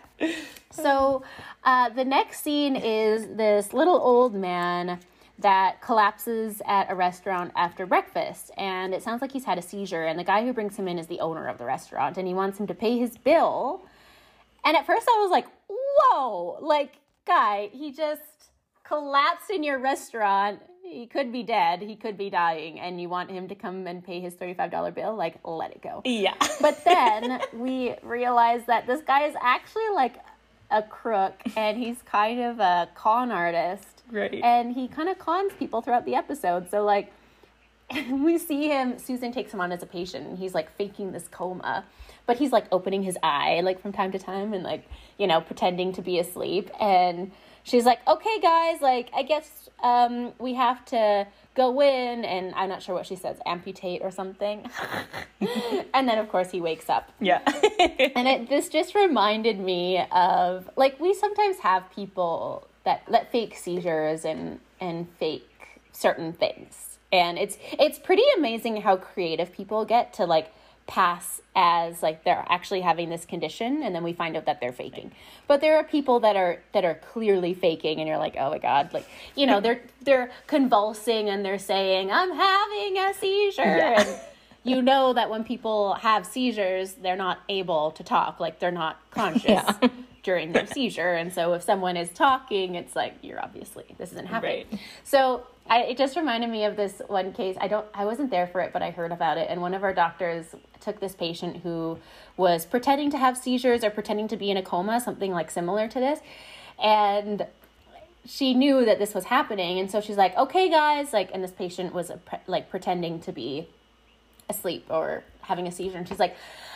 So 0.72 1.22
uh, 1.62 1.90
the 1.90 2.04
next 2.04 2.40
scene 2.42 2.74
is 2.74 3.28
this 3.36 3.72
little 3.72 3.94
old 3.94 4.34
man 4.34 4.98
that 5.38 5.80
collapses 5.80 6.62
at 6.66 6.90
a 6.90 6.94
restaurant 6.94 7.52
after 7.56 7.86
breakfast. 7.86 8.50
And 8.56 8.94
it 8.94 9.02
sounds 9.02 9.20
like 9.20 9.32
he's 9.32 9.44
had 9.44 9.58
a 9.58 9.62
seizure. 9.62 10.04
And 10.04 10.18
the 10.18 10.24
guy 10.24 10.44
who 10.44 10.52
brings 10.52 10.76
him 10.76 10.86
in 10.86 10.98
is 10.98 11.06
the 11.06 11.20
owner 11.20 11.48
of 11.48 11.58
the 11.58 11.64
restaurant. 11.64 12.16
And 12.18 12.28
he 12.28 12.34
wants 12.34 12.58
him 12.58 12.66
to 12.68 12.74
pay 12.74 12.98
his 12.98 13.18
bill. 13.18 13.82
And 14.64 14.76
at 14.76 14.86
first 14.86 15.06
I 15.08 15.20
was 15.20 15.30
like, 15.30 15.46
whoa, 15.68 16.58
like, 16.60 16.94
guy, 17.26 17.68
he 17.72 17.92
just 17.92 18.22
collapsed 18.84 19.50
in 19.50 19.64
your 19.64 19.78
restaurant. 19.78 20.60
He 20.82 21.06
could 21.06 21.32
be 21.32 21.42
dead. 21.42 21.82
He 21.82 21.96
could 21.96 22.16
be 22.16 22.30
dying. 22.30 22.78
And 22.78 23.00
you 23.00 23.08
want 23.08 23.30
him 23.30 23.48
to 23.48 23.54
come 23.54 23.86
and 23.86 24.04
pay 24.04 24.20
his 24.20 24.34
$35 24.34 24.94
bill? 24.94 25.16
Like, 25.16 25.36
let 25.44 25.72
it 25.72 25.82
go. 25.82 26.02
Yeah. 26.04 26.34
But 26.60 26.82
then 26.84 27.40
we 27.52 27.94
realized 28.02 28.66
that 28.68 28.86
this 28.86 29.02
guy 29.02 29.26
is 29.26 29.34
actually 29.42 29.88
like 29.94 30.16
a 30.70 30.82
crook 30.82 31.34
and 31.56 31.76
he's 31.76 32.00
kind 32.02 32.40
of 32.40 32.60
a 32.60 32.88
con 32.94 33.30
artist. 33.30 33.93
Right. 34.14 34.40
And 34.44 34.72
he 34.74 34.86
kind 34.86 35.08
of 35.08 35.18
cons 35.18 35.52
people 35.58 35.82
throughout 35.82 36.06
the 36.06 36.14
episode. 36.14 36.70
So, 36.70 36.84
like, 36.84 37.12
we 38.10 38.38
see 38.38 38.68
him, 38.68 38.98
Susan 38.98 39.32
takes 39.32 39.52
him 39.52 39.60
on 39.60 39.72
as 39.72 39.82
a 39.82 39.86
patient 39.86 40.26
and 40.26 40.38
he's 40.38 40.54
like 40.54 40.74
faking 40.76 41.12
this 41.12 41.28
coma. 41.28 41.84
But 42.26 42.38
he's 42.38 42.52
like 42.52 42.66
opening 42.72 43.02
his 43.02 43.18
eye 43.22 43.60
like 43.62 43.80
from 43.82 43.92
time 43.92 44.12
to 44.12 44.18
time 44.18 44.54
and 44.54 44.62
like, 44.62 44.88
you 45.18 45.26
know, 45.26 45.40
pretending 45.40 45.92
to 45.94 46.02
be 46.02 46.18
asleep. 46.18 46.70
And 46.80 47.32
she's 47.64 47.84
like, 47.84 47.98
okay, 48.08 48.40
guys, 48.40 48.80
like, 48.80 49.10
I 49.14 49.24
guess 49.24 49.68
um, 49.82 50.32
we 50.38 50.54
have 50.54 50.84
to 50.86 51.26
go 51.54 51.82
in. 51.82 52.24
And 52.24 52.54
I'm 52.54 52.68
not 52.70 52.82
sure 52.82 52.94
what 52.94 53.06
she 53.06 53.16
says, 53.16 53.36
amputate 53.44 54.00
or 54.02 54.10
something. 54.10 54.70
and 55.92 56.08
then, 56.08 56.18
of 56.18 56.28
course, 56.30 56.50
he 56.50 56.60
wakes 56.60 56.88
up. 56.88 57.10
yeah. 57.20 57.40
And 58.16 58.26
it, 58.28 58.48
this 58.48 58.68
just 58.68 58.94
reminded 58.94 59.58
me 59.58 60.06
of 60.10 60.70
like 60.76 60.98
we 61.00 61.12
sometimes 61.12 61.58
have 61.58 61.90
people 61.90 62.66
that 62.84 63.02
that 63.10 63.32
fake 63.32 63.56
seizures 63.56 64.24
and 64.24 64.60
and 64.80 65.08
fake 65.18 65.80
certain 65.92 66.32
things, 66.32 66.98
and 67.12 67.38
it's 67.38 67.58
it's 67.72 67.98
pretty 67.98 68.24
amazing 68.36 68.82
how 68.82 68.96
creative 68.96 69.52
people 69.52 69.84
get 69.84 70.12
to 70.14 70.24
like 70.24 70.52
pass 70.86 71.40
as 71.56 72.02
like 72.02 72.24
they're 72.24 72.44
actually 72.48 72.82
having 72.82 73.08
this 73.08 73.24
condition 73.24 73.82
and 73.82 73.94
then 73.94 74.02
we 74.02 74.12
find 74.12 74.36
out 74.36 74.44
that 74.44 74.60
they're 74.60 74.72
faking. 74.72 75.12
But 75.46 75.60
there 75.60 75.76
are 75.76 75.84
people 75.84 76.20
that 76.20 76.36
are 76.36 76.60
that 76.72 76.84
are 76.84 76.94
clearly 76.94 77.54
faking 77.54 78.00
and 78.00 78.08
you're 78.08 78.18
like 78.18 78.36
oh 78.38 78.50
my 78.50 78.58
god 78.58 78.92
like 78.92 79.06
you 79.34 79.46
know 79.46 79.60
they're 79.60 79.80
they're 80.02 80.30
convulsing 80.46 81.30
and 81.30 81.44
they're 81.44 81.58
saying 81.58 82.10
i'm 82.10 82.34
having 82.34 82.98
a 82.98 83.14
seizure. 83.14 83.62
And 83.62 84.20
you 84.64 84.82
know 84.82 85.12
that 85.12 85.30
when 85.30 85.44
people 85.44 85.94
have 85.94 86.26
seizures, 86.26 86.94
they're 86.94 87.16
not 87.16 87.38
able 87.48 87.90
to 87.92 88.02
talk, 88.02 88.40
like 88.40 88.58
they're 88.58 88.70
not 88.70 88.98
conscious 89.10 89.62
during 90.24 90.50
their 90.50 90.66
seizure. 90.74 91.12
And 91.12 91.32
so 91.32 91.52
if 91.52 91.62
someone 91.62 91.96
is 91.96 92.10
talking, 92.10 92.74
it's 92.74 92.96
like 92.96 93.14
you're 93.22 93.40
obviously 93.40 93.84
this 93.98 94.10
isn't 94.10 94.26
happening. 94.26 94.66
Right. 94.72 94.80
So 95.04 95.46
I, 95.68 95.82
it 95.82 95.96
just 95.96 96.16
reminded 96.16 96.50
me 96.50 96.64
of 96.64 96.76
this 96.76 97.00
one 97.06 97.32
case. 97.32 97.56
I 97.60 97.68
don't, 97.68 97.86
I 97.94 98.04
wasn't 98.04 98.30
there 98.30 98.48
for 98.48 98.60
it, 98.60 98.72
but 98.72 98.82
I 98.82 98.90
heard 98.90 99.12
about 99.12 99.38
it. 99.38 99.48
And 99.48 99.60
one 99.62 99.72
of 99.72 99.84
our 99.84 99.94
doctors 99.94 100.46
took 100.80 100.98
this 100.98 101.14
patient 101.14 101.58
who 101.58 101.98
was 102.36 102.66
pretending 102.66 103.10
to 103.12 103.18
have 103.18 103.38
seizures 103.38 103.84
or 103.84 103.90
pretending 103.90 104.28
to 104.28 104.36
be 104.36 104.50
in 104.50 104.56
a 104.56 104.62
coma, 104.62 105.00
something 105.00 105.30
like 105.30 105.50
similar 105.50 105.86
to 105.88 106.00
this, 106.00 106.18
and 106.82 107.46
she 108.26 108.54
knew 108.54 108.84
that 108.84 108.98
this 108.98 109.14
was 109.14 109.24
happening 109.24 109.78
and 109.78 109.90
so 109.90 110.00
she's 110.00 110.16
like 110.16 110.34
okay 110.36 110.70
guys 110.70 111.12
like 111.12 111.30
and 111.34 111.44
this 111.44 111.50
patient 111.50 111.92
was 111.92 112.08
a 112.08 112.16
pre- 112.16 112.38
like 112.46 112.70
pretending 112.70 113.20
to 113.20 113.32
be 113.32 113.68
asleep 114.48 114.86
or 114.88 115.22
having 115.42 115.66
a 115.66 115.72
seizure 115.72 115.98
and 115.98 116.08
she's 116.08 116.18
like 116.18 116.34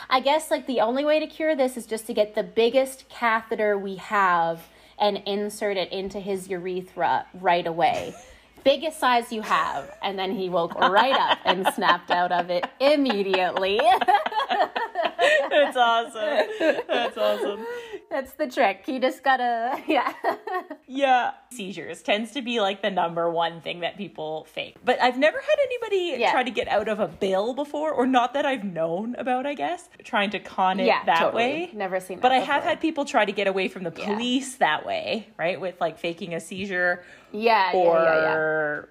i 0.09 0.19
guess 0.19 0.51
like 0.51 0.67
the 0.67 0.79
only 0.79 1.05
way 1.05 1.19
to 1.19 1.27
cure 1.27 1.55
this 1.55 1.77
is 1.77 1.85
just 1.85 2.07
to 2.07 2.13
get 2.13 2.35
the 2.35 2.43
biggest 2.43 3.07
catheter 3.09 3.77
we 3.77 3.95
have 3.95 4.67
and 4.97 5.21
insert 5.25 5.77
it 5.77 5.91
into 5.91 6.19
his 6.19 6.47
urethra 6.49 7.25
right 7.35 7.67
away 7.67 8.13
biggest 8.63 8.99
size 8.99 9.31
you 9.31 9.41
have 9.41 9.89
and 10.01 10.17
then 10.19 10.31
he 10.31 10.49
woke 10.49 10.75
right 10.75 11.13
up 11.13 11.37
and 11.45 11.65
snapped 11.73 12.11
out 12.11 12.31
of 12.31 12.49
it 12.49 12.65
immediately 12.79 13.79
That's 15.49 15.75
awesome. 15.77 16.47
That's 16.87 17.17
awesome. 17.17 17.65
that's 18.09 18.33
the 18.33 18.47
trick 18.47 18.83
you 18.87 18.99
just 18.99 19.23
gotta 19.23 19.81
yeah 19.87 20.13
Yeah. 20.87 21.31
Seizures 21.51 22.01
tends 22.01 22.31
to 22.31 22.41
be 22.41 22.59
like 22.61 22.81
the 22.81 22.89
number 22.89 23.29
one 23.29 23.61
thing 23.61 23.81
that 23.81 23.97
people 23.97 24.45
fake. 24.51 24.75
But 24.83 25.01
I've 25.01 25.17
never 25.17 25.37
had 25.39 25.55
anybody 25.65 26.19
Yeah. 26.21 26.31
try 26.31 26.43
to 26.43 26.51
get 26.51 26.67
out 26.67 26.87
of 26.87 26.99
a 26.99 27.07
bill 27.07 27.53
before, 27.53 27.91
or 27.91 28.05
not 28.07 28.33
that 28.33 28.45
I've 28.45 28.63
known 28.63 29.15
about, 29.15 29.45
I 29.45 29.53
guess, 29.55 29.89
trying 30.03 30.29
to 30.31 30.39
con 30.39 30.79
it 30.79 30.85
yeah 30.85 31.03
that 31.05 31.19
totally. 31.19 31.43
way. 31.43 31.69
never 31.73 31.99
seen 31.99 32.17
that 32.17 32.21
But 32.21 32.31
I 32.31 32.39
have 32.39 32.63
had 32.63 32.79
people 32.79 33.05
try 33.05 33.25
to 33.25 33.31
get 33.31 33.47
away 33.47 33.67
from 33.67 33.83
the 33.83 33.93
Yeah. 33.95 34.05
police 34.05 34.55
that 34.55 34.85
way, 34.85 35.27
right? 35.37 35.59
With 35.59 35.79
like 35.81 35.97
faking 35.99 36.33
a 36.33 36.39
seizure 36.39 37.03
yeah 37.31 37.71
yeah 37.71 37.77
or 37.77 37.95
yeah, 38.03 38.21
yeah. 38.21 38.81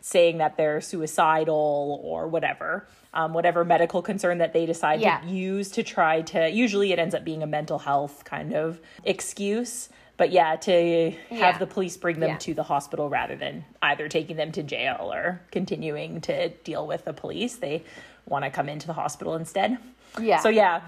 saying 0.00 0.38
that 0.38 0.56
they're 0.56 0.80
suicidal 0.80 2.00
or 2.02 2.26
whatever, 2.26 2.86
um, 3.14 3.32
whatever 3.34 3.64
medical 3.64 4.02
concern 4.02 4.38
that 4.38 4.52
they 4.52 4.66
decide 4.66 5.00
Yeah. 5.00 5.20
to 5.20 5.26
use 5.28 5.70
to 5.72 5.82
try 5.82 6.22
to. 6.22 6.48
Usually, 6.50 6.92
it 6.92 6.98
ends 6.98 7.14
up 7.14 7.24
being 7.24 7.42
a 7.42 7.46
mental 7.46 7.78
health 7.78 8.24
kind 8.24 8.52
of 8.54 8.80
excuse. 9.04 9.88
But 10.16 10.30
yeah, 10.30 10.56
to 10.56 11.10
have 11.30 11.38
Yeah. 11.54 11.58
the 11.58 11.66
police 11.66 11.96
bring 11.96 12.20
them 12.20 12.30
Yeah. 12.30 12.36
to 12.38 12.54
the 12.54 12.62
hospital 12.64 13.08
rather 13.08 13.34
than 13.36 13.64
either 13.80 14.08
taking 14.08 14.36
them 14.36 14.52
to 14.52 14.62
jail 14.62 15.10
or 15.12 15.40
continuing 15.50 16.20
to 16.22 16.48
deal 16.50 16.86
with 16.86 17.04
the 17.04 17.12
police, 17.12 17.56
they 17.56 17.82
want 18.28 18.44
to 18.44 18.50
come 18.50 18.68
into 18.68 18.86
the 18.86 18.92
hospital 18.92 19.34
instead. 19.34 19.78
Yeah. 20.20 20.38
So 20.40 20.48
yeah, 20.48 20.80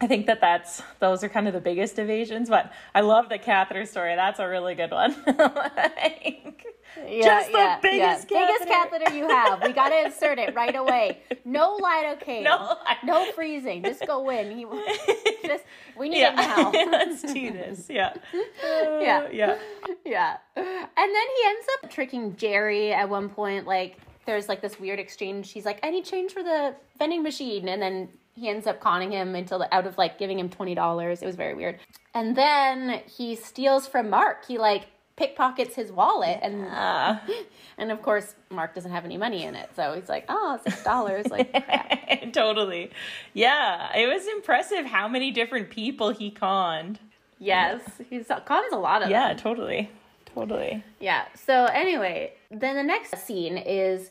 I 0.00 0.06
think 0.06 0.26
that 0.26 0.40
that's 0.40 0.82
those 1.00 1.24
are 1.24 1.28
kind 1.28 1.48
of 1.48 1.54
the 1.54 1.60
biggest 1.60 1.98
evasions. 1.98 2.48
But 2.48 2.72
I 2.94 3.00
love 3.00 3.28
the 3.28 3.38
catheter 3.38 3.84
story. 3.84 4.14
That's 4.14 4.38
a 4.38 4.48
really 4.48 4.74
good 4.74 4.90
one. 4.90 5.14
Like, 5.38 6.64
Yeah, 7.06 7.22
just 7.24 7.52
the 7.52 7.58
yeah, 7.58 7.78
biggest 7.82 8.30
yeah. 8.30 8.46
biggest 8.46 8.68
catheter. 8.68 9.04
catheter 9.04 9.16
you 9.16 9.28
have. 9.28 9.62
We 9.62 9.72
gotta 9.72 10.06
insert 10.06 10.38
it 10.38 10.54
right 10.54 10.74
away. 10.74 11.18
No 11.44 11.78
lidocaine. 11.78 12.42
No 12.44 12.76
No 13.04 13.30
freezing. 13.32 13.82
Just 13.82 14.06
go 14.06 14.28
in. 14.30 14.56
He, 14.56 14.64
just 15.46 15.64
we 15.96 16.08
need 16.10 16.20
yeah, 16.20 16.32
it 16.32 16.36
now. 16.36 16.70
let's 16.90 17.22
do 17.22 17.52
this. 17.52 17.86
Yeah, 17.88 18.12
Yeah. 18.34 19.22
Uh, 19.24 19.28
yeah. 19.32 19.58
yeah. 20.04 20.36
And 20.56 20.66
then 20.96 21.26
he 21.36 21.46
ends 21.46 21.66
up 21.82 21.90
tricking 21.90 22.36
Jerry 22.36 22.92
at 22.92 23.08
one 23.08 23.28
point. 23.30 23.66
Like 23.66 23.96
there's 24.26 24.48
like 24.48 24.60
this 24.60 24.78
weird 24.78 24.98
exchange. 24.98 25.52
He's 25.52 25.64
like, 25.64 25.80
I 25.82 25.90
need 25.90 26.04
change 26.04 26.32
for 26.32 26.42
the 26.42 26.74
vending 26.98 27.22
machine, 27.22 27.68
and 27.68 27.80
then 27.80 28.08
he 28.38 28.48
ends 28.48 28.66
up 28.66 28.80
conning 28.80 29.10
him 29.12 29.34
until 29.34 29.66
out 29.72 29.86
of 29.86 29.98
like 29.98 30.18
giving 30.18 30.38
him 30.38 30.48
twenty 30.48 30.74
dollars. 30.74 31.22
It 31.22 31.26
was 31.26 31.36
very 31.36 31.54
weird. 31.54 31.78
And 32.14 32.36
then 32.36 33.00
he 33.06 33.34
steals 33.36 33.86
from 33.86 34.10
Mark. 34.10 34.46
He 34.46 34.58
like 34.58 34.86
pickpockets 35.16 35.74
his 35.74 35.90
wallet 35.90 36.38
and 36.42 36.64
Uh, 36.66 37.16
and 37.78 37.90
of 37.90 38.00
course 38.02 38.34
Mark 38.50 38.74
doesn't 38.74 38.92
have 38.92 39.04
any 39.04 39.16
money 39.16 39.42
in 39.44 39.54
it. 39.56 39.68
So 39.74 39.92
he's 39.94 40.08
like, 40.08 40.24
Oh, 40.28 40.58
six 40.64 40.82
dollars. 40.84 41.26
Like 41.26 41.50
crap. 41.64 42.32
totally. 42.32 42.90
Yeah, 43.34 43.96
it 43.96 44.06
was 44.06 44.26
impressive 44.28 44.86
how 44.86 45.08
many 45.08 45.30
different 45.32 45.70
people 45.70 46.10
he 46.10 46.30
conned. 46.30 47.00
Yes. 47.40 47.80
He's 48.10 48.26
cons 48.46 48.72
a 48.72 48.76
lot 48.78 49.02
of 49.02 49.10
Yeah, 49.10 49.28
them. 49.28 49.36
totally. 49.38 49.90
Totally. 50.34 50.84
Yeah. 51.00 51.24
So 51.34 51.64
anyway, 51.66 52.32
then 52.50 52.76
the 52.76 52.82
next 52.84 53.16
scene 53.18 53.56
is 53.58 54.10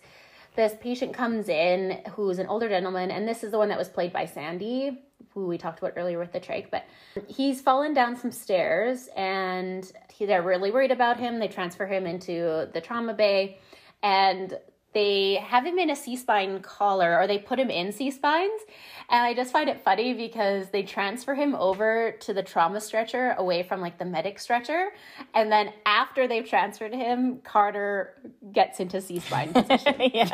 this 0.57 0.73
patient 0.81 1.13
comes 1.13 1.47
in 1.47 2.01
who's 2.11 2.39
an 2.39 2.47
older 2.47 2.67
gentleman, 2.67 3.11
and 3.11 3.25
this 3.25 3.43
is 3.43 3.51
the 3.51 3.57
one 3.57 3.69
that 3.69 3.77
was 3.77 3.87
played 3.87 4.11
by 4.11 4.25
Sandy, 4.25 4.99
who 5.33 5.45
we 5.45 5.57
talked 5.57 5.79
about 5.79 5.93
earlier 5.95 6.17
with 6.17 6.33
the 6.33 6.39
trach. 6.39 6.69
But 6.71 6.85
he's 7.27 7.61
fallen 7.61 7.93
down 7.93 8.17
some 8.17 8.31
stairs, 8.31 9.07
and 9.15 9.89
he, 10.11 10.25
they're 10.25 10.41
really 10.41 10.71
worried 10.71 10.91
about 10.91 11.17
him. 11.17 11.39
They 11.39 11.47
transfer 11.47 11.85
him 11.85 12.07
into 12.07 12.67
the 12.73 12.81
trauma 12.81 13.13
bay, 13.13 13.59
and 14.01 14.57
they 14.93 15.35
have 15.35 15.63
him 15.63 15.77
in 15.77 15.91
a 15.91 15.95
C 15.95 16.15
spine 16.15 16.59
collar, 16.61 17.19
or 17.19 17.27
they 17.27 17.37
put 17.37 17.59
him 17.59 17.69
in 17.69 17.91
C 17.91 18.09
spines. 18.09 18.61
And 19.09 19.23
I 19.23 19.33
just 19.33 19.53
find 19.53 19.69
it 19.69 19.81
funny 19.81 20.13
because 20.13 20.69
they 20.71 20.83
transfer 20.83 21.33
him 21.33 21.55
over 21.55 22.11
to 22.19 22.33
the 22.33 22.43
trauma 22.43 22.81
stretcher 22.81 23.35
away 23.37 23.63
from 23.63 23.79
like 23.79 23.97
the 23.97 24.05
medic 24.05 24.37
stretcher. 24.37 24.89
And 25.33 25.49
then 25.51 25.71
after 25.85 26.27
they've 26.27 26.47
transferred 26.47 26.93
him, 26.93 27.39
Carter 27.43 28.13
gets 28.51 28.79
into 28.81 28.99
C 28.99 29.19
spine 29.19 29.53
position. 29.53 29.95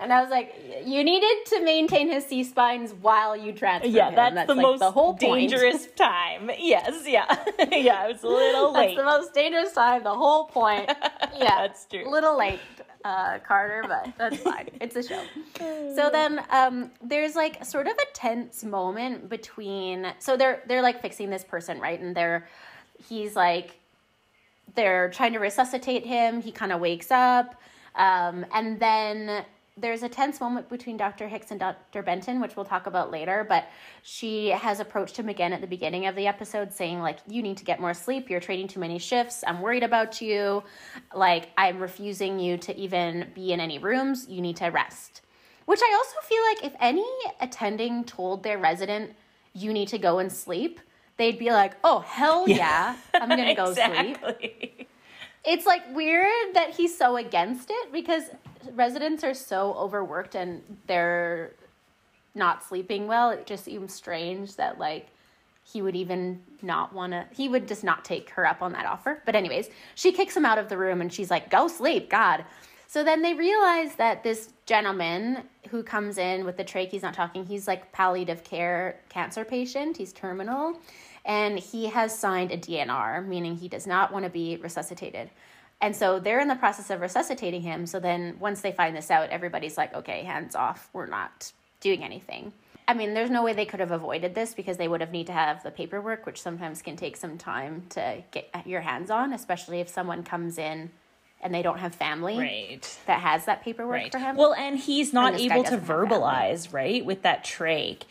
And 0.00 0.12
I 0.12 0.20
was 0.20 0.30
like, 0.30 0.52
you 0.84 1.04
needed 1.04 1.46
to 1.46 1.62
maintain 1.62 2.10
his 2.10 2.26
C 2.26 2.42
spines 2.42 2.92
while 2.92 3.36
you 3.36 3.52
transfer 3.52 3.88
Yeah, 3.88 4.08
him. 4.08 4.16
that's, 4.16 4.48
the 4.48 4.54
like, 4.56 4.62
most 4.62 4.80
the 4.80 4.90
whole 4.90 5.14
point. 5.14 5.50
dangerous 5.50 5.86
time. 5.96 6.50
Yes, 6.58 7.04
yeah. 7.06 7.24
yeah, 7.70 8.08
it 8.08 8.14
was 8.14 8.22
a 8.24 8.28
little 8.28 8.72
late. 8.72 8.96
That's 8.96 8.96
the 8.96 9.04
most 9.04 9.32
dangerous 9.32 9.72
time. 9.72 10.02
The 10.02 10.12
whole 10.14 10.46
point. 10.46 10.90
Yeah, 11.38 11.66
That's 11.66 11.86
true. 11.86 12.06
A 12.06 12.10
little 12.10 12.36
late, 12.36 12.58
uh, 13.04 13.38
Carter, 13.40 13.84
but 13.86 14.12
that's 14.18 14.36
fine. 14.42 14.68
It's 14.80 14.96
a 14.96 15.02
show. 15.02 15.22
So 15.58 16.10
then, 16.10 16.42
um, 16.50 16.90
there's 17.02 17.36
like 17.36 17.64
sort 17.64 17.86
of 17.86 17.94
a 17.94 18.12
tense 18.14 18.64
moment 18.64 19.28
between. 19.28 20.12
So 20.18 20.36
they're 20.36 20.62
they're 20.66 20.82
like 20.82 21.02
fixing 21.02 21.30
this 21.30 21.44
person, 21.44 21.80
right? 21.80 22.00
And 22.00 22.14
they're 22.16 22.48
he's 23.08 23.36
like 23.36 23.76
they're 24.74 25.10
trying 25.10 25.32
to 25.34 25.38
resuscitate 25.38 26.06
him. 26.06 26.40
He 26.40 26.52
kind 26.52 26.72
of 26.72 26.80
wakes 26.80 27.10
up, 27.10 27.60
um, 27.94 28.46
and 28.54 28.78
then 28.80 29.44
there's 29.76 30.02
a 30.02 30.08
tense 30.08 30.40
moment 30.40 30.68
between 30.68 30.96
Dr. 30.98 31.28
Hicks 31.28 31.50
and 31.50 31.58
Dr. 31.58 32.02
Benton, 32.02 32.40
which 32.40 32.56
we'll 32.56 32.64
talk 32.64 32.86
about 32.86 33.10
later. 33.10 33.46
But 33.48 33.68
she 34.02 34.48
has 34.48 34.80
approached 34.80 35.16
him 35.16 35.28
again 35.28 35.52
at 35.52 35.60
the 35.60 35.66
beginning 35.66 36.06
of 36.06 36.14
the 36.14 36.26
episode, 36.26 36.72
saying 36.72 37.00
like, 37.00 37.18
"You 37.26 37.42
need 37.42 37.56
to 37.56 37.64
get 37.64 37.80
more 37.80 37.94
sleep. 37.94 38.28
You're 38.28 38.40
trading 38.40 38.68
too 38.68 38.80
many 38.80 38.98
shifts. 38.98 39.42
I'm 39.46 39.62
worried 39.62 39.82
about 39.82 40.20
you. 40.20 40.62
Like, 41.14 41.50
I'm 41.56 41.78
refusing 41.80 42.38
you 42.38 42.58
to 42.58 42.76
even 42.76 43.30
be 43.34 43.52
in 43.52 43.60
any 43.60 43.78
rooms. 43.78 44.26
You 44.28 44.42
need 44.42 44.56
to 44.56 44.66
rest." 44.66 45.22
Which 45.64 45.80
I 45.82 45.94
also 45.96 46.26
feel 46.28 46.42
like 46.42 46.64
if 46.64 46.74
any 46.80 47.08
attending 47.40 48.04
told 48.04 48.42
their 48.42 48.58
resident, 48.58 49.12
"You 49.54 49.72
need 49.72 49.88
to 49.88 49.98
go 49.98 50.18
and 50.18 50.30
sleep." 50.30 50.80
They'd 51.16 51.38
be 51.38 51.50
like, 51.50 51.76
"Oh 51.82 52.00
hell 52.00 52.46
yeah, 52.46 52.96
I'm 53.14 53.28
gonna 53.28 53.54
go 53.64 53.72
sleep." 53.72 54.18
it's 55.44 55.66
like 55.66 55.82
weird 55.94 56.54
that 56.54 56.70
he's 56.70 56.96
so 56.96 57.16
against 57.16 57.70
it 57.70 57.92
because 57.92 58.24
residents 58.74 59.24
are 59.24 59.34
so 59.34 59.74
overworked 59.74 60.34
and 60.34 60.62
they're 60.86 61.52
not 62.34 62.64
sleeping 62.64 63.06
well. 63.06 63.30
It 63.30 63.46
just 63.46 63.64
seems 63.64 63.94
strange 63.94 64.56
that 64.56 64.78
like 64.78 65.08
he 65.64 65.80
would 65.82 65.94
even 65.94 66.42
not 66.60 66.92
want 66.92 67.12
to 67.12 67.26
he 67.32 67.48
would 67.48 67.68
just 67.68 67.84
not 67.84 68.04
take 68.04 68.30
her 68.30 68.46
up 68.46 68.62
on 68.62 68.72
that 68.72 68.86
offer. 68.86 69.22
But 69.24 69.36
anyways, 69.36 69.68
she 69.94 70.12
kicks 70.12 70.36
him 70.36 70.44
out 70.44 70.58
of 70.58 70.68
the 70.68 70.76
room 70.76 71.00
and 71.00 71.12
she's 71.12 71.30
like, 71.30 71.50
"Go 71.50 71.68
sleep, 71.68 72.10
god." 72.10 72.44
So 72.92 73.02
then 73.02 73.22
they 73.22 73.32
realize 73.32 73.94
that 73.94 74.22
this 74.22 74.52
gentleman 74.66 75.44
who 75.70 75.82
comes 75.82 76.18
in 76.18 76.44
with 76.44 76.58
the 76.58 76.64
trach, 76.64 76.90
he's 76.90 77.02
not 77.02 77.14
talking, 77.14 77.46
he's 77.46 77.66
like 77.66 77.90
palliative 77.92 78.44
care 78.44 79.00
cancer 79.08 79.46
patient, 79.46 79.96
he's 79.96 80.12
terminal, 80.12 80.78
and 81.24 81.58
he 81.58 81.86
has 81.86 82.16
signed 82.16 82.50
a 82.50 82.58
DNR, 82.58 83.26
meaning 83.26 83.56
he 83.56 83.68
does 83.68 83.86
not 83.86 84.12
want 84.12 84.26
to 84.26 84.30
be 84.30 84.56
resuscitated. 84.56 85.30
And 85.82 85.94
so 85.96 86.18
they're 86.20 86.40
in 86.40 86.46
the 86.48 86.54
process 86.54 86.88
of 86.90 87.00
resuscitating 87.00 87.60
him. 87.62 87.86
So 87.86 87.98
then 88.00 88.36
once 88.38 88.60
they 88.62 88.70
find 88.72 88.96
this 88.96 89.10
out, 89.10 89.28
everybody's 89.30 89.76
like, 89.76 89.92
okay, 89.94 90.22
hands 90.22 90.54
off. 90.54 90.88
We're 90.92 91.06
not 91.06 91.52
doing 91.80 92.04
anything. 92.04 92.52
I 92.86 92.94
mean, 92.94 93.14
there's 93.14 93.30
no 93.30 93.42
way 93.42 93.52
they 93.52 93.64
could 93.66 93.80
have 93.80 93.90
avoided 93.90 94.34
this 94.34 94.54
because 94.54 94.76
they 94.76 94.86
would 94.88 95.00
have 95.00 95.10
need 95.12 95.26
to 95.26 95.32
have 95.32 95.62
the 95.64 95.70
paperwork, 95.72 96.24
which 96.24 96.40
sometimes 96.40 96.82
can 96.82 96.96
take 96.96 97.16
some 97.16 97.36
time 97.36 97.84
to 97.90 98.22
get 98.30 98.48
your 98.64 98.80
hands 98.80 99.10
on, 99.10 99.32
especially 99.32 99.80
if 99.80 99.88
someone 99.88 100.22
comes 100.22 100.56
in 100.56 100.90
and 101.40 101.52
they 101.52 101.62
don't 101.62 101.78
have 101.78 101.92
family 101.94 102.38
Right. 102.38 102.98
that 103.06 103.20
has 103.20 103.44
that 103.46 103.62
paperwork 103.64 103.94
Right. 104.02 104.12
for 104.12 104.18
him. 104.18 104.36
Well, 104.36 104.54
and 104.54 104.78
he's 104.78 105.12
not 105.12 105.32
And 105.34 105.40
able 105.42 105.64
to 105.64 105.70
doesn't 105.70 105.78
have 105.80 105.86
family. 105.88 106.08
verbalize, 106.16 106.72
right, 106.72 107.04
with 107.04 107.22
that 107.22 107.44
trach. 107.44 108.02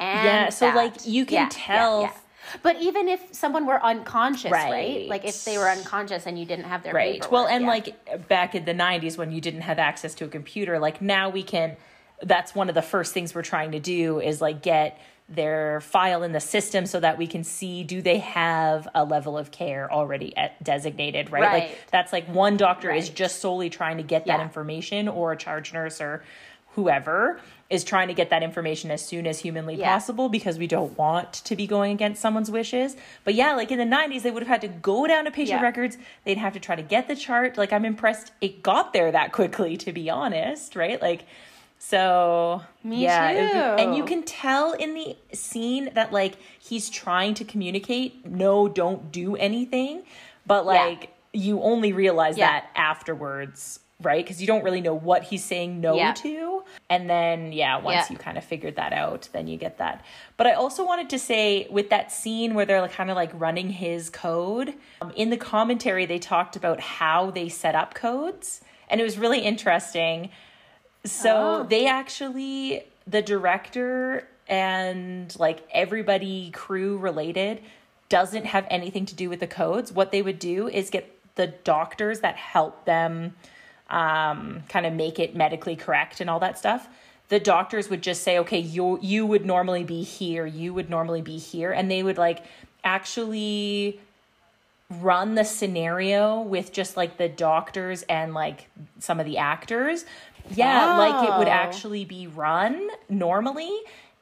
and 0.00 0.24
yeah, 0.26 0.48
so, 0.48 0.66
that. 0.66 0.74
like, 0.76 1.06
you 1.06 1.24
can 1.24 1.48
tell- 1.48 2.10
But 2.62 2.80
even 2.80 3.08
if 3.08 3.32
someone 3.32 3.66
were 3.66 3.82
unconscious, 3.82 4.50
right. 4.50 4.70
Right. 4.70 5.08
Like 5.08 5.24
if 5.24 5.44
they 5.44 5.58
were 5.58 5.68
unconscious 5.68 6.26
and 6.26 6.38
you 6.38 6.44
didn't 6.44 6.64
have 6.66 6.82
their 6.82 6.92
Right. 6.94 7.30
Well, 7.30 7.46
and 7.46 7.62
yeah. 7.64 7.68
like 7.70 8.28
back 8.28 8.54
in 8.54 8.64
the 8.64 8.74
90s 8.74 9.16
when 9.16 9.32
you 9.32 9.40
didn't 9.40 9.62
have 9.62 9.78
access 9.78 10.14
to 10.16 10.24
a 10.24 10.28
computer, 10.28 10.78
like 10.78 11.00
now 11.00 11.28
we 11.28 11.42
can 11.42 11.76
that's 12.24 12.54
one 12.54 12.68
of 12.68 12.74
the 12.76 12.82
first 12.82 13.12
things 13.12 13.34
we're 13.34 13.42
trying 13.42 13.72
to 13.72 13.80
do 13.80 14.20
is 14.20 14.40
like 14.40 14.62
get 14.62 15.00
their 15.28 15.80
file 15.80 16.22
in 16.22 16.32
the 16.32 16.40
system 16.40 16.86
so 16.86 17.00
that 17.00 17.18
we 17.18 17.26
can 17.26 17.42
see 17.42 17.82
do 17.82 18.00
they 18.02 18.18
have 18.18 18.86
a 18.94 19.04
level 19.04 19.36
of 19.38 19.50
care 19.50 19.90
already 19.92 20.36
at, 20.36 20.62
designated, 20.62 21.30
right? 21.30 21.42
Right. 21.42 21.62
Like 21.70 21.78
that's 21.90 22.12
like 22.12 22.26
one 22.28 22.56
doctor 22.56 22.92
is 22.92 23.08
just 23.08 23.40
solely 23.40 23.70
trying 23.70 23.96
to 23.96 24.02
get 24.02 24.26
that 24.26 24.38
Yeah. 24.38 24.44
information 24.44 25.08
or 25.08 25.32
a 25.32 25.36
charge 25.36 25.72
nurse 25.72 26.00
or 26.00 26.22
whoever 26.74 27.40
is 27.72 27.82
trying 27.84 28.08
to 28.08 28.14
get 28.14 28.28
that 28.30 28.42
information 28.42 28.90
as 28.90 29.02
soon 29.04 29.26
as 29.26 29.40
humanly 29.40 29.74
Yeah. 29.76 29.92
possible 29.94 30.28
because 30.28 30.58
we 30.58 30.66
don't 30.66 30.96
want 30.98 31.32
to 31.32 31.56
be 31.56 31.66
going 31.66 31.90
against 31.92 32.20
someone's 32.20 32.50
wishes. 32.50 32.96
But 33.24 33.34
yeah, 33.34 33.54
like 33.54 33.70
in 33.72 33.78
the 33.78 33.84
90s, 33.96 34.22
they 34.22 34.30
would 34.30 34.42
have 34.42 34.48
had 34.48 34.60
to 34.60 34.68
go 34.68 35.06
down 35.06 35.24
to 35.24 35.30
patient 35.30 35.60
Yeah. 35.60 35.66
records. 35.66 35.96
They'd 36.24 36.36
have 36.38 36.52
to 36.52 36.60
try 36.60 36.76
to 36.76 36.82
get 36.82 37.08
the 37.08 37.16
chart. 37.16 37.56
Like, 37.56 37.72
I'm 37.72 37.84
impressed 37.86 38.32
it 38.42 38.62
got 38.62 38.92
there 38.92 39.10
that 39.10 39.32
quickly, 39.32 39.76
to 39.78 39.92
be 39.92 40.10
honest, 40.10 40.76
right? 40.76 41.00
Like, 41.00 41.24
so 41.78 42.62
Me 42.84 43.02
yeah, 43.02 43.74
be- 43.76 43.82
and 43.82 43.96
you 43.96 44.04
can 44.04 44.22
tell 44.22 44.72
in 44.72 44.94
the 44.94 45.16
scene 45.32 45.90
that 45.94 46.12
like 46.12 46.34
he's 46.60 46.88
trying 46.88 47.34
to 47.34 47.44
communicate, 47.44 48.24
no, 48.26 48.68
don't 48.68 49.10
do 49.10 49.34
anything, 49.34 50.02
but 50.46 50.64
Yeah. 50.64 50.70
like 50.84 51.08
you 51.32 51.60
only 51.62 51.92
realize 51.92 52.36
Yeah. 52.38 52.50
that 52.52 52.66
afterwards, 52.76 53.80
right? 54.04 54.24
Because 54.24 54.40
you 54.40 54.46
don't 54.46 54.62
really 54.64 54.80
know 54.80 54.94
what 54.94 55.24
he's 55.24 55.44
saying 55.44 55.80
no 55.80 55.94
Yeah. 55.96 56.12
to, 56.14 56.64
and 56.90 57.08
then 57.08 57.52
yeah, 57.52 57.78
once 57.78 57.94
Yeah. 57.94 58.06
you 58.10 58.18
kind 58.18 58.36
of 58.38 58.44
figured 58.44 58.76
that 58.76 58.92
out, 58.92 59.28
then 59.32 59.46
you 59.46 59.56
get 59.56 59.78
that. 59.78 60.04
But 60.36 60.46
I 60.46 60.52
also 60.52 60.84
wanted 60.84 61.10
to 61.10 61.18
say 61.18 61.66
with 61.70 61.90
that 61.90 62.12
scene 62.12 62.54
where 62.54 62.64
they're 62.66 62.80
like 62.80 62.92
kind 62.92 63.10
of 63.10 63.16
like 63.16 63.30
running 63.34 63.70
his 63.70 64.10
code 64.10 64.74
um, 65.00 65.12
in 65.16 65.30
the 65.30 65.36
commentary, 65.36 66.06
they 66.06 66.18
talked 66.18 66.56
about 66.56 66.80
how 66.80 67.30
they 67.30 67.48
set 67.48 67.74
up 67.74 67.94
codes, 67.94 68.60
and 68.88 69.00
it 69.00 69.04
was 69.04 69.18
really 69.18 69.40
interesting. 69.40 70.30
So 71.04 71.60
Oh. 71.60 71.66
they 71.68 71.86
actually, 71.86 72.84
the 73.06 73.22
director 73.22 74.28
and 74.48 75.34
like 75.38 75.60
everybody 75.72 76.50
crew 76.50 76.98
related 76.98 77.60
doesn't 78.08 78.44
have 78.44 78.66
anything 78.68 79.06
to 79.06 79.14
do 79.14 79.28
with 79.30 79.40
the 79.40 79.46
codes. 79.46 79.90
What 79.92 80.10
they 80.12 80.20
would 80.22 80.38
do 80.38 80.68
is 80.68 80.90
get 80.90 81.08
the 81.34 81.46
doctors 81.46 82.20
that 82.20 82.36
help 82.36 82.84
them 82.84 83.34
um, 83.92 84.64
kind 84.68 84.86
of 84.86 84.92
make 84.92 85.18
it 85.20 85.36
medically 85.36 85.76
correct 85.76 86.20
and 86.20 86.28
all 86.28 86.40
that 86.40 86.58
stuff. 86.58 86.88
The 87.28 87.38
doctors 87.38 87.88
would 87.88 88.02
just 88.02 88.22
say, 88.22 88.38
okay, 88.40 88.58
you 88.58 88.98
you 89.00 89.24
would 89.26 89.46
normally 89.46 89.84
be 89.84 90.02
here, 90.02 90.44
you 90.46 90.74
would 90.74 90.90
normally 90.90 91.22
be 91.22 91.38
here, 91.38 91.70
and 91.72 91.90
they 91.90 92.02
would 92.02 92.18
like 92.18 92.44
actually 92.82 94.00
run 95.00 95.34
the 95.36 95.44
scenario 95.44 96.40
with 96.40 96.72
just 96.72 96.96
like 96.96 97.16
the 97.16 97.28
doctors 97.28 98.02
and 98.02 98.34
like 98.34 98.68
some 98.98 99.20
of 99.20 99.26
the 99.26 99.38
actors. 99.38 100.04
Yeah, 100.50 100.98
like 100.98 101.28
it 101.28 101.38
would 101.38 101.48
Oh. 101.48 101.50
actually 101.50 102.04
be 102.04 102.26
run 102.26 102.90
normally 103.08 103.72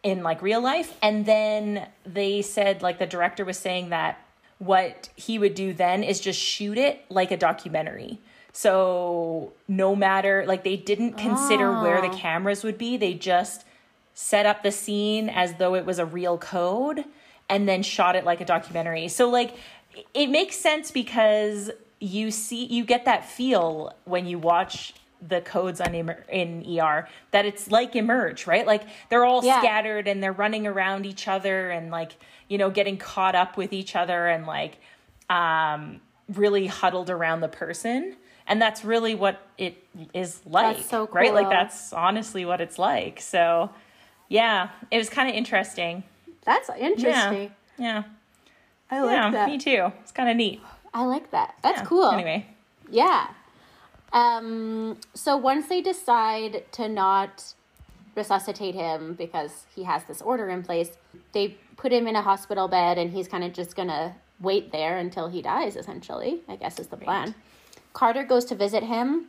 in 0.02 0.22
like 0.22 0.42
real 0.42 0.60
life. 0.60 0.96
And 1.02 1.26
then 1.26 1.88
they 2.04 2.42
said, 2.42 2.82
like, 2.82 2.98
the 2.98 3.06
director 3.06 3.44
was 3.44 3.58
saying 3.58 3.88
that 3.88 4.18
what 4.58 5.08
he 5.16 5.38
would 5.38 5.54
do 5.54 5.72
then 5.72 6.04
is 6.04 6.20
just 6.20 6.38
shoot 6.38 6.76
it 6.78 7.04
like 7.08 7.30
a 7.30 7.36
documentary. 7.36 8.18
So 8.52 9.52
no 9.68 9.94
matter, 9.94 10.44
like, 10.46 10.64
they 10.64 10.76
didn't 10.76 11.16
consider 11.16 11.80
where 11.80 12.00
the 12.00 12.08
cameras 12.08 12.64
would 12.64 12.78
be, 12.78 12.96
they 12.96 13.14
just 13.14 13.64
set 14.14 14.44
up 14.46 14.62
the 14.62 14.72
scene 14.72 15.28
as 15.28 15.54
though 15.54 15.74
it 15.74 15.86
was 15.86 15.98
a 15.98 16.04
real 16.04 16.36
code 16.36 17.04
and 17.48 17.68
then 17.68 17.82
shot 17.82 18.16
it 18.16 18.24
like 18.24 18.40
a 18.40 18.44
documentary. 18.44 19.08
So 19.08 19.28
like 19.30 19.54
it 20.14 20.28
makes 20.28 20.56
sense 20.56 20.90
because 20.90 21.70
you 22.00 22.30
see 22.30 22.64
you 22.66 22.84
get 22.84 23.04
that 23.06 23.24
feel 23.28 23.94
when 24.04 24.26
you 24.26 24.38
watch 24.38 24.94
the 25.26 25.40
codes 25.40 25.80
on 25.80 25.94
Emer- 25.94 26.24
in 26.30 26.64
ER 26.78 27.08
that 27.30 27.44
it's 27.46 27.70
like 27.70 27.96
emerge, 27.96 28.46
right? 28.46 28.66
Like 28.66 28.82
they're 29.08 29.24
all 29.24 29.44
Yeah. 29.44 29.60
scattered 29.60 30.06
and 30.06 30.22
they're 30.22 30.32
running 30.32 30.66
around 30.66 31.06
each 31.06 31.26
other 31.26 31.70
and 31.70 31.90
like, 31.90 32.12
you 32.48 32.58
know, 32.58 32.70
getting 32.70 32.96
caught 32.98 33.34
up 33.34 33.56
with 33.56 33.72
each 33.72 33.96
other 33.96 34.26
and 34.28 34.46
like 34.46 34.78
um 35.30 36.00
really 36.28 36.66
huddled 36.66 37.10
around 37.10 37.40
the 37.40 37.48
person. 37.48 38.16
And 38.50 38.60
that's 38.60 38.84
really 38.84 39.14
what 39.14 39.40
it 39.58 39.82
is 40.12 40.40
like. 40.44 40.82
so 40.82 41.08
Right? 41.12 41.32
Like 41.32 41.48
that's 41.48 41.92
honestly 41.92 42.44
what 42.44 42.60
it's 42.60 42.80
like. 42.80 43.20
So 43.20 43.70
yeah, 44.28 44.70
it 44.90 44.98
was 44.98 45.08
kind 45.08 45.28
of 45.28 45.36
interesting. 45.36 46.02
That's 46.44 46.68
interesting. 46.76 47.52
Yeah. 47.78 48.02
I 48.90 49.00
like 49.02 49.12
yeah, 49.16 49.30
that. 49.30 49.48
me 49.48 49.56
too. 49.56 49.92
It's 50.02 50.10
kind 50.10 50.28
of 50.28 50.36
neat. 50.36 50.60
I 50.92 51.04
like 51.04 51.30
that. 51.30 51.54
That's 51.62 51.78
Yeah. 51.78 51.86
cool. 51.86 52.10
Anyway, 52.10 52.46
Yeah. 52.90 53.28
Um, 54.12 54.98
so 55.14 55.36
once 55.36 55.68
they 55.68 55.80
decide 55.80 56.64
to 56.72 56.88
not 56.88 57.54
resuscitate 58.16 58.74
him 58.74 59.14
because 59.14 59.66
he 59.76 59.84
has 59.84 60.02
this 60.04 60.20
order 60.20 60.48
in 60.48 60.64
place, 60.64 60.90
they 61.32 61.56
put 61.76 61.92
him 61.92 62.08
in 62.08 62.16
a 62.16 62.22
hospital 62.22 62.66
bed 62.66 62.98
and 62.98 63.12
he's 63.12 63.28
kind 63.28 63.44
of 63.44 63.52
just 63.52 63.76
gonna 63.76 64.16
wait 64.40 64.72
there 64.72 64.98
until 64.98 65.28
he 65.28 65.40
dies, 65.40 65.76
essentially, 65.76 66.40
I 66.48 66.56
guess 66.56 66.80
is 66.80 66.88
the 66.88 66.96
plan. 66.96 67.36
Carter 67.92 68.24
goes 68.24 68.44
to 68.46 68.54
visit 68.54 68.82
him 68.82 69.26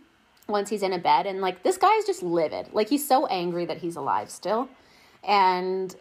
once 0.48 0.70
he's 0.70 0.84
in 0.84 0.94
a 0.94 1.00
bed 1.00 1.26
and 1.26 1.42
like 1.42 1.64
this 1.64 1.78
guy 1.78 1.94
is 1.96 2.06
just 2.06 2.24
livid. 2.24 2.68
Like 2.74 2.90
he's 2.90 3.08
so 3.08 3.26
angry 3.28 3.66
that 3.66 3.78
he's 3.78 3.96
alive 3.96 4.30
still. 4.30 4.70
And 5.24 5.96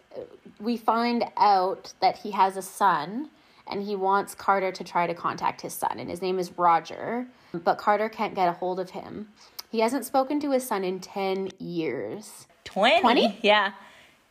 we 0.59 0.77
find 0.77 1.25
out 1.37 1.93
that 2.01 2.17
he 2.17 2.31
has 2.31 2.57
a 2.57 2.61
son 2.61 3.29
and 3.67 3.83
he 3.83 3.95
wants 3.95 4.35
Carter 4.35 4.71
to 4.71 4.83
try 4.83 5.07
to 5.07 5.13
contact 5.13 5.61
his 5.61 5.73
son 5.73 5.99
and 5.99 6.09
his 6.09 6.21
name 6.21 6.39
is 6.39 6.57
Roger, 6.57 7.27
but 7.53 7.77
Carter 7.77 8.09
can't 8.09 8.35
get 8.35 8.49
a 8.49 8.53
hold 8.53 8.79
of 8.79 8.91
him. 8.91 9.29
He 9.69 9.79
hasn't 9.79 10.05
spoken 10.05 10.39
to 10.41 10.51
his 10.51 10.67
son 10.67 10.83
in 10.83 10.99
10 10.99 11.51
years. 11.59 12.47
20? 12.65 13.01
20? 13.01 13.39
Yeah. 13.41 13.71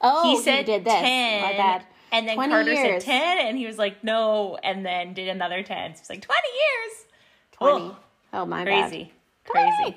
Oh, 0.01 0.23
he 0.23 0.43
said 0.43 0.67
did 0.67 0.85
this. 0.85 0.93
10. 0.93 1.43
My 1.43 1.53
bad. 1.57 1.85
And 2.13 2.29
then 2.29 2.37
Carter 2.37 2.73
years. 2.73 3.05
said 3.05 3.37
10, 3.37 3.47
and 3.47 3.57
he 3.57 3.67
was 3.67 3.79
like, 3.79 4.03
no, 4.03 4.59
and 4.63 4.85
then 4.85 5.15
did 5.15 5.29
another 5.29 5.63
10. 5.63 5.95
So 5.95 6.01
it's 6.01 6.11
like 6.11 6.21
20 6.21 6.41
years. 6.49 7.07
20. 7.53 7.85
Ugh, 7.85 7.97
Oh, 8.33 8.47
my 8.47 8.65
bad. 8.65 8.91
crazy. 8.91 9.13
Crazy. 9.45 9.97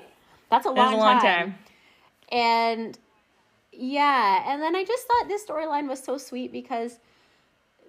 That's 0.50 0.66
a 0.66 0.70
long, 0.70 0.94
a 0.94 0.96
long 0.96 1.20
time. 1.20 1.22
time. 1.22 1.54
And 2.30 2.98
yeah, 3.72 4.52
and 4.52 4.62
then 4.62 4.74
I 4.76 4.84
just 4.84 5.06
thought 5.06 5.28
this 5.28 5.44
storyline 5.44 5.88
was 5.88 6.02
so 6.02 6.18
sweet 6.18 6.52
because 6.52 6.98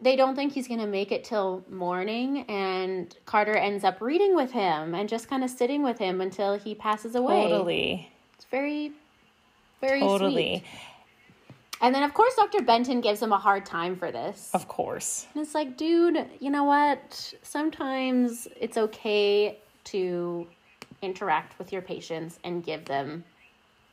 they 0.02 0.16
don't 0.16 0.36
think 0.36 0.54
he's 0.54 0.68
going 0.68 0.80
to 0.80 0.88
make 0.88 1.12
it 1.12 1.24
till 1.24 1.64
morning 1.70 2.42
and 2.50 3.16
Carter 3.26 3.56
ends 3.56 3.84
up 3.84 4.02
reading 4.02 4.36
with 4.36 4.52
him 4.52 4.94
and 4.94 5.08
just 5.08 5.30
kind 5.30 5.44
of 5.44 5.50
sitting 5.50 5.84
with 5.84 5.98
him 5.98 6.22
until 6.22 6.58
he 6.58 6.76
passes 6.76 7.16
away. 7.16 7.44
Totally. 7.44 8.12
It's 8.36 8.46
very 8.46 8.92
very 9.82 10.00
Totally. 10.00 10.34
sweet. 10.34 10.64
And 11.82 11.94
then 11.94 12.04
of 12.04 12.14
course 12.14 12.36
Dr. 12.36 12.62
Benton 12.62 13.02
gives 13.02 13.22
him 13.22 13.32
a 13.32 13.38
hard 13.38 13.66
time 13.66 13.96
for 13.96 14.12
this. 14.12 14.50
Of 14.54 14.68
course. 14.68 15.28
And 15.34 15.44
it's 15.44 15.54
like, 15.54 15.78
dude, 15.78 16.26
you 16.40 16.50
know 16.50 16.64
what? 16.64 17.34
Sometimes 17.44 18.48
it's 18.60 18.78
okay 18.78 19.60
to 19.86 20.48
interact 21.02 21.58
with 21.60 21.72
your 21.72 21.82
patients 21.82 22.40
and 22.44 22.64
give 22.64 22.86
them 22.86 23.24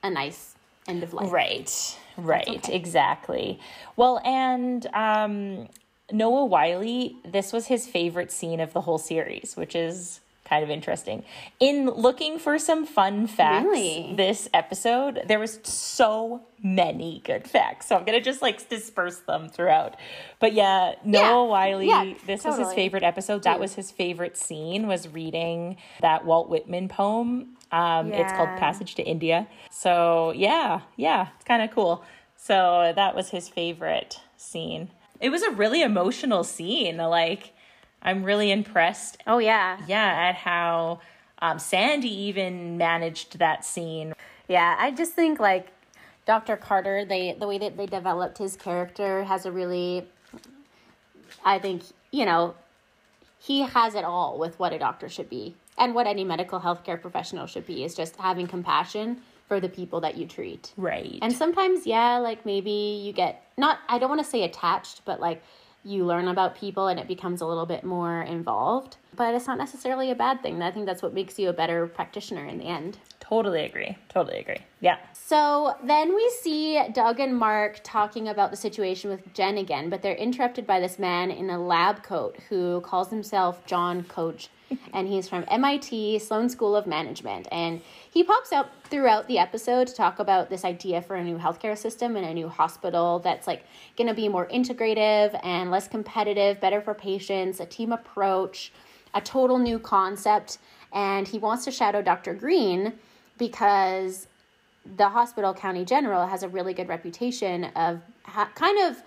a 0.02 0.10
nice 0.10 0.54
end 0.88 1.02
of 1.02 1.12
life. 1.12 1.32
Right, 1.32 1.98
right, 2.16 2.48
okay. 2.48 2.74
exactly. 2.74 3.60
Well, 3.96 4.20
and 4.24 4.86
um, 4.94 5.68
Noah 6.10 6.44
Wyle, 6.44 7.10
this 7.24 7.52
was 7.52 7.66
his 7.66 7.86
favorite 7.86 8.32
scene 8.32 8.60
of 8.60 8.72
the 8.72 8.82
whole 8.82 8.98
series, 8.98 9.56
which 9.56 9.74
is 9.74 10.20
kind 10.52 10.62
of 10.62 10.68
interesting. 10.70 11.24
In 11.60 11.86
looking 11.86 12.38
for 12.38 12.58
some 12.58 12.84
fun 12.84 13.26
facts 13.26 13.64
Really? 13.64 14.12
this 14.14 14.50
episode, 14.52 15.22
there 15.26 15.38
was 15.38 15.58
so 15.62 16.42
many 16.62 17.22
good 17.24 17.48
facts. 17.48 17.86
So 17.88 17.96
I'm 17.96 18.04
going 18.04 18.18
to 18.18 18.22
just 18.24 18.42
like 18.42 18.68
disperse 18.68 19.20
them 19.20 19.48
throughout. 19.48 19.96
But 20.40 20.52
yeah, 20.52 20.96
Noah 21.06 21.22
Yeah, 21.22 21.50
Wyle, 21.50 21.82
yeah, 21.82 22.14
this 22.26 22.44
was 22.44 22.58
his 22.58 22.70
favorite 22.74 23.02
episode. 23.02 23.44
That 23.44 23.54
Yeah. 23.56 23.60
was 23.60 23.74
his 23.76 23.90
favorite 23.90 24.36
scene 24.36 24.86
was 24.88 25.08
reading 25.08 25.78
that 26.02 26.26
Walt 26.26 26.50
Whitman 26.50 26.88
poem. 26.88 27.56
Um, 27.70 28.12
It's 28.12 28.32
called 28.34 28.50
Passage 28.58 28.94
to 28.96 29.02
India. 29.02 29.46
So 29.70 30.32
yeah, 30.36 30.80
yeah, 30.96 31.28
it's 31.36 31.44
kind 31.46 31.62
of 31.62 31.70
cool. 31.70 32.04
So 32.36 32.92
that 32.94 33.14
was 33.14 33.30
his 33.30 33.48
favorite 33.48 34.20
scene. 34.36 34.90
It 35.18 35.30
was 35.30 35.40
a 35.42 35.50
really 35.50 35.80
emotional 35.80 36.44
scene. 36.44 36.98
Like, 36.98 37.51
I'm 38.02 38.24
really 38.24 38.50
impressed. 38.50 39.18
Oh 39.26 39.38
yeah. 39.38 39.78
Yeah, 39.86 40.28
at 40.30 40.34
how 40.34 41.00
um, 41.40 41.58
Sandy 41.58 42.12
even 42.24 42.76
managed 42.76 43.38
that 43.38 43.64
scene. 43.64 44.14
Yeah, 44.48 44.76
I 44.78 44.90
just 44.90 45.12
think 45.12 45.40
like 45.40 45.68
Dr. 46.26 46.56
Carter, 46.56 47.04
they 47.04 47.36
the 47.38 47.46
way 47.46 47.58
that 47.58 47.76
they 47.76 47.86
developed 47.86 48.38
his 48.38 48.56
character 48.56 49.24
has 49.24 49.46
a 49.46 49.52
really 49.52 50.06
I 51.44 51.58
think, 51.58 51.82
you 52.10 52.24
know, 52.24 52.54
he 53.38 53.62
has 53.62 53.94
it 53.94 54.04
all 54.04 54.38
with 54.38 54.58
what 54.58 54.72
a 54.72 54.78
doctor 54.78 55.08
should 55.08 55.28
be 55.28 55.54
and 55.78 55.94
what 55.94 56.06
any 56.06 56.24
medical 56.24 56.60
healthcare 56.60 57.00
professional 57.00 57.46
should 57.46 57.66
be 57.66 57.84
is 57.84 57.94
just 57.94 58.16
having 58.16 58.46
compassion 58.46 59.18
for 59.48 59.58
the 59.60 59.68
people 59.68 60.00
that 60.00 60.16
you 60.16 60.26
treat. 60.26 60.72
Right. 60.76 61.18
And 61.20 61.32
sometimes, 61.32 61.86
yeah, 61.86 62.18
like 62.18 62.46
maybe 62.46 63.02
you 63.04 63.12
get 63.12 63.42
not, 63.56 63.78
I 63.88 63.98
don't 63.98 64.08
want 64.08 64.22
to 64.22 64.28
say 64.28 64.44
attached, 64.44 65.04
but 65.04 65.20
like 65.20 65.42
you 65.84 66.04
learn 66.04 66.28
about 66.28 66.54
people 66.54 66.86
and 66.88 67.00
it 67.00 67.08
becomes 67.08 67.40
a 67.40 67.46
little 67.46 67.66
bit 67.66 67.84
more 67.84 68.22
involved. 68.22 68.96
But 69.14 69.34
it's 69.34 69.46
not 69.46 69.58
necessarily 69.58 70.10
a 70.10 70.14
bad 70.14 70.42
thing. 70.42 70.62
I 70.62 70.70
think 70.70 70.86
that's 70.86 71.02
what 71.02 71.14
makes 71.14 71.38
you 71.38 71.48
a 71.48 71.52
better 71.52 71.86
practitioner 71.86 72.46
in 72.46 72.58
the 72.58 72.64
end. 72.64 72.98
Totally 73.32 73.64
agree. 73.64 73.96
Totally 74.10 74.40
agree. 74.40 74.58
Yeah. 74.80 74.98
So 75.14 75.74
then 75.82 76.14
we 76.14 76.30
see 76.42 76.78
Doug 76.92 77.18
and 77.18 77.34
Mark 77.34 77.80
talking 77.82 78.28
about 78.28 78.50
the 78.50 78.58
situation 78.58 79.08
with 79.08 79.32
Jen 79.32 79.56
again, 79.56 79.88
but 79.88 80.02
they're 80.02 80.14
interrupted 80.14 80.66
by 80.66 80.80
this 80.80 80.98
man 80.98 81.30
in 81.30 81.48
a 81.48 81.58
lab 81.58 82.02
coat 82.02 82.36
who 82.50 82.82
calls 82.82 83.08
himself 83.08 83.64
John 83.64 84.04
Coach, 84.04 84.50
and 84.92 85.08
he's 85.08 85.30
from 85.30 85.46
MIT 85.48 86.18
Sloan 86.18 86.50
School 86.50 86.76
of 86.76 86.86
Management. 86.86 87.48
And 87.50 87.80
he 88.10 88.22
pops 88.22 88.52
up 88.52 88.70
throughout 88.84 89.28
the 89.28 89.38
episode 89.38 89.86
to 89.86 89.94
talk 89.94 90.18
about 90.18 90.50
this 90.50 90.62
idea 90.62 91.00
for 91.00 91.16
a 91.16 91.24
new 91.24 91.38
healthcare 91.38 91.78
system 91.78 92.16
and 92.16 92.26
a 92.26 92.34
new 92.34 92.50
hospital 92.50 93.18
that's 93.20 93.46
like 93.46 93.64
going 93.96 94.08
to 94.08 94.14
be 94.14 94.28
more 94.28 94.46
integrative 94.48 95.40
and 95.42 95.70
less 95.70 95.88
competitive, 95.88 96.60
better 96.60 96.82
for 96.82 96.92
patients, 96.92 97.60
a 97.60 97.66
team 97.66 97.92
approach, 97.92 98.74
a 99.14 99.22
total 99.22 99.58
new 99.58 99.78
concept. 99.78 100.58
And 100.92 101.26
he 101.26 101.38
wants 101.38 101.64
to 101.64 101.70
shadow 101.70 102.02
Dr. 102.02 102.34
Green 102.34 102.92
because 103.38 104.26
the 104.96 105.08
hospital 105.08 105.54
county 105.54 105.84
general 105.84 106.26
has 106.26 106.42
a 106.42 106.48
really 106.48 106.74
good 106.74 106.88
reputation 106.88 107.64
of 107.76 108.00
ha- 108.24 108.50
kind 108.54 108.90
of 108.90 109.02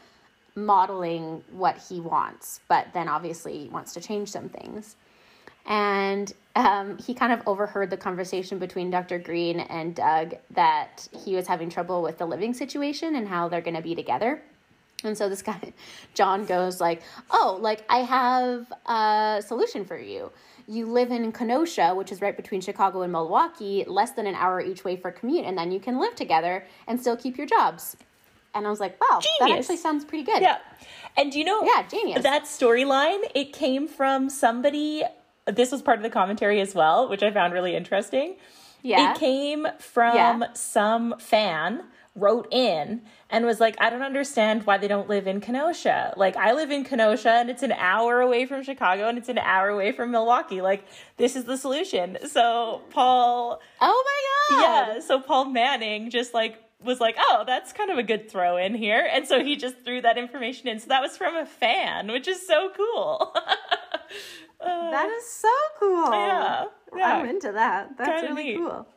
modeling 0.55 1.43
what 1.51 1.77
he 1.77 1.99
wants 1.99 2.61
but 2.69 2.87
then 2.93 3.09
obviously 3.09 3.67
wants 3.71 3.93
to 3.93 3.99
change 3.99 4.29
some 4.29 4.47
things 4.47 4.95
and 5.65 6.31
um, 6.55 6.97
he 6.97 7.13
kind 7.13 7.33
of 7.33 7.41
overheard 7.45 7.89
the 7.89 7.97
conversation 7.97 8.57
between 8.57 8.89
dr 8.89 9.19
green 9.19 9.59
and 9.59 9.95
doug 9.95 10.35
that 10.51 11.09
he 11.25 11.35
was 11.35 11.45
having 11.45 11.69
trouble 11.69 12.01
with 12.01 12.17
the 12.17 12.25
living 12.25 12.53
situation 12.53 13.15
and 13.15 13.27
how 13.27 13.49
they're 13.49 13.59
going 13.59 13.75
to 13.75 13.81
be 13.81 13.95
together 13.95 14.41
and 15.03 15.17
so 15.17 15.29
this 15.29 15.41
guy, 15.41 15.59
John, 16.13 16.45
goes 16.45 16.79
like, 16.81 17.01
"Oh, 17.29 17.57
like 17.61 17.83
I 17.89 17.99
have 17.99 18.71
a 18.85 19.43
solution 19.45 19.85
for 19.85 19.97
you. 19.97 20.31
You 20.67 20.87
live 20.87 21.11
in 21.11 21.31
Kenosha, 21.31 21.93
which 21.93 22.11
is 22.11 22.21
right 22.21 22.35
between 22.35 22.61
Chicago 22.61 23.01
and 23.03 23.11
Milwaukee, 23.11 23.85
less 23.87 24.11
than 24.11 24.25
an 24.25 24.35
hour 24.35 24.59
each 24.59 24.83
way 24.83 24.95
for 24.95 25.11
commute, 25.11 25.45
and 25.45 25.57
then 25.57 25.71
you 25.71 25.79
can 25.79 25.99
live 25.99 26.15
together 26.15 26.65
and 26.87 26.99
still 26.99 27.15
keep 27.15 27.37
your 27.37 27.47
jobs." 27.47 27.95
And 28.53 28.65
I 28.65 28.69
was 28.69 28.79
like, 28.79 28.99
"Wow, 29.01 29.19
that 29.41 29.51
actually 29.51 29.77
sounds 29.77 30.05
pretty 30.05 30.23
good." 30.23 30.41
Yeah. 30.41 30.57
And 31.17 31.31
do 31.31 31.39
you 31.39 31.45
know, 31.45 31.63
Yeah, 31.63 31.83
genius. 31.87 32.23
That 32.23 32.43
storyline, 32.43 33.29
it 33.35 33.53
came 33.53 33.87
from 33.87 34.29
somebody. 34.29 35.03
This 35.45 35.71
was 35.71 35.81
part 35.81 35.97
of 35.97 36.03
the 36.03 36.09
commentary 36.09 36.59
as 36.61 36.73
well, 36.73 37.07
which 37.09 37.21
I 37.21 37.31
found 37.31 37.53
really 37.53 37.75
interesting. 37.75 38.35
Yeah. 38.81 39.11
It 39.11 39.17
came 39.17 39.67
from 39.79 40.15
Yeah. 40.15 40.47
some 40.53 41.15
fan 41.19 41.83
wrote 42.15 42.47
in 42.51 43.01
and 43.29 43.45
was 43.45 43.59
like, 43.59 43.75
I 43.79 43.89
don't 43.89 44.01
understand 44.01 44.63
why 44.65 44.77
they 44.77 44.87
don't 44.87 45.09
live 45.09 45.27
in 45.27 45.41
Kenosha. 45.41 46.13
Like, 46.15 46.37
I 46.37 46.53
live 46.53 46.71
in 46.71 46.83
Kenosha 46.85 47.29
and 47.31 47.49
it's 47.49 47.61
an 47.63 47.73
hour 47.73 48.21
away 48.21 48.45
from 48.45 48.63
Chicago 48.63 49.09
and 49.09 49.17
it's 49.17 49.27
an 49.29 49.37
hour 49.37 49.67
away 49.69 49.91
from 49.91 50.11
Milwaukee. 50.11 50.61
Like, 50.61 50.85
this 51.17 51.35
is 51.35 51.43
the 51.43 51.57
solution. 51.57 52.17
So, 52.27 52.81
Paul, 52.89 53.59
Oh 53.81 54.03
my 54.49 54.57
god. 54.57 54.93
yeah, 54.95 54.99
so 55.01 55.19
Paul 55.19 55.45
Manning 55.45 56.09
just 56.09 56.33
like 56.33 56.61
was 56.83 56.99
like, 57.01 57.15
oh, 57.19 57.43
that's 57.45 57.73
kind 57.73 57.89
of 57.89 57.97
a 57.97 58.03
good 58.03 58.29
throw 58.29 58.57
in 58.57 58.75
here. 58.75 59.09
And 59.11 59.27
so 59.27 59.43
he 59.43 59.55
just 59.57 59.75
threw 59.83 60.01
that 60.01 60.17
information 60.17 60.67
in. 60.69 60.79
So 60.79 60.87
that 60.87 61.01
was 61.01 61.17
from 61.17 61.35
a 61.35 61.45
fan, 61.45 62.11
which 62.11 62.27
is 62.27 62.45
so 62.47 62.71
cool. 62.75 63.35
Uh, 64.61 64.89
That 64.89 65.09
is 65.09 65.27
so 65.29 65.49
cool. 65.79 66.11
Yeah, 66.11 66.65
yeah. 66.95 67.17
I'm 67.17 67.25
into 67.27 67.51
that. 67.51 67.97
That's 67.97 68.21
Kinda 68.21 68.27
really 68.35 68.43
neat. 68.51 68.57
cool. 68.57 68.87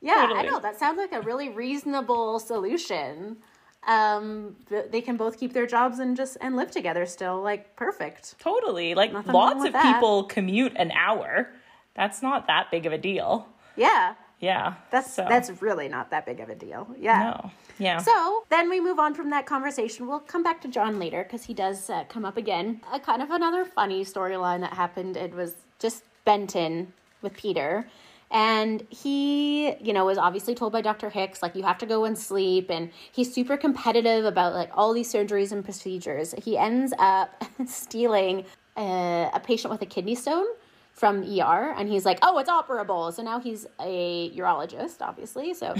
Yeah, 0.00 0.14
Totally. 0.26 0.40
I 0.40 0.42
know. 0.44 0.60
That 0.60 0.78
sounds 0.78 0.96
like 0.98 1.12
a 1.12 1.20
really 1.22 1.48
reasonable 1.48 2.38
solution. 2.38 3.38
Um, 3.86 4.56
they 4.90 5.00
can 5.00 5.16
both 5.16 5.38
keep 5.38 5.52
their 5.52 5.66
jobs 5.66 5.98
and 5.98 6.16
just 6.16 6.36
and 6.40 6.56
live 6.56 6.70
together 6.70 7.06
still. 7.06 7.40
Like 7.40 7.74
perfect. 7.76 8.38
totally. 8.38 8.94
Like 8.94 9.12
Nothing 9.12 9.32
lots 9.32 9.64
of 9.64 9.72
that. 9.72 9.94
people 9.94 10.24
commute 10.24 10.72
an 10.76 10.92
hour. 10.92 11.50
That's 11.94 12.22
not 12.22 12.46
that 12.48 12.70
big 12.70 12.86
of 12.86 12.92
a 12.92 12.98
deal. 12.98 13.48
Yeah, 13.76 14.14
Yeah. 14.40 14.74
that's 14.90 15.12
so, 15.14 15.24
that's 15.28 15.62
really 15.62 15.88
not 15.88 16.10
that 16.10 16.26
big 16.26 16.40
of 16.40 16.48
a 16.48 16.54
deal. 16.54 16.88
Yeah. 16.98 17.18
no. 17.42 17.50
Yeah. 17.78 17.98
So 17.98 18.44
then 18.50 18.68
we 18.68 18.80
move 18.80 18.98
on 18.98 19.14
from 19.14 19.30
that 19.30 19.46
conversation. 19.46 20.08
We'll 20.08 20.18
come 20.20 20.42
back 20.42 20.60
to 20.62 20.68
John 20.68 20.98
later 20.98 21.22
because 21.22 21.44
he 21.44 21.54
does 21.54 21.88
uh, 21.88 22.04
come 22.08 22.24
up 22.24 22.36
again. 22.36 22.80
A 22.92 22.98
kind 22.98 23.22
of 23.22 23.30
another 23.30 23.64
funny 23.64 24.04
storyline 24.04 24.60
that 24.60 24.72
happened. 24.72 25.16
It 25.16 25.32
was 25.32 25.54
just 25.78 26.02
Benton 26.24 26.92
with 27.22 27.34
Peter. 27.34 27.86
And 28.30 28.86
he, 28.90 29.74
you 29.76 29.92
know, 29.92 30.04
was 30.04 30.18
obviously 30.18 30.54
told 30.54 30.72
by 30.72 30.82
Dr. 30.82 31.08
Hicks, 31.08 31.42
like, 31.42 31.56
you 31.56 31.62
have 31.62 31.78
to 31.78 31.86
go 31.86 32.04
and 32.04 32.18
sleep. 32.18 32.70
And 32.70 32.90
he's 33.10 33.32
super 33.32 33.56
competitive 33.56 34.26
about, 34.26 34.52
like, 34.52 34.70
all 34.74 34.92
these 34.92 35.10
surgeries 35.10 35.50
and 35.50 35.64
procedures. 35.64 36.34
He 36.42 36.58
ends 36.58 36.92
up 36.98 37.42
stealing 37.66 38.44
a, 38.76 39.30
a 39.32 39.40
patient 39.40 39.72
with 39.72 39.80
a 39.82 39.86
kidney 39.86 40.14
stone 40.14 40.46
from 40.92 41.22
ER 41.22 41.74
and 41.76 41.88
he's 41.88 42.04
like, 42.04 42.18
"Oh, 42.22 42.38
it's 42.38 42.50
operable." 42.50 43.12
So 43.12 43.22
now 43.22 43.38
he's 43.38 43.66
a 43.80 44.30
urologist, 44.30 44.96
obviously. 45.00 45.54
So 45.54 45.74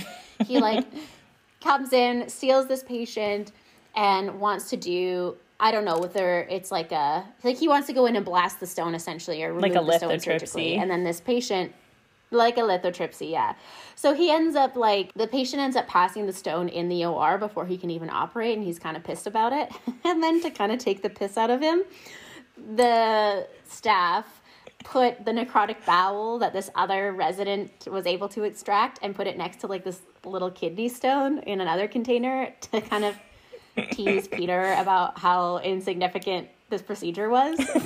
he 0.46 0.60
like 0.60 0.86
comes 1.60 1.92
in, 1.92 2.28
steals 2.28 2.68
this 2.68 2.84
patient 2.84 3.50
and 3.96 4.38
wants 4.40 4.70
to 4.70 4.76
do 4.76 5.36
I 5.60 5.72
don't 5.72 5.84
know 5.84 5.98
whether 5.98 6.42
it's 6.42 6.70
like 6.70 6.92
a 6.92 7.24
like 7.42 7.56
he 7.58 7.66
wants 7.66 7.88
to 7.88 7.92
go 7.92 8.06
in 8.06 8.14
and 8.14 8.24
blast 8.24 8.60
the 8.60 8.66
stone 8.66 8.94
essentially 8.94 9.42
or 9.42 9.48
remove 9.48 9.62
Like 9.62 9.82
a 9.82 9.84
the 9.84 9.98
stone 9.98 10.10
lithotripsy. 10.10 10.22
surgically. 10.22 10.74
And 10.76 10.88
then 10.88 11.02
this 11.02 11.20
patient 11.20 11.72
like 12.30 12.56
a 12.58 12.60
lithotripsy, 12.60 13.30
yeah. 13.30 13.54
So 13.94 14.14
he 14.14 14.30
ends 14.30 14.56
up 14.56 14.76
like 14.76 15.12
the 15.14 15.26
patient 15.26 15.60
ends 15.60 15.76
up 15.76 15.86
passing 15.88 16.26
the 16.26 16.32
stone 16.32 16.68
in 16.68 16.88
the 16.88 17.04
OR 17.04 17.38
before 17.38 17.66
he 17.66 17.76
can 17.76 17.90
even 17.90 18.10
operate, 18.10 18.56
and 18.56 18.66
he's 18.66 18.78
kind 18.78 18.96
of 18.96 19.04
pissed 19.04 19.26
about 19.26 19.52
it. 19.52 19.72
and 20.04 20.22
then 20.22 20.42
to 20.42 20.50
kind 20.50 20.72
of 20.72 20.78
take 20.78 21.02
the 21.02 21.10
piss 21.10 21.36
out 21.36 21.50
of 21.50 21.60
him, 21.60 21.82
the 22.76 23.46
staff 23.66 24.40
put 24.84 25.24
the 25.24 25.32
necrotic 25.32 25.84
bowel 25.84 26.38
that 26.38 26.52
this 26.52 26.70
other 26.74 27.12
resident 27.12 27.70
was 27.90 28.06
able 28.06 28.28
to 28.28 28.44
extract 28.44 28.98
and 29.02 29.14
put 29.14 29.26
it 29.26 29.36
next 29.36 29.60
to 29.60 29.66
like 29.66 29.84
this 29.84 30.00
little 30.24 30.50
kidney 30.50 30.88
stone 30.88 31.38
in 31.40 31.60
another 31.60 31.88
container 31.88 32.52
to 32.60 32.80
kind 32.80 33.04
of 33.04 33.16
tease 33.90 34.28
Peter 34.28 34.74
about 34.74 35.18
how 35.18 35.58
insignificant 35.58 36.48
this 36.70 36.82
procedure 36.82 37.28
was. 37.28 37.58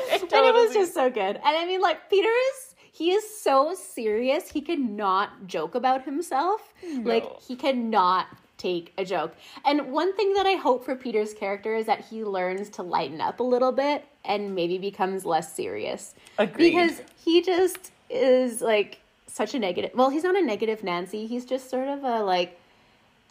and 0.32 0.46
it 0.46 0.54
was 0.54 0.72
just 0.72 0.94
so 0.94 1.10
good. 1.10 1.36
And 1.36 1.42
I 1.44 1.66
mean, 1.66 1.80
like, 1.80 2.08
Peter 2.08 2.28
is, 2.28 2.69
he 2.92 3.10
is 3.12 3.24
so 3.38 3.74
serious. 3.74 4.50
He 4.50 4.60
cannot 4.60 5.46
joke 5.46 5.74
about 5.74 6.04
himself. 6.04 6.72
Mm. 6.84 7.06
Like, 7.06 7.40
he 7.40 7.56
cannot 7.56 8.26
take 8.60 8.92
a 8.98 9.04
joke. 9.04 9.34
And 9.64 9.90
one 9.90 10.14
thing 10.14 10.34
that 10.34 10.46
I 10.46 10.54
hope 10.54 10.84
for 10.84 10.94
Peter's 10.94 11.32
character 11.32 11.74
is 11.74 11.86
that 11.86 12.04
he 12.04 12.24
learns 12.24 12.68
to 12.70 12.82
lighten 12.82 13.20
up 13.20 13.40
a 13.40 13.42
little 13.42 13.72
bit 13.72 14.04
and 14.24 14.54
maybe 14.54 14.76
becomes 14.78 15.24
less 15.24 15.54
serious. 15.54 16.14
Agreed. 16.38 16.70
Because 16.70 17.00
he 17.24 17.40
just 17.42 17.90
is 18.10 18.60
like 18.60 19.00
such 19.26 19.54
a 19.54 19.58
negative. 19.58 19.92
Well, 19.94 20.10
he's 20.10 20.24
not 20.24 20.36
a 20.36 20.42
negative 20.42 20.84
Nancy. 20.84 21.26
He's 21.26 21.46
just 21.46 21.70
sort 21.70 21.88
of 21.88 22.04
a 22.04 22.22
like 22.22 22.58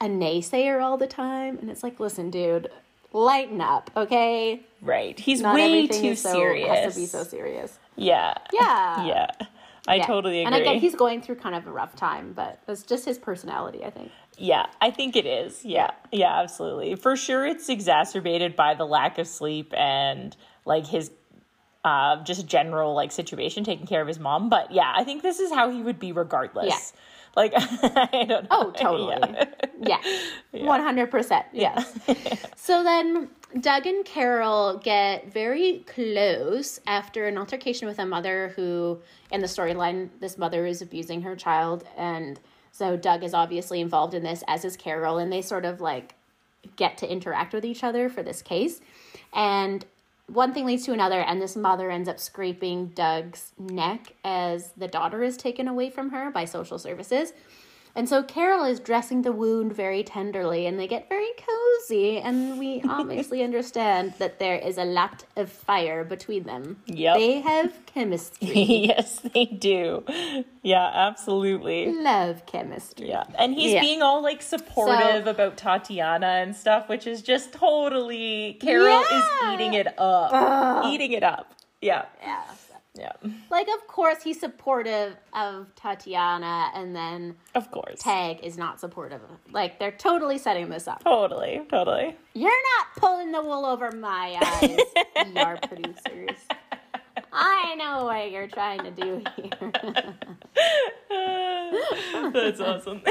a 0.02 0.06
naysayer 0.06 0.82
all 0.82 0.98
the 0.98 1.08
time. 1.08 1.60
And 1.60 1.70
it's 1.70 1.84
like, 1.84 2.00
listen, 2.00 2.32
dude, 2.32 2.70
lighten 3.14 3.62
up, 3.62 3.92
okay? 3.96 4.62
Right. 4.82 5.20
He's 5.20 5.42
Not 5.42 5.56
way 5.56 5.88
too 5.88 6.16
so, 6.16 6.32
serious. 6.32 6.70
has 6.70 6.94
to 6.96 7.00
be 7.02 7.06
so 7.06 7.24
serious. 7.24 7.78
Yeah. 7.96 8.34
Yeah. 8.54 9.06
Yeah. 9.06 9.32
I 9.90 9.96
Yeah. 9.96 10.06
totally 10.06 10.42
agree. 10.44 10.46
And 10.46 10.56
again, 10.56 10.80
he's 10.80 10.96
going 10.96 11.22
through 11.22 11.36
kind 11.36 11.56
of 11.56 11.66
a 11.66 11.72
rough 11.72 11.96
time, 11.96 12.34
but 12.34 12.60
it's 12.68 12.84
just 12.84 13.06
his 13.06 13.18
personality, 13.18 13.84
I 13.84 13.90
think. 13.90 14.12
Yeah, 14.38 14.68
I 14.80 14.92
think 14.92 15.16
it 15.16 15.26
is. 15.26 15.66
Yeah, 15.66 15.92
yeah, 16.12 16.40
absolutely. 16.40 16.96
For 16.96 17.18
sure, 17.18 17.46
it's 17.46 17.68
exacerbated 17.70 18.56
by 18.56 18.76
the 18.76 18.86
lack 18.86 19.18
of 19.18 19.28
sleep 19.28 19.74
and 19.76 20.36
like 20.64 20.86
his 20.86 21.12
uh, 21.84 22.24
just 22.24 22.46
general 22.46 22.94
like 22.94 23.12
situation 23.12 23.64
taking 23.64 23.88
care 23.88 24.02
of 24.02 24.08
his 24.08 24.20
mom. 24.20 24.48
But 24.48 24.72
yeah, 24.72 24.94
I 24.96 25.04
think 25.04 25.24
this 25.24 25.40
is 25.40 25.52
how 25.52 25.70
he 25.72 25.82
would 25.82 26.00
be 26.00 26.12
regardless. 26.12 26.68
Yeah. 26.68 27.00
Like, 27.36 27.54
I 27.56 28.26
don't 28.28 28.44
know. 28.44 28.48
Oh, 28.52 28.72
totally. 28.72 29.36
Yeah. 29.82 29.98
Yeah. 30.52 30.66
One 30.66 30.82
hundred 30.82 31.10
percent. 31.12 31.46
Yes. 31.54 31.94
so 32.56 32.84
then 32.84 33.30
Doug 33.60 33.88
and 33.88 34.06
Carol 34.06 34.78
get 34.78 35.34
very 35.34 35.84
close 35.88 36.80
after 36.86 37.28
an 37.28 37.38
altercation 37.38 37.88
with 37.88 37.98
a 37.98 38.06
mother 38.06 38.54
who 38.56 39.00
in 39.32 39.42
the 39.42 39.48
storyline, 39.48 40.10
this 40.20 40.38
mother 40.38 40.66
is 40.66 40.82
abusing 40.82 41.22
her 41.24 41.36
child 41.36 41.84
and 41.98 42.40
so 42.72 42.96
Doug 42.96 43.24
is 43.24 43.34
obviously 43.34 43.82
involved 43.82 44.14
in 44.14 44.24
this, 44.24 44.44
as 44.48 44.64
is 44.64 44.78
Carol, 44.78 45.18
and 45.18 45.32
they 45.32 45.42
sort 45.42 45.66
of 45.66 45.82
like 45.82 46.16
get 46.76 46.98
to 47.00 47.12
interact 47.12 47.54
with 47.54 47.66
each 47.66 47.84
other 47.84 48.10
for 48.10 48.24
this 48.24 48.42
case. 48.42 48.80
And 49.34 49.86
one 50.28 50.54
thing 50.54 50.66
leads 50.66 50.86
to 50.86 50.94
another, 50.94 51.20
and 51.20 51.42
this 51.42 51.56
mother 51.56 51.90
ends 51.90 52.08
up 52.08 52.20
scraping 52.20 52.88
Doug's 52.90 53.52
neck 53.58 54.14
as 54.24 54.72
the 54.78 54.88
daughter 54.88 55.24
is 55.24 55.38
taken 55.38 55.68
away 55.68 55.90
from 55.90 56.12
her 56.12 56.30
by 56.32 56.46
social 56.46 56.78
services. 56.78 57.34
And 57.96 58.08
so 58.08 58.24
Carol 58.24 58.64
is 58.66 58.80
dressing 58.80 59.24
the 59.24 59.32
wound 59.32 59.74
very 59.74 60.04
tenderly, 60.04 60.66
and 60.66 60.80
they 60.80 60.88
get 60.88 61.10
very 61.10 61.30
cozy. 61.38 62.20
And 62.20 62.58
we 62.60 62.82
obviously 62.88 63.44
understand 63.44 64.14
that 64.20 64.40
there 64.40 64.56
is 64.56 64.78
a 64.78 64.86
lot 64.86 65.26
of 65.36 65.52
fire 65.52 66.04
between 66.04 66.44
them. 66.44 66.78
Yep. 66.86 67.16
They 67.18 67.42
have 67.42 67.74
chemistry. 67.88 68.48
yes, 68.88 69.20
they 69.34 69.46
do. 69.46 70.04
Yeah, 70.62 70.86
absolutely. 70.94 71.92
Love 71.92 72.46
chemistry. 72.46 73.10
Yeah. 73.10 73.24
And 73.38 73.54
he's 73.54 73.74
Yeah. 73.74 73.82
being 73.82 74.02
all 74.02 74.22
like 74.22 74.42
supportive 74.42 75.24
So- 75.26 75.30
about 75.32 75.58
Tatiana 75.58 76.28
and 76.28 76.56
stuff, 76.56 76.88
which 76.90 77.08
is 77.08 77.22
just 77.22 77.54
totally 77.54 78.58
Carol 78.62 78.86
Yeah. 78.88 79.18
is 79.18 79.54
eating 79.54 79.74
it 79.74 79.88
up. 80.00 80.86
Eating 80.86 81.12
it 81.12 81.24
up. 81.24 81.54
Yeah. 81.82 82.06
Yeah. 82.22 82.44
Yeah. 83.00 83.14
Like, 83.50 83.68
of 83.70 83.88
course, 83.88 84.22
he's 84.24 84.40
supportive 84.40 85.16
of 85.34 85.74
Tatiana, 85.76 86.70
and 86.76 86.96
then 86.96 87.36
Of 87.56 87.72
course. 87.72 88.02
Tag 88.02 88.42
is 88.44 88.58
not 88.58 88.80
supportive. 88.80 89.22
of 89.24 89.30
Like, 89.52 89.80
they're 89.80 89.92
totally 89.92 90.38
setting 90.38 90.70
this 90.70 90.88
up. 90.88 91.04
Totally. 91.04 91.62
Totally. 91.70 92.16
You're 92.34 92.52
not 92.52 92.88
pulling 92.98 93.32
the 93.32 93.42
wool 93.42 93.66
over 93.66 93.92
my 93.92 94.38
eyes, 94.62 94.80
ER 95.36 95.58
producers. 95.68 96.38
I 97.32 97.76
know 97.76 98.06
what 98.06 98.32
you're 98.32 98.48
trying 98.48 98.84
to 98.84 98.92
do 98.92 99.22
here. 99.38 99.72
That's 102.34 102.60
awesome. 102.60 103.02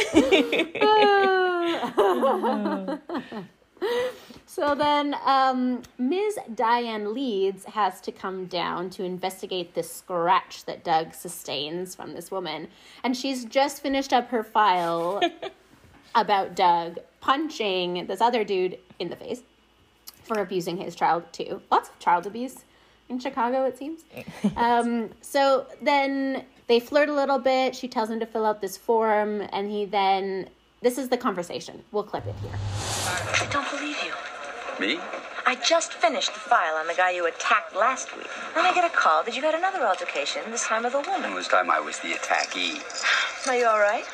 so 4.46 4.74
then, 4.74 5.14
um, 5.24 5.82
Ms. 5.98 6.38
Diane 6.54 7.14
Leeds 7.14 7.64
has 7.64 8.00
to 8.02 8.12
come 8.12 8.46
down 8.46 8.90
to 8.90 9.04
investigate 9.04 9.74
this 9.74 9.92
scratch 9.92 10.64
that 10.64 10.84
Doug 10.84 11.14
sustains 11.14 11.94
from 11.94 12.14
this 12.14 12.30
woman. 12.30 12.68
And 13.04 13.16
she's 13.16 13.44
just 13.44 13.82
finished 13.82 14.12
up 14.12 14.28
her 14.30 14.42
file 14.42 15.20
about 16.14 16.56
Doug 16.56 16.98
punching 17.20 18.06
this 18.06 18.20
other 18.20 18.44
dude 18.44 18.78
in 18.98 19.10
the 19.10 19.16
face 19.16 19.42
for 20.22 20.40
abusing 20.40 20.76
his 20.76 20.94
child, 20.94 21.24
too. 21.32 21.62
Lots 21.70 21.88
of 21.88 21.98
child 21.98 22.26
abuse 22.26 22.64
in 23.08 23.18
Chicago, 23.18 23.64
it 23.64 23.78
seems. 23.78 24.04
um, 24.56 25.10
so 25.20 25.66
then 25.82 26.44
they 26.66 26.80
flirt 26.80 27.08
a 27.08 27.14
little 27.14 27.38
bit. 27.38 27.74
She 27.74 27.88
tells 27.88 28.10
him 28.10 28.20
to 28.20 28.26
fill 28.26 28.44
out 28.44 28.60
this 28.60 28.76
form, 28.76 29.42
and 29.52 29.70
he 29.70 29.84
then. 29.84 30.50
This 30.80 30.96
is 30.96 31.08
the 31.08 31.16
conversation. 31.16 31.82
We'll 31.90 32.04
clip 32.04 32.24
it 32.26 32.36
here. 32.40 32.87
I 33.08 33.48
don't 33.50 33.68
believe 33.70 33.96
you. 34.04 34.12
Me? 34.78 35.00
I 35.46 35.54
just 35.56 35.94
finished 35.94 36.34
the 36.34 36.40
file 36.40 36.76
on 36.76 36.86
the 36.86 36.94
guy 36.94 37.10
you 37.10 37.26
attacked 37.26 37.74
last 37.74 38.14
week. 38.16 38.28
Then 38.54 38.66
I 38.66 38.74
get 38.74 38.84
a 38.84 38.94
call 38.94 39.24
that 39.24 39.34
you 39.34 39.42
had 39.42 39.54
another 39.54 39.84
altercation, 39.86 40.42
this 40.50 40.66
time 40.66 40.84
with 40.84 40.94
a 40.94 41.00
woman. 41.00 41.34
This 41.34 41.48
time 41.48 41.70
I 41.70 41.80
was 41.80 41.98
the 42.00 42.12
attackee. 42.12 42.78
Are 43.48 43.56
you 43.56 43.66
all 43.66 43.80
right? 43.80 44.04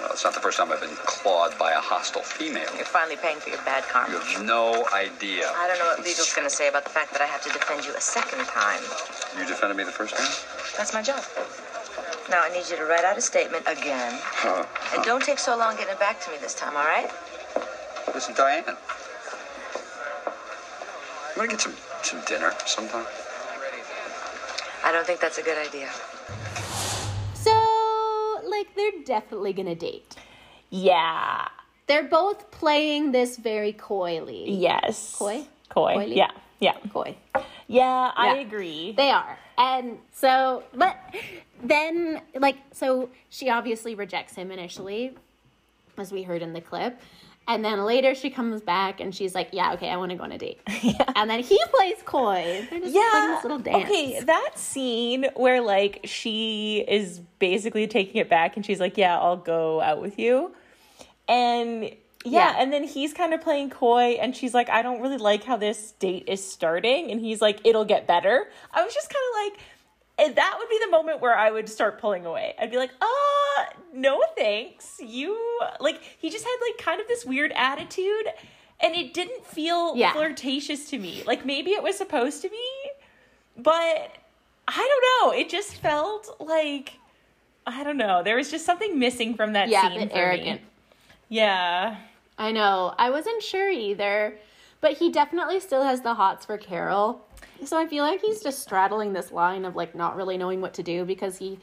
Well, 0.00 0.10
it's 0.10 0.24
not 0.24 0.34
the 0.34 0.40
first 0.40 0.58
time 0.58 0.72
I've 0.72 0.80
been 0.80 0.96
clawed 1.06 1.56
by 1.58 1.70
a 1.72 1.78
hostile 1.78 2.22
female. 2.22 2.68
You're 2.74 2.84
finally 2.84 3.16
paying 3.16 3.38
for 3.38 3.50
your 3.50 3.62
bad 3.62 3.84
karma. 3.84 4.12
You 4.12 4.18
have 4.18 4.42
no 4.44 4.88
idea. 4.92 5.46
I 5.54 5.68
don't 5.68 5.78
know 5.78 5.94
what 5.94 6.02
legal's 6.02 6.34
going 6.34 6.48
to 6.48 6.54
say 6.54 6.68
about 6.68 6.82
the 6.84 6.90
fact 6.90 7.12
that 7.12 7.22
I 7.22 7.26
have 7.26 7.42
to 7.42 7.50
defend 7.50 7.84
you 7.84 7.94
a 7.94 8.00
second 8.00 8.42
time. 8.46 8.82
You 9.38 9.46
defended 9.46 9.76
me 9.76 9.84
the 9.84 9.94
first 9.94 10.16
time? 10.16 10.26
That's 10.76 10.92
my 10.92 11.02
job. 11.02 11.22
Now 12.30 12.42
I 12.42 12.50
need 12.50 12.66
you 12.68 12.76
to 12.76 12.84
write 12.86 13.04
out 13.04 13.16
a 13.16 13.20
statement 13.20 13.62
again. 13.68 14.18
Huh. 14.18 14.66
And 14.94 15.04
don't 15.04 15.22
take 15.22 15.38
so 15.38 15.56
long 15.56 15.76
getting 15.76 15.92
it 15.94 16.00
back 16.00 16.20
to 16.22 16.30
me 16.30 16.38
this 16.40 16.54
time, 16.54 16.74
all 16.76 16.84
right? 16.84 17.10
Listen, 18.14 18.34
Diane. 18.34 18.64
You 18.66 18.74
want 21.38 21.50
to 21.50 21.56
get 21.56 21.60
some, 21.60 21.74
some 22.02 22.20
dinner 22.26 22.52
sometime? 22.66 23.06
I 24.84 24.92
don't 24.92 25.06
think 25.06 25.20
that's 25.20 25.38
a 25.38 25.42
good 25.42 25.56
idea. 25.58 25.88
So, 27.34 27.52
like, 28.48 28.74
they're 28.74 29.02
definitely 29.04 29.52
gonna 29.52 29.74
date. 29.74 30.16
yeah. 30.70 31.48
They're 31.88 32.04
both 32.04 32.50
playing 32.52 33.10
this 33.12 33.36
very 33.36 33.72
coyly. 33.72 34.48
Yes. 34.50 35.16
Coy? 35.18 35.44
Coy. 35.68 35.94
Coyly? 35.94 36.16
Yeah. 36.16 36.30
Yeah. 36.60 36.76
Coy. 36.92 37.16
Yeah, 37.66 38.12
I 38.16 38.34
Yeah. 38.36 38.40
agree. 38.40 38.92
They 38.96 39.10
are. 39.10 39.36
And 39.58 39.98
so, 40.12 40.62
but 40.74 40.96
then, 41.62 42.22
like, 42.36 42.56
so 42.72 43.10
she 43.30 43.50
obviously 43.50 43.94
rejects 43.96 44.34
him 44.36 44.50
initially, 44.52 45.16
as 45.98 46.12
we 46.12 46.22
heard 46.22 46.40
in 46.40 46.52
the 46.52 46.60
clip. 46.60 46.98
And 47.48 47.64
then 47.64 47.84
later 47.84 48.14
she 48.14 48.30
comes 48.30 48.60
back 48.62 49.00
and 49.00 49.14
she's 49.14 49.34
like, 49.34 49.48
yeah, 49.52 49.72
okay, 49.74 49.88
I 49.90 49.96
want 49.96 50.10
to 50.10 50.16
go 50.16 50.22
on 50.24 50.32
a 50.32 50.38
date. 50.38 50.60
And 51.16 51.28
then 51.28 51.40
he 51.40 51.58
plays 51.72 51.96
coy. 52.04 52.66
They're 52.70 52.80
just 52.80 52.92
playing 52.92 52.94
yeah. 52.94 53.34
this 53.34 53.42
little 53.44 53.58
dance. 53.58 53.84
Okay, 53.84 54.20
that 54.20 54.50
scene 54.58 55.26
where 55.34 55.60
like 55.60 56.00
she 56.04 56.84
is 56.88 57.20
basically 57.38 57.86
taking 57.86 58.20
it 58.20 58.28
back 58.28 58.56
and 58.56 58.64
she's 58.66 58.80
like, 58.80 58.96
"Yeah, 58.96 59.18
I'll 59.18 59.36
go 59.36 59.80
out 59.80 60.00
with 60.00 60.18
you." 60.18 60.52
And 61.28 61.84
yeah, 61.84 61.94
Yeah. 62.24 62.54
and 62.58 62.72
then 62.72 62.84
he's 62.84 63.12
kind 63.12 63.34
of 63.34 63.40
playing 63.40 63.70
coy 63.70 64.12
and 64.20 64.34
she's 64.36 64.54
like, 64.54 64.68
"I 64.70 64.82
don't 64.82 65.00
really 65.00 65.16
like 65.18 65.44
how 65.44 65.56
this 65.56 65.92
date 65.92 66.24
is 66.28 66.44
starting." 66.44 67.10
And 67.10 67.20
he's 67.20 67.40
like, 67.40 67.60
"It'll 67.64 67.84
get 67.84 68.06
better." 68.06 68.48
I 68.72 68.84
was 68.84 68.94
just 68.94 69.08
kind 69.10 69.24
of 69.30 69.52
like 69.54 69.60
and 70.22 70.36
that 70.36 70.54
would 70.58 70.68
be 70.68 70.78
the 70.84 70.90
moment 70.90 71.20
where 71.20 71.36
I 71.36 71.50
would 71.50 71.68
start 71.68 71.98
pulling 72.00 72.24
away. 72.26 72.54
I'd 72.58 72.70
be 72.70 72.76
like, 72.76 72.92
"Uh, 73.00 73.64
no 73.92 74.22
thanks. 74.36 75.00
You 75.04 75.36
like 75.80 76.00
he 76.18 76.30
just 76.30 76.44
had 76.44 76.56
like 76.66 76.78
kind 76.78 77.00
of 77.00 77.08
this 77.08 77.24
weird 77.24 77.52
attitude 77.56 78.26
and 78.80 78.94
it 78.94 79.12
didn't 79.14 79.44
feel 79.46 79.96
Yeah. 79.96 80.12
flirtatious 80.12 80.88
to 80.90 80.98
me. 80.98 81.22
Like 81.26 81.44
maybe 81.44 81.72
it 81.72 81.82
was 81.82 81.96
supposed 81.98 82.42
to 82.42 82.48
be, 82.48 82.90
but 83.56 84.10
I 84.68 84.76
don't 84.76 85.32
know. 85.32 85.38
It 85.38 85.48
just 85.48 85.74
felt 85.76 86.36
like 86.40 86.94
I 87.66 87.84
don't 87.84 87.96
know. 87.96 88.22
There 88.22 88.36
was 88.36 88.50
just 88.50 88.64
something 88.66 88.98
missing 88.98 89.34
from 89.34 89.52
that 89.52 89.68
Yeah, 89.68 89.88
scene 89.88 90.08
for 90.08 90.16
arrogant. 90.16 90.62
me. 90.62 90.66
Yeah. 91.28 91.96
I 92.38 92.50
know. 92.50 92.94
I 92.98 93.10
wasn't 93.10 93.42
sure 93.42 93.70
either. 93.70 94.38
But 94.80 94.94
he 94.94 95.12
definitely 95.12 95.60
still 95.60 95.84
has 95.84 96.00
the 96.00 96.14
hots 96.14 96.44
for 96.44 96.58
Carol. 96.58 97.24
So 97.64 97.78
I 97.78 97.86
feel 97.86 98.04
like 98.04 98.20
he's 98.20 98.42
just 98.42 98.60
straddling 98.60 99.12
this 99.12 99.32
line 99.32 99.64
of 99.64 99.76
like 99.76 99.94
not 99.94 100.16
really 100.16 100.36
knowing 100.36 100.60
what 100.60 100.74
to 100.74 100.82
do 100.82 101.04
because 101.04 101.38
he 101.38 101.58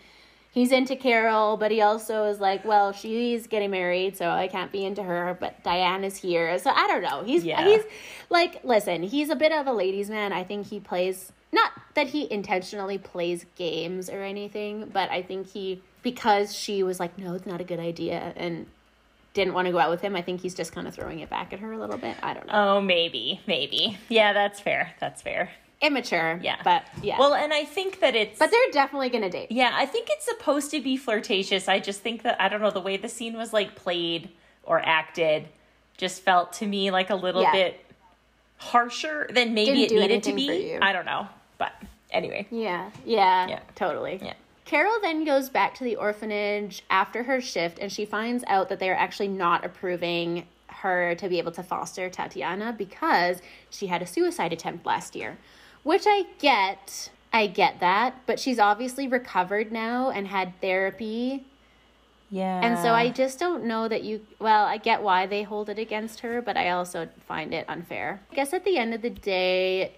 he's 0.52 0.72
into 0.72 0.96
Carol, 0.96 1.58
but 1.58 1.72
he 1.72 1.82
also 1.82 2.26
is 2.26 2.40
like, 2.40 2.66
well, 2.66 2.92
she's 2.92 3.48
getting 3.48 3.72
married, 3.72 4.18
so 4.18 4.30
I 4.30 4.48
can't 4.48 4.72
be 4.72 4.84
into 4.86 5.04
her, 5.04 5.38
but 5.40 5.64
Diane 5.64 6.04
is 6.04 6.18
here. 6.18 6.58
So 6.60 6.72
I 6.72 6.88
don't 6.88 7.02
know. 7.02 7.24
He's 7.24 7.44
Yeah. 7.44 7.64
he's 7.66 7.84
like 8.30 8.64
listen, 8.64 9.04
he's 9.04 9.30
a 9.30 9.36
bit 9.36 9.52
of 9.52 9.68
a 9.68 9.74
ladies 9.74 10.10
man. 10.10 10.34
I 10.34 10.44
think 10.44 10.68
he 10.68 10.80
plays 10.80 11.32
not 11.52 11.72
that 11.96 12.08
he 12.08 12.32
intentionally 12.32 12.98
plays 12.98 13.46
games 13.56 14.10
or 14.10 14.22
anything, 14.22 14.90
but 14.94 15.10
I 15.10 15.22
think 15.22 15.52
he 15.52 15.82
because 16.02 16.56
she 16.56 16.84
was 16.84 17.00
like, 17.00 17.18
no, 17.18 17.34
it's 17.34 17.46
not 17.46 17.60
a 17.60 17.64
good 17.64 17.80
idea, 17.80 18.34
and 18.38 18.68
didn't 19.34 19.54
want 19.54 19.66
to 19.68 19.72
go 19.72 19.80
out 19.80 19.90
with 19.90 20.02
him. 20.02 20.16
I 20.16 20.22
think 20.22 20.42
he's 20.42 20.56
just 20.56 20.72
kind 20.72 20.88
of 20.88 20.94
throwing 20.96 21.20
it 21.20 21.30
back 21.30 21.54
at 21.54 21.60
her 21.60 21.72
a 21.72 21.78
little 21.78 21.98
bit. 21.98 22.16
I 22.24 22.34
don't 22.34 22.48
know. 22.48 22.54
Oh, 22.54 22.82
maybe, 22.82 23.42
maybe. 23.48 23.98
Yeah, 24.10 24.34
that's 24.34 24.60
fair. 24.60 24.94
That's 25.00 25.22
fair. 25.22 25.52
Immature. 25.82 26.40
Yeah. 26.44 26.58
But 26.64 26.84
yeah. 27.02 27.18
Well, 27.20 27.34
and 27.34 27.54
I 27.54 27.64
think 27.64 28.02
that 28.02 28.16
it's. 28.16 28.38
but 28.38 28.52
they're 28.52 28.60
definitely 28.72 29.10
gonna 29.10 29.30
date. 29.30 29.52
Yeah, 29.52 29.72
I 29.74 29.86
think 29.86 30.10
it's 30.12 30.26
supposed 30.26 30.72
to 30.72 30.82
be 30.82 30.98
flirtatious. 30.98 31.68
I 31.70 31.80
just 31.80 32.02
think 32.02 32.24
that 32.24 32.40
I 32.42 32.50
don't 32.50 32.62
know 32.62 32.72
the 32.72 32.82
way 32.82 32.98
the 32.98 33.08
scene 33.08 33.38
was 33.38 33.54
like 33.54 33.76
played 33.76 34.30
or 34.64 34.80
acted 34.86 35.48
just 35.98 36.22
felt 36.22 36.54
to 36.54 36.66
me 36.68 36.92
like 36.92 37.10
a 37.10 37.16
little 37.16 37.42
Yeah. 37.42 37.52
bit 37.52 37.86
harsher 38.58 39.30
than 39.34 39.54
maybe 39.54 39.88
Didn't 39.88 39.98
it 39.98 40.02
needed 40.02 40.24
to 40.24 40.34
be. 40.34 40.78
I 40.78 40.92
don't 40.92 41.06
know, 41.06 41.28
but 41.58 41.72
anyway. 42.12 42.46
Yeah, 42.52 42.90
yeah, 43.06 43.48
Yeah. 43.48 43.60
totally. 43.76 44.20
Yeah. 44.22 44.34
Carol 44.66 45.00
then 45.02 45.24
goes 45.24 45.50
back 45.50 45.76
to 45.76 45.84
the 45.84 45.96
orphanage 45.96 46.84
after 46.90 47.24
her 47.24 47.42
shift 47.42 47.80
and 47.80 47.92
she 47.92 48.06
finds 48.06 48.44
out 48.48 48.70
that 48.70 48.80
they 48.80 48.90
are 48.90 48.96
actually 48.96 49.30
not 49.30 49.66
approving 49.66 50.46
her 50.68 51.16
to 51.16 51.28
be 51.28 51.40
able 51.40 51.52
to 51.54 51.64
foster 51.64 52.10
Tatiana 52.10 52.76
because 52.78 53.42
she 53.70 53.88
had 53.88 54.02
a 54.02 54.06
suicide 54.06 54.54
attempt 54.54 54.86
last 54.86 55.16
year. 55.16 55.38
Which 55.84 56.04
I 56.06 56.26
get. 56.40 57.10
I 57.32 57.48
get 57.48 57.80
that, 57.80 58.22
but 58.26 58.40
she's 58.40 58.58
obviously 58.58 59.08
recovered 59.08 59.72
now 59.72 60.10
and 60.10 60.28
had 60.28 60.60
therapy. 60.62 61.46
Yeah. 62.32 62.62
And 62.64 62.78
so 62.80 62.94
I 62.94 63.10
just 63.10 63.40
don't 63.40 63.66
know 63.66 63.88
that 63.88 64.04
you 64.04 64.26
well, 64.40 64.66
I 64.66 64.78
get 64.78 65.02
why 65.02 65.26
they 65.26 65.44
hold 65.44 65.70
it 65.70 65.80
against 65.80 66.20
her, 66.22 66.42
but 66.42 66.58
I 66.58 66.72
also 66.72 67.08
find 67.28 67.54
it 67.54 67.66
unfair. 67.68 68.22
I 68.32 68.36
guess 68.36 68.54
at 68.54 68.66
the 68.66 68.78
end 68.78 68.94
of 68.94 69.02
the 69.02 69.10
day, 69.10 69.94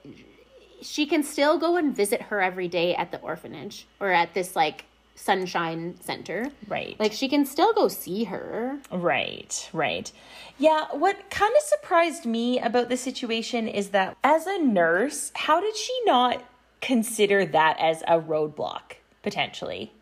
she 0.82 1.05
can 1.05 1.23
still 1.23 1.57
go 1.57 1.77
and 1.77 1.95
visit 1.95 2.21
her 2.23 2.41
every 2.41 2.67
day 2.67 2.95
at 2.95 3.11
the 3.11 3.19
orphanage 3.19 3.86
or 3.99 4.11
at 4.11 4.34
this 4.34 4.55
like 4.55 4.86
sunshine 5.22 5.95
center. 6.01 6.47
Right. 6.67 6.99
Like 6.99 7.13
she 7.13 7.30
can 7.30 7.45
still 7.45 7.74
go 7.74 7.88
see 7.88 8.24
her. 8.26 8.80
Right, 8.91 9.69
right. 9.72 10.11
Yeah, 10.57 10.86
what 10.91 11.30
kind 11.30 11.53
of 11.55 11.61
surprised 11.61 12.26
me 12.26 12.59
about 12.59 12.89
the 12.89 12.97
situation 12.97 13.67
is 13.67 13.89
that 13.89 14.17
as 14.24 14.47
a 14.47 14.57
nurse, 14.57 15.32
how 15.36 15.61
did 15.61 15.76
she 15.76 15.97
not 16.05 16.43
consider 16.82 17.45
that 17.45 17.78
as 17.80 18.01
a 18.07 18.19
roadblock 18.19 18.97
potentially? 19.22 19.93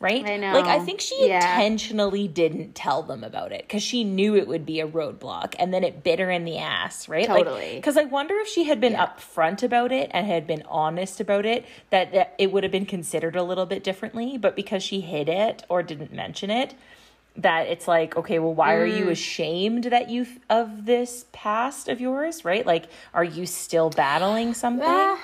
Right? 0.00 0.24
I 0.24 0.36
know. 0.36 0.52
Like 0.52 0.66
I 0.66 0.78
think 0.78 1.00
she 1.00 1.26
Yeah. 1.26 1.38
intentionally 1.38 2.28
didn't 2.28 2.76
tell 2.76 3.02
them 3.02 3.24
about 3.24 3.50
it 3.50 3.68
cuz 3.68 3.82
she 3.82 4.04
knew 4.04 4.36
it 4.36 4.46
would 4.46 4.64
be 4.64 4.78
a 4.78 4.86
roadblock 4.86 5.56
and 5.58 5.74
then 5.74 5.82
it 5.82 6.04
bit 6.04 6.20
her 6.20 6.30
in 6.30 6.44
the 6.44 6.58
ass, 6.58 7.08
right? 7.08 7.26
Totally. 7.26 7.80
cuz 7.80 7.96
I 7.96 8.04
wonder 8.04 8.36
if 8.38 8.46
she 8.46 8.64
had 8.64 8.80
been 8.80 8.94
upfront 8.94 9.64
about 9.64 9.90
it 9.90 10.08
and 10.14 10.24
had 10.26 10.46
been 10.46 10.62
honest 10.68 11.18
about 11.20 11.44
it 11.44 11.64
that, 11.90 12.12
that 12.12 12.34
it 12.38 12.52
would 12.52 12.62
have 12.62 12.70
been 12.70 12.86
considered 12.86 13.34
a 13.34 13.42
little 13.42 13.66
bit 13.66 13.82
differently, 13.82 14.38
but 14.38 14.54
because 14.54 14.84
she 14.84 15.00
hid 15.00 15.28
it 15.28 15.64
or 15.68 15.82
didn't 15.82 16.12
mention 16.12 16.48
it, 16.50 16.74
that 17.36 17.66
it's 17.66 17.86
like 17.88 18.16
okay 18.16 18.38
well 18.38 18.54
why 18.54 18.74
are 18.74 18.86
Mm. 18.88 18.98
you 18.98 19.08
ashamed 19.10 19.84
that 19.84 20.08
you 20.10 20.26
of 20.48 20.86
this 20.86 21.24
past 21.32 21.88
of 21.88 22.00
yours 22.00 22.44
right 22.44 22.66
like 22.66 22.86
are 23.14 23.22
you 23.24 23.46
still 23.46 23.90
battling 23.90 24.54
something 24.54 24.82
Ah. 24.88 25.18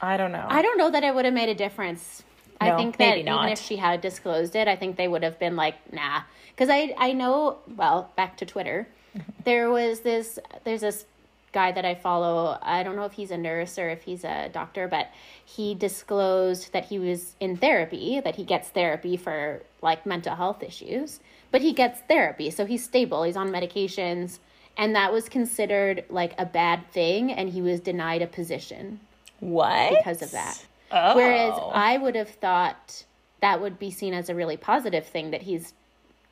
i 0.00 0.16
don't 0.16 0.30
know 0.32 0.46
I 0.48 0.62
don't 0.62 0.78
know 0.78 0.90
that 0.90 1.02
it 1.02 1.12
would 1.14 1.24
have 1.24 1.34
made 1.34 1.48
a 1.48 1.54
difference. 1.56 2.22
I 2.62 2.70
No, 2.70 2.76
think 2.76 2.96
that 2.98 3.18
even 3.18 3.26
not. 3.26 3.50
if 3.50 3.60
she 3.60 3.76
had 3.76 4.00
disclosed 4.00 4.56
it, 4.56 4.68
I 4.68 4.76
think 4.76 4.96
they 4.96 5.08
would 5.08 5.22
have 5.22 5.38
been 5.38 5.56
like, 5.56 5.76
nah. 5.92 6.22
Because 6.50 6.68
I 6.70 6.94
I 6.98 7.12
know 7.12 7.58
well 7.76 8.10
back 8.16 8.36
to 8.38 8.46
Twitter, 8.46 8.88
there 9.44 9.70
was 9.70 10.00
this 10.00 10.38
there's 10.64 10.82
this 10.82 11.06
guy 11.52 11.72
that 11.72 11.84
I 11.84 11.94
follow. 11.94 12.58
I 12.62 12.82
don't 12.82 12.96
know 12.96 13.04
if 13.04 13.12
he's 13.12 13.30
a 13.30 13.36
nurse 13.38 13.78
or 13.78 13.88
if 13.90 14.02
he's 14.04 14.24
a 14.24 14.48
doctor, 14.52 14.88
but 14.88 15.10
he 15.44 15.74
disclosed 15.74 16.72
that 16.72 16.86
he 16.86 16.98
was 16.98 17.36
in 17.40 17.56
therapy, 17.56 18.20
that 18.20 18.36
he 18.36 18.44
gets 18.44 18.68
therapy 18.70 19.16
for 19.16 19.62
like 19.82 20.06
mental 20.06 20.34
health 20.36 20.62
issues, 20.62 21.20
but 21.50 21.60
he 21.60 21.72
gets 21.72 22.00
therapy, 22.08 22.50
so 22.50 22.66
he's 22.66 22.84
stable. 22.84 23.22
He's 23.24 23.36
on 23.36 23.50
medications. 23.50 24.38
And 24.76 24.96
that 24.96 25.12
was 25.12 25.28
considered 25.28 26.04
like 26.08 26.34
a 26.38 26.46
bad 26.46 26.90
thing, 26.92 27.30
and 27.30 27.50
he 27.50 27.60
was 27.60 27.80
denied 27.80 28.22
a 28.22 28.26
position 28.26 29.00
what 29.40 29.90
because 29.90 30.22
of 30.22 30.30
that. 30.32 30.64
Oh. 30.92 31.16
Whereas 31.16 31.54
I 31.72 31.98
would 31.98 32.14
have 32.14 32.28
thought 32.30 33.04
that 33.40 33.60
would 33.60 33.78
be 33.78 33.90
seen 33.90 34.14
as 34.14 34.28
a 34.28 34.34
really 34.34 34.56
positive 34.56 35.06
thing 35.06 35.30
that 35.32 35.42
he's 35.42 35.74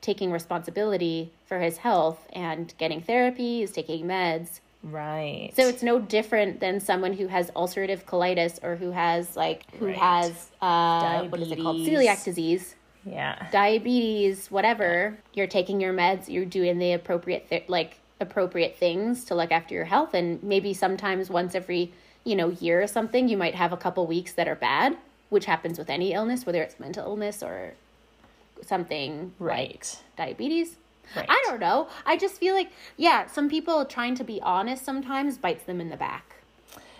taking 0.01 0.31
responsibility 0.31 1.31
for 1.45 1.59
his 1.59 1.77
health 1.77 2.25
and 2.33 2.73
getting 2.77 3.01
therapy, 3.01 3.59
he's 3.59 3.71
taking 3.71 4.05
meds. 4.05 4.59
right 4.83 5.51
So 5.55 5.67
it's 5.67 5.83
no 5.83 5.99
different 5.99 6.59
than 6.59 6.79
someone 6.79 7.13
who 7.13 7.27
has 7.27 7.51
ulcerative 7.51 8.05
colitis 8.05 8.63
or 8.63 8.75
who 8.77 8.91
has 8.91 9.35
like 9.35 9.69
who 9.77 9.87
Right. 9.87 9.95
has 9.97 10.49
uh 10.61 11.25
what 11.25 11.39
is 11.41 11.51
it 11.51 11.59
called? 11.61 11.77
Celiac 11.77 12.23
disease, 12.23 12.75
yeah 13.05 13.47
diabetes, 13.51 14.49
whatever. 14.49 15.17
You're 15.33 15.47
taking 15.47 15.79
your 15.81 15.93
meds, 15.93 16.29
you're 16.29 16.45
doing 16.45 16.77
the 16.79 16.93
appropriate 16.93 17.49
th- 17.49 17.65
like 17.67 17.99
appropriate 18.19 18.75
things 18.77 19.25
to 19.25 19.35
look 19.35 19.51
after 19.51 19.73
your 19.75 19.85
health 19.85 20.13
and 20.13 20.41
maybe 20.43 20.73
sometimes 20.73 21.29
once 21.29 21.55
every, 21.55 21.91
you 22.23 22.35
know, 22.35 22.49
year 22.49 22.81
or 22.81 22.87
something 22.87 23.27
you 23.27 23.37
might 23.37 23.55
have 23.55 23.73
a 23.73 23.77
couple 23.77 24.05
weeks 24.05 24.33
that 24.33 24.47
are 24.47 24.55
bad, 24.55 24.97
which 25.29 25.45
happens 25.45 25.77
with 25.77 25.89
any 25.89 26.13
illness 26.13 26.45
whether 26.45 26.61
it's 26.61 26.79
mental 26.79 27.05
illness 27.05 27.41
or 27.41 27.73
something 28.61 29.33
right 29.39 29.99
diabetes. 30.17 30.75
Right. 31.15 31.25
I 31.27 31.43
don't 31.47 31.59
know. 31.59 31.89
I 32.05 32.15
just 32.15 32.35
feel 32.35 32.53
like 32.53 32.71
yeah, 32.97 33.27
some 33.27 33.49
people 33.49 33.85
trying 33.85 34.15
to 34.15 34.23
be 34.23 34.41
honest 34.41 34.85
sometimes 34.85 35.37
bites 35.37 35.63
them 35.63 35.81
in 35.81 35.89
the 35.89 35.97
back. 35.97 36.35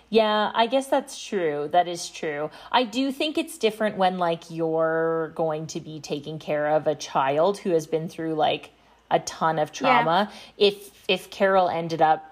Yeah, 0.10 0.52
I 0.54 0.68
guess 0.68 0.88
that's 0.88 1.26
true. 1.26 1.70
That 1.72 1.88
is 1.88 2.10
true. 2.10 2.52
I 2.70 2.84
do 2.84 3.14
think 3.14 3.38
it's 3.38 3.58
different 3.58 3.96
when 3.96 4.18
like 4.18 4.52
you're 4.52 5.32
going 5.36 5.68
to 5.68 5.80
be 5.80 6.02
taking 6.02 6.38
care 6.38 6.68
of 6.68 6.86
a 6.86 6.96
child 6.96 7.60
who 7.60 7.70
has 7.70 7.88
been 7.88 8.10
through 8.10 8.36
like 8.36 8.72
a 9.10 9.20
ton 9.20 9.58
of 9.58 9.72
trauma. 9.72 10.30
If 10.58 10.92
if 11.08 11.30
Carol 11.30 11.70
ended 11.70 12.02
up 12.02 12.31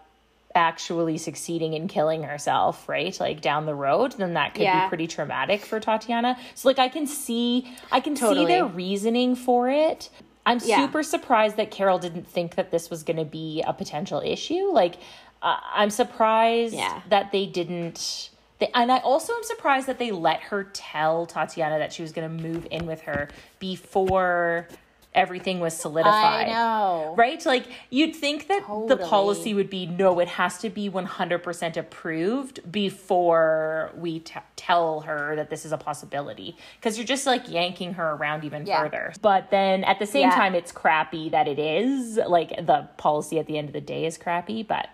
actually 0.59 1.17
succeeding 1.17 1.73
in 1.73 1.87
killing 1.87 2.23
herself, 2.23 2.87
right? 2.89 3.17
Like 3.19 3.41
down 3.41 3.65
the 3.65 3.73
road, 3.73 4.11
then 4.13 4.33
that 4.33 4.53
could 4.53 4.63
Yeah. 4.63 4.83
be 4.83 4.89
pretty 4.89 5.07
traumatic 5.07 5.65
for 5.65 5.79
Tatiana. 5.79 6.37
So 6.53 6.67
like 6.69 6.77
I 6.79 6.89
can 6.89 7.07
see 7.07 7.71
I 7.91 7.99
can 8.01 8.15
see 8.15 8.45
their 8.45 8.65
reasoning 8.65 9.35
for 9.35 9.69
it. 9.69 10.09
I'm 10.45 10.59
Yeah. 10.63 10.77
super 10.85 11.01
surprised 11.01 11.55
that 11.57 11.71
Carol 11.71 11.97
didn't 11.99 12.27
think 12.27 12.55
that 12.55 12.71
this 12.71 12.89
was 12.89 13.03
going 13.03 13.17
to 13.17 13.25
be 13.25 13.63
a 13.65 13.73
potential 13.73 14.21
issue. 14.23 14.71
Like 14.71 14.95
uh, 15.41 15.55
I'm 15.73 15.89
surprised 15.89 16.75
Yeah. 16.75 17.01
that 17.07 17.31
they 17.31 17.45
didn't 17.45 18.29
they, 18.59 18.69
and 18.73 18.91
I 18.91 18.97
also 18.97 19.31
am 19.33 19.43
surprised 19.43 19.87
that 19.87 19.99
they 19.99 20.11
let 20.11 20.41
her 20.41 20.65
tell 20.73 21.25
Tatiana 21.25 21.79
that 21.79 21.93
she 21.93 22.01
was 22.01 22.11
going 22.11 22.27
to 22.37 22.43
move 22.49 22.67
in 22.69 22.85
with 22.85 23.01
her 23.03 23.29
before 23.59 24.67
everything 25.13 25.59
was 25.59 25.75
solidified. 25.75 26.47
I 26.47 26.51
know. 26.51 27.15
Right? 27.17 27.43
Like 27.45 27.65
you'd 27.89 28.15
think 28.15 28.47
that 28.47 28.61
the 28.87 28.95
policy 28.97 29.53
would 29.53 29.69
be 29.69 29.85
no, 29.87 30.19
it 30.19 30.27
has 30.27 30.59
to 30.59 30.69
be 30.69 30.89
100% 30.89 31.77
approved 31.77 32.71
before 32.71 33.91
we 33.97 34.19
t- 34.19 34.39
tell 34.55 35.01
her 35.01 35.35
that 35.35 35.49
this 35.49 35.65
is 35.65 35.71
a 35.71 35.77
possibility 35.77 36.55
because 36.75 36.97
you're 36.97 37.07
just 37.07 37.25
like 37.25 37.49
yanking 37.49 37.93
her 37.93 38.11
around 38.11 38.43
even 38.43 38.65
Yeah. 38.65 38.83
further. 38.83 39.13
But 39.21 39.49
then 39.49 39.83
at 39.83 39.97
the 39.99 40.05
same 40.05 40.29
Yeah. 40.29 40.35
time 40.35 40.53
it's 40.55 40.71
crappy 40.71 41.29
that 41.29 41.47
it 41.47 41.57
is. 41.59 42.17
Like 42.17 42.49
the 42.65 42.87
policy 42.97 43.39
at 43.39 43.47
the 43.47 43.57
end 43.57 43.67
of 43.69 43.73
the 43.73 43.81
day 43.81 44.05
is 44.05 44.17
crappy, 44.17 44.61
but 44.63 44.89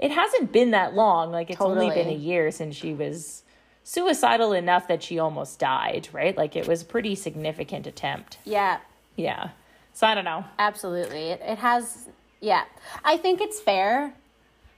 it 0.00 0.10
hasn't 0.10 0.50
been 0.52 0.72
that 0.72 0.94
long. 0.94 1.30
Like 1.30 1.48
it's 1.50 1.60
only 1.60 1.90
been 1.90 2.08
a 2.08 2.12
year 2.12 2.50
since 2.50 2.74
she 2.74 2.92
was 2.92 3.44
suicidal 3.84 4.52
enough 4.52 4.88
that 4.88 5.02
she 5.02 5.18
almost 5.18 5.58
died, 5.58 6.08
right? 6.12 6.36
Like 6.36 6.56
it 6.56 6.66
was 6.66 6.82
a 6.82 6.84
pretty 6.84 7.14
significant 7.14 7.86
attempt. 7.86 8.38
Yeah. 8.44 8.78
Yeah. 9.16 9.50
So 9.92 10.06
I 10.06 10.14
don't 10.14 10.24
know. 10.24 10.44
Absolutely. 10.58 11.30
It, 11.30 11.40
it 11.42 11.58
has, 11.58 12.08
yeah. 12.40 12.64
I 13.04 13.16
think 13.16 13.40
it's 13.40 13.60
fair. 13.60 14.14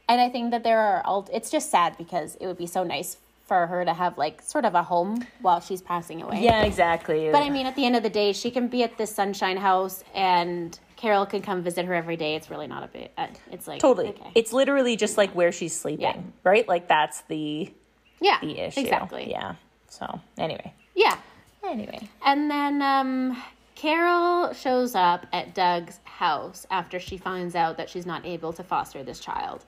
And 0.09 0.21
I 0.21 0.29
think 0.29 0.51
that 0.51 0.65
there 0.65 0.81
are, 0.81 1.03
alt- 1.07 1.31
it's 1.33 1.51
just 1.51 1.71
sad 1.71 1.97
because 1.97 2.37
it 2.41 2.47
would 2.47 2.59
be 2.59 2.67
so 2.67 2.83
nice 2.85 3.17
for 3.47 3.67
her 3.67 3.85
to 3.85 3.93
have 3.93 4.17
like 4.19 4.41
sort 4.43 4.65
of 4.65 4.75
a 4.75 4.83
home 4.83 5.27
while 5.41 5.61
she's 5.61 5.83
passing 5.83 6.23
away. 6.23 6.43
Yeah, 6.43 6.63
exactly. 6.65 7.29
But 7.31 7.43
I 7.43 7.51
mean, 7.51 7.67
at 7.67 7.77
the 7.77 7.85
end 7.85 7.97
of 7.97 8.03
the 8.03 8.11
day, 8.11 8.33
she 8.33 8.51
can 8.51 8.69
be 8.69 8.83
at 8.83 8.97
this 8.99 9.15
sunshine 9.15 9.57
house 9.57 10.03
and 10.15 10.79
Carol 10.97 11.27
can 11.27 11.43
come 11.43 11.63
visit 11.63 11.85
her 11.87 11.95
every 11.95 12.17
day. 12.17 12.35
It's 12.37 12.51
really 12.51 12.67
not 12.67 12.85
a 12.85 12.89
bit, 12.89 13.13
uh, 13.19 13.27
it's 13.51 13.67
like, 13.67 13.81
totally. 13.81 14.09
okay. 14.11 14.31
It's 14.35 14.53
literally 14.53 14.97
just 14.97 15.19
like 15.19 15.31
where 15.35 15.53
she's 15.53 15.79
sleeping, 15.79 16.03
Yeah. 16.03 16.21
right? 16.45 16.67
Like 16.67 16.89
that's 16.89 17.23
the 17.23 17.73
yeah, 18.21 18.39
the 18.41 18.59
issue. 18.59 18.81
exactly. 18.81 19.29
Yeah. 19.31 19.57
So 19.89 20.21
anyway. 20.39 20.73
Yeah. 20.95 21.17
Anyway. 21.65 22.09
And 22.25 22.51
then 22.51 22.81
um, 22.83 23.43
Carol 23.83 24.53
shows 24.53 24.95
up 24.95 25.27
at 25.33 25.57
Doug's 25.57 25.99
house 26.05 26.65
after 26.71 27.01
she 27.01 27.17
finds 27.17 27.57
out 27.57 27.77
that 27.79 27.91
she's 27.91 28.07
not 28.07 28.25
able 28.25 28.53
to 28.53 28.63
foster 28.63 29.03
this 29.03 29.19
child. 29.19 29.65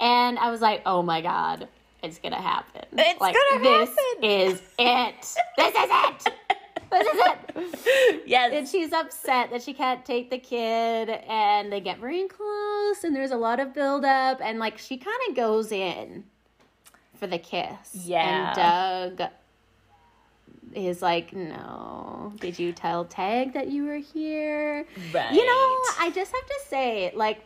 And 0.00 0.38
I 0.38 0.50
was 0.50 0.62
like, 0.62 0.80
oh 0.86 1.02
my 1.02 1.20
God, 1.20 1.68
it's 2.02 2.18
to 2.18 2.30
happen. 2.30 2.86
It's 2.92 3.20
like, 3.20 3.36
gonna 3.50 3.62
this 3.62 3.90
happen. 3.90 4.24
is 4.24 4.62
it. 4.78 5.36
This 5.58 5.68
is 5.68 5.76
it. 5.76 6.32
This 6.90 7.06
is 7.06 7.20
it. 7.26 8.22
Yes. 8.26 8.52
And 8.54 8.66
she's 8.66 8.92
upset 8.94 9.50
that 9.50 9.62
she 9.62 9.74
can't 9.74 10.02
take 10.04 10.30
the 10.30 10.38
kid, 10.38 11.10
and 11.10 11.70
they 11.70 11.80
get 11.80 11.98
very 11.98 12.26
close, 12.28 13.04
and 13.04 13.14
there's 13.14 13.32
a 13.32 13.36
lot 13.36 13.60
of 13.60 13.74
buildup, 13.74 14.40
and 14.42 14.58
like 14.58 14.78
she 14.78 14.96
kind 14.96 15.18
of 15.28 15.36
goes 15.36 15.72
in 15.72 16.24
for 17.14 17.26
the 17.26 17.38
kiss. 17.38 17.92
Yeah. 17.92 18.54
And 19.04 19.18
Doug 19.18 19.30
is 20.76 21.02
like, 21.02 21.32
no. 21.32 22.32
Did 22.40 22.58
you 22.58 22.72
tell 22.72 23.04
Tag 23.04 23.52
that 23.54 23.68
you 23.68 23.84
were 23.86 23.96
here? 23.96 24.86
Right. 25.12 25.32
You 25.32 25.44
know, 25.44 25.76
I 26.00 26.12
just 26.14 26.32
have 26.32 26.46
to 26.46 26.60
say, 26.68 27.12
like, 27.14 27.40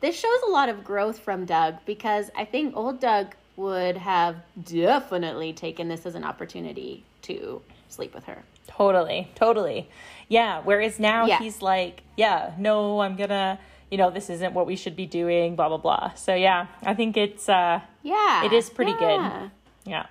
this 0.00 0.18
shows 0.18 0.40
a 0.48 0.50
lot 0.50 0.68
of 0.68 0.82
growth 0.82 1.18
from 1.18 1.44
Doug 1.44 1.76
because 1.84 2.30
I 2.36 2.44
think 2.44 2.74
old 2.76 3.00
Doug 3.00 3.34
would 3.56 3.96
have 3.98 4.36
definitely 4.64 5.52
taken 5.52 5.88
this 5.88 6.06
as 6.06 6.14
an 6.14 6.24
opportunity 6.24 7.04
to 7.22 7.60
sleep 7.88 8.14
with 8.14 8.24
her. 8.24 8.42
Totally, 8.66 9.28
totally. 9.34 9.90
Yeah. 10.28 10.62
Whereas 10.64 10.98
now 10.98 11.26
Yeah. 11.26 11.38
he's 11.38 11.60
like, 11.60 12.02
yeah, 12.16 12.52
no, 12.56 13.00
I'm 13.00 13.16
gonna, 13.16 13.58
you 13.90 13.98
know, 13.98 14.10
this 14.10 14.30
isn't 14.30 14.54
what 14.54 14.66
we 14.66 14.76
should 14.76 14.96
be 14.96 15.04
doing, 15.06 15.56
blah, 15.56 15.68
blah, 15.68 15.76
blah. 15.76 16.14
So 16.14 16.34
yeah, 16.34 16.68
I 16.82 16.94
think 16.94 17.16
it's, 17.18 17.48
uh, 17.48 17.80
Yeah. 18.02 18.44
It 18.46 18.52
is 18.54 18.70
pretty 18.70 18.92
good. 18.94 19.50
yeah. 19.84 20.06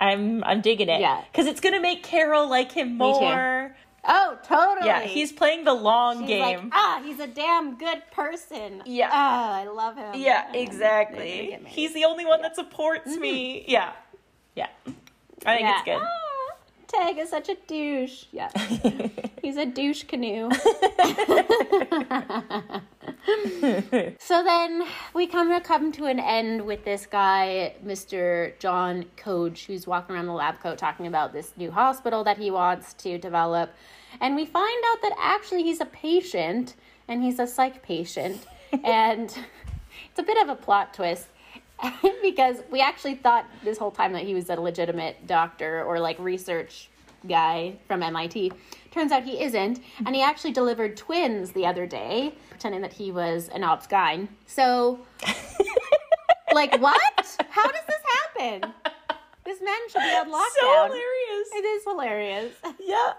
Yeah. 0.00 0.06
I'm, 0.06 0.44
I'm 0.44 0.60
digging 0.60 0.88
it. 0.88 1.00
Yeah. 1.00 1.22
Cause 1.34 1.46
it's 1.46 1.60
gonna 1.60 1.80
make 1.80 2.02
Carol 2.02 2.48
like 2.48 2.72
him 2.72 2.96
more. 2.96 3.74
Oh, 4.02 4.38
totally. 4.44 4.86
Yeah. 4.86 5.02
He's 5.02 5.30
playing 5.30 5.64
the 5.64 5.74
long 5.74 6.20
She's 6.20 6.28
game. 6.28 6.40
like, 6.64 6.72
ah, 6.72 7.02
he's 7.04 7.20
a 7.20 7.26
damn 7.26 7.76
good 7.76 8.02
person. 8.12 8.82
Yeah. 8.86 9.10
Ah, 9.12 9.54
I 9.56 9.66
love 9.66 9.96
him. 9.96 10.14
yeah, 10.14 10.46
And 10.46 10.56
exactly. 10.56 11.58
He's 11.66 11.92
the 11.92 12.04
only 12.06 12.24
one 12.24 12.40
that 12.42 12.56
supports 12.56 13.14
me. 13.16 13.64
Yeah. 13.68 13.92
Yeah. 14.56 14.68
I 15.44 15.56
think 15.56 15.68
it's 15.68 15.84
good. 15.84 15.98
Ah, 16.00 16.29
Tag 16.90 17.18
is 17.18 17.30
such 17.30 17.48
a 17.48 17.56
douche. 17.66 18.24
Yeah. 18.32 18.50
He's 19.42 19.56
a 19.56 19.66
douche 19.66 20.04
canoe. 20.04 20.50
so 24.18 24.42
then 24.42 24.82
we 25.14 25.28
come 25.28 25.50
to 25.50 25.60
come 25.62 25.92
to 25.92 26.06
an 26.06 26.18
end 26.18 26.66
with 26.66 26.84
this 26.84 27.06
guy, 27.06 27.74
Mr. 27.84 28.58
John 28.58 29.04
Coach, 29.16 29.66
who's 29.66 29.86
walking 29.86 30.16
around 30.16 30.26
the 30.26 30.32
lab 30.32 30.60
coat 30.60 30.78
talking 30.78 31.06
about 31.06 31.32
this 31.32 31.52
new 31.56 31.70
hospital 31.70 32.24
that 32.24 32.38
he 32.38 32.50
wants 32.50 32.92
to 32.94 33.18
develop. 33.18 33.72
And 34.20 34.34
we 34.34 34.44
find 34.44 34.84
out 34.88 35.02
that 35.02 35.12
actually 35.18 35.62
he's 35.62 35.80
a 35.80 35.86
patient 35.86 36.74
and 37.06 37.22
he's 37.22 37.38
a 37.38 37.46
psych 37.46 37.82
patient. 37.82 38.46
and 38.84 39.32
it's 40.10 40.18
a 40.18 40.22
bit 40.22 40.42
of 40.42 40.48
a 40.48 40.56
plot 40.56 40.92
twist 40.92 41.28
because 42.22 42.62
we 42.70 42.80
actually 42.80 43.14
thought 43.14 43.46
this 43.64 43.78
whole 43.78 43.90
time 43.90 44.12
that 44.12 44.22
he 44.22 44.34
was 44.34 44.48
a 44.50 44.56
legitimate 44.56 45.26
doctor 45.26 45.82
or 45.84 45.98
like 45.98 46.18
research 46.18 46.88
guy 47.28 47.76
from 47.86 48.02
MIT. 48.02 48.52
Turns 48.90 49.12
out 49.12 49.22
he 49.22 49.40
isn't, 49.42 49.80
and 50.04 50.14
he 50.14 50.22
actually 50.22 50.52
delivered 50.52 50.96
twins 50.96 51.52
the 51.52 51.66
other 51.66 51.86
day, 51.86 52.34
pretending 52.48 52.80
that 52.80 52.92
he 52.92 53.12
was 53.12 53.48
an 53.48 53.62
obs 53.62 53.86
gyne. 53.86 54.28
So, 54.46 54.98
like, 56.52 56.80
what? 56.80 57.38
How 57.50 57.70
does 57.70 57.86
this 57.86 58.02
happen? 58.34 58.72
This 59.44 59.60
man 59.62 59.78
should 59.90 60.00
be 60.00 60.16
on 60.16 60.30
lockdown. 60.30 60.60
So 60.60 60.84
hilarious. 60.84 61.48
It 61.54 61.64
is 61.64 61.84
hilarious. 61.84 62.52
Yeah. 62.80 63.12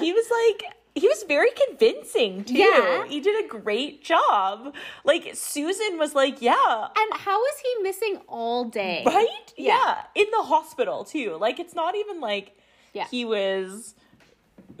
He 0.00 0.12
was 0.12 0.26
like 0.30 0.72
he 0.96 1.06
was 1.06 1.24
very 1.28 1.50
convincing 1.68 2.42
too. 2.44 2.54
Yeah. 2.54 3.06
He 3.06 3.20
did 3.20 3.44
a 3.44 3.48
great 3.48 4.02
job. 4.02 4.74
Like 5.04 5.30
Susan 5.34 5.98
was 5.98 6.14
like, 6.14 6.40
"Yeah, 6.42 6.88
And 6.96 7.20
how 7.20 7.38
is 7.44 7.54
he 7.62 7.82
missing 7.82 8.20
all 8.26 8.64
day? 8.64 9.02
right? 9.06 9.52
Yeah. 9.56 10.02
In 10.14 10.26
the 10.32 10.42
hospital 10.42 11.04
too. 11.04 11.36
Like 11.38 11.60
it's 11.60 11.74
not 11.74 11.94
even 11.94 12.20
like 12.20 12.56
Yeah. 12.94 13.06
he 13.10 13.24
was 13.24 13.94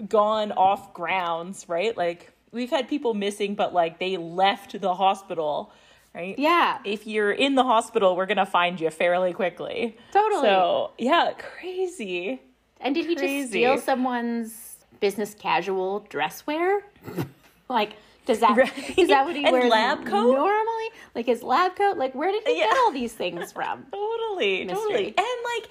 gone 0.08 0.52
off 0.52 0.92
grounds, 0.94 1.68
right? 1.68 1.96
Like 1.96 2.32
we've 2.52 2.70
had 2.70 2.88
people 2.88 3.14
missing 3.14 3.54
but 3.54 3.72
like 3.74 3.98
they 3.98 4.16
left 4.16 4.80
the 4.80 4.94
hospital, 4.94 5.72
right? 6.14 6.38
Yeah. 6.38 6.78
If 6.84 7.06
you're 7.06 7.32
in 7.32 7.54
the 7.54 7.64
hospital, 7.64 8.16
we're 8.16 8.26
going 8.26 8.36
to 8.38 8.46
find 8.46 8.80
you 8.80 8.90
fairly 8.90 9.32
quickly. 9.32 9.96
Totally. 10.12 10.42
So, 10.42 10.92
yeah, 10.98 11.32
crazy. 11.38 12.40
And 12.80 12.94
did 12.94 13.06
he 13.06 13.14
just 13.14 13.50
steal 13.50 13.78
someone's 13.78 14.75
business 15.00 15.34
casual 15.34 16.00
dress 16.08 16.46
wear? 16.46 16.82
like, 17.68 17.92
does 18.26 18.40
that 18.40 18.56
Right. 18.56 18.98
is 18.98 19.08
that 19.08 19.24
what 19.24 19.36
he 19.36 19.44
And 19.44 19.52
wears 19.52 19.70
lab 19.70 20.04
coat? 20.06 20.32
normally? 20.32 20.88
Like 21.14 21.26
his 21.26 21.42
lab 21.42 21.76
coat? 21.76 21.96
Like, 21.96 22.14
where 22.14 22.30
did 22.32 22.42
he 22.46 22.58
Yeah. 22.58 22.66
get 22.66 22.76
all 22.78 22.92
these 22.92 23.12
things 23.12 23.52
from? 23.52 23.86
Totally, 23.92 24.64
Mystery. 24.64 24.74
totally. 24.74 25.06
And 25.06 25.16
like, 25.16 25.70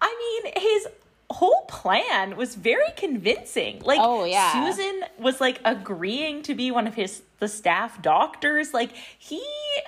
I 0.00 0.40
mean, 0.44 0.52
his 0.62 0.88
whole 1.30 1.64
plan 1.68 2.36
was 2.36 2.54
very 2.54 2.90
convincing. 2.96 3.80
Like, 3.84 4.00
Oh, 4.00 4.24
yeah. 4.24 4.52
Susan 4.52 5.00
was 5.18 5.40
like 5.40 5.60
agreeing 5.64 6.42
to 6.42 6.54
be 6.54 6.70
one 6.70 6.86
of 6.86 6.94
his 6.94 7.22
the 7.38 7.48
staff 7.48 8.00
doctors. 8.00 8.72
Like, 8.72 8.90
he 9.18 9.42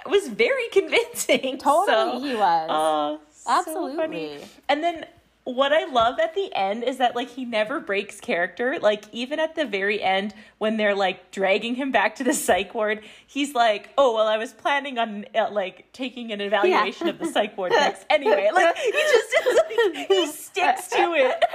was 0.07 0.29
very 0.29 0.69
convincing. 0.73 1.59
Totally, 1.59 1.87
So, 1.87 2.21
he 2.21 2.35
was. 2.35 2.71
uh, 2.71 3.19
so 3.33 3.51
Absolutely. 3.61 3.97
funny. 3.97 4.39
And 4.69 4.83
then 4.83 5.07
what 5.55 5.73
I 5.73 5.87
love 5.87 6.19
at 6.19 6.35
the 6.35 6.51
end 6.55 6.85
is 6.85 6.99
that 6.99 7.17
like 7.17 7.31
he 7.31 7.45
never 7.45 7.81
breaks 7.81 8.21
character. 8.21 8.79
Like 8.81 9.05
even 9.13 9.41
at 9.41 9.55
the 9.55 9.65
very 9.65 10.03
end 10.03 10.35
when 10.59 10.77
they're 10.77 10.95
like 10.95 11.31
dragging 11.31 11.75
him 11.75 11.91
back 11.91 12.17
to 12.17 12.25
the 12.25 12.35
psych 12.35 12.75
ward, 12.75 13.03
he's 13.27 13.55
like, 13.55 13.89
"Oh 13.97 14.15
well, 14.15 14.27
I 14.27 14.37
was 14.37 14.53
planning 14.53 14.99
on 14.99 15.25
uh, 15.35 15.49
like 15.51 15.91
taking 15.93 16.33
an 16.33 16.43
evaluation 16.43 17.09
of 17.09 17.19
the 17.19 17.27
psych 17.27 17.57
ward 17.57 17.73
next 17.73 18.05
anyway." 18.11 18.51
Like 18.53 18.77
he 18.77 18.93
just 18.93 19.47
is 19.47 19.57
like 19.57 20.09
he 20.09 20.27
sticks 20.33 20.89
to 20.89 21.15
it. 21.15 21.43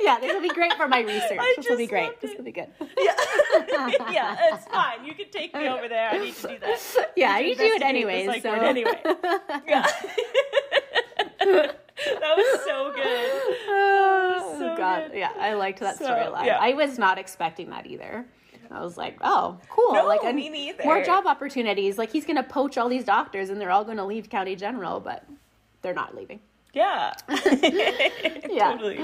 Yeah, 0.00 0.18
this 0.18 0.32
will 0.32 0.42
be 0.42 0.48
great 0.48 0.72
for 0.72 0.88
my 0.88 1.00
research. 1.00 1.38
I 1.40 1.54
this 1.56 1.68
will 1.68 1.76
be 1.76 1.86
great. 1.86 2.20
This 2.20 2.36
will 2.36 2.44
be 2.44 2.50
good. 2.50 2.66
yeah, 2.98 3.14
yeah, 4.10 4.36
it's 4.52 4.66
fine. 4.66 5.04
You 5.04 5.14
can 5.14 5.30
take 5.30 5.54
me 5.54 5.68
over 5.68 5.88
there. 5.88 6.10
I 6.10 6.18
need 6.18 6.34
to 6.34 6.48
do 6.48 6.58
that. 6.58 7.12
Yeah, 7.16 7.38
you 7.38 7.54
do 7.54 7.62
it 7.62 7.82
anyways. 7.82 8.42
So. 8.42 8.52
anyway. 8.52 9.00
Yeah. 9.68 9.86
that 12.06 12.36
was 12.36 12.60
so 12.64 12.92
good. 12.94 13.30
Oh 13.68 14.56
So 14.58 14.76
god, 14.76 15.10
good. 15.10 15.18
yeah, 15.18 15.32
I 15.38 15.54
liked 15.54 15.80
that 15.80 15.98
So, 15.98 16.06
storyline. 16.06 16.46
yeah. 16.46 16.58
I 16.60 16.74
was 16.74 16.98
not 16.98 17.18
expecting 17.18 17.70
that 17.70 17.86
either. 17.86 18.24
I 18.70 18.80
was 18.82 18.96
like, 18.96 19.18
oh, 19.20 19.58
cool. 19.68 19.92
No, 19.92 20.06
like, 20.06 20.22
me 20.34 20.48
neither. 20.48 20.82
More 20.84 21.02
job 21.04 21.26
opportunities. 21.26 21.98
Like, 21.98 22.10
he's 22.10 22.24
gonna 22.24 22.42
poach 22.42 22.78
all 22.78 22.88
these 22.88 23.04
doctors, 23.04 23.50
and 23.50 23.60
they're 23.60 23.70
all 23.70 23.84
gonna 23.84 24.06
leave 24.06 24.30
County 24.30 24.56
General, 24.56 24.98
but 24.98 25.24
they're 25.82 25.92
not 25.92 26.14
leaving. 26.16 26.40
Yeah. 26.72 27.12
Yeah. 28.48 28.72
totally. 28.72 28.96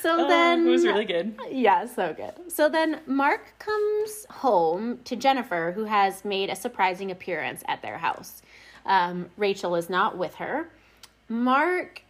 So 0.00 0.24
Oh, 0.24 0.28
then 0.28 0.66
it 0.66 0.70
was 0.70 0.84
really 0.84 1.04
good. 1.04 1.34
Yeah, 1.50 1.86
so 1.86 2.12
good. 2.14 2.50
So 2.50 2.68
then 2.68 3.00
Mark 3.06 3.54
comes 3.60 4.26
home 4.30 4.98
to 5.04 5.14
Jennifer, 5.16 5.72
who 5.74 5.84
has 5.84 6.24
made 6.24 6.50
a 6.50 6.56
surprising 6.56 7.10
appearance 7.12 7.62
at 7.68 7.80
their 7.82 7.98
house. 7.98 8.42
Um, 8.86 9.30
Rachel 9.36 9.74
is 9.76 9.88
not 9.90 10.16
with 10.18 10.36
her. 10.36 10.68
Mark, 11.28 12.02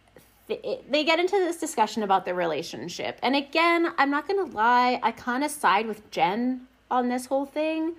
they 0.89 1.03
get 1.03 1.19
into 1.19 1.35
this 1.37 1.57
discussion 1.57 2.03
about 2.03 2.25
their 2.25 2.35
relationship. 2.35 3.19
And 3.23 3.35
again, 3.35 3.93
I'm 3.97 4.09
not 4.09 4.27
going 4.27 4.49
to 4.49 4.55
lie, 4.55 4.99
I 5.03 5.11
kind 5.11 5.43
of 5.43 5.51
side 5.51 5.87
with 5.87 6.09
Jen 6.11 6.67
on 6.91 7.09
this 7.09 7.25
whole 7.27 7.45
thing 7.45 7.93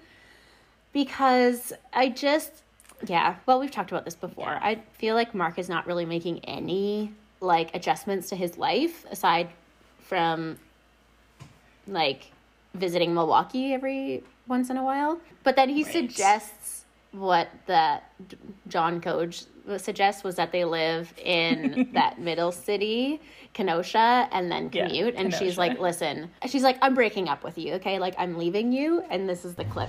because 0.92 1.72
I 1.92 2.08
just, 2.08 2.62
yeah, 3.06 3.36
well, 3.46 3.60
we've 3.60 3.70
talked 3.70 3.90
about 3.90 4.04
this 4.04 4.14
before. 4.14 4.58
I 4.62 4.80
feel 4.98 5.14
like 5.14 5.34
Mark 5.34 5.58
is 5.58 5.68
not 5.68 5.86
really 5.86 6.04
making 6.06 6.44
any 6.44 7.12
like 7.40 7.74
adjustments 7.74 8.28
to 8.30 8.36
his 8.36 8.56
life 8.56 9.04
aside 9.10 9.48
from 10.00 10.58
like 11.86 12.30
visiting 12.74 13.14
Milwaukee 13.14 13.74
every 13.74 14.22
once 14.46 14.70
in 14.70 14.76
a 14.76 14.82
while. 14.84 15.20
But 15.42 15.56
then 15.56 15.68
he 15.68 15.82
Right. 15.84 15.92
suggests 15.92 16.73
what 17.14 17.48
that 17.66 18.12
John 18.68 19.00
Coach 19.00 19.44
suggests 19.76 20.24
was 20.24 20.34
that 20.36 20.50
they 20.52 20.64
live 20.64 21.12
in 21.22 21.88
that 21.92 22.20
middle 22.20 22.50
city, 22.52 23.20
Kenosha, 23.52 24.28
and 24.32 24.50
then 24.50 24.68
Yeah, 24.72 24.86
commute. 24.86 25.14
and 25.16 25.32
she's 25.32 25.56
like, 25.56 25.78
listen, 25.78 26.30
she's 26.46 26.62
like, 26.64 26.76
I'm 26.82 26.94
breaking 26.94 27.28
up 27.28 27.44
with 27.44 27.56
you, 27.56 27.74
okay? 27.74 27.98
Like, 27.98 28.14
I'm 28.18 28.36
leaving 28.36 28.72
you. 28.72 29.04
And 29.10 29.28
this 29.28 29.44
is 29.44 29.54
the 29.54 29.64
clip. 29.64 29.88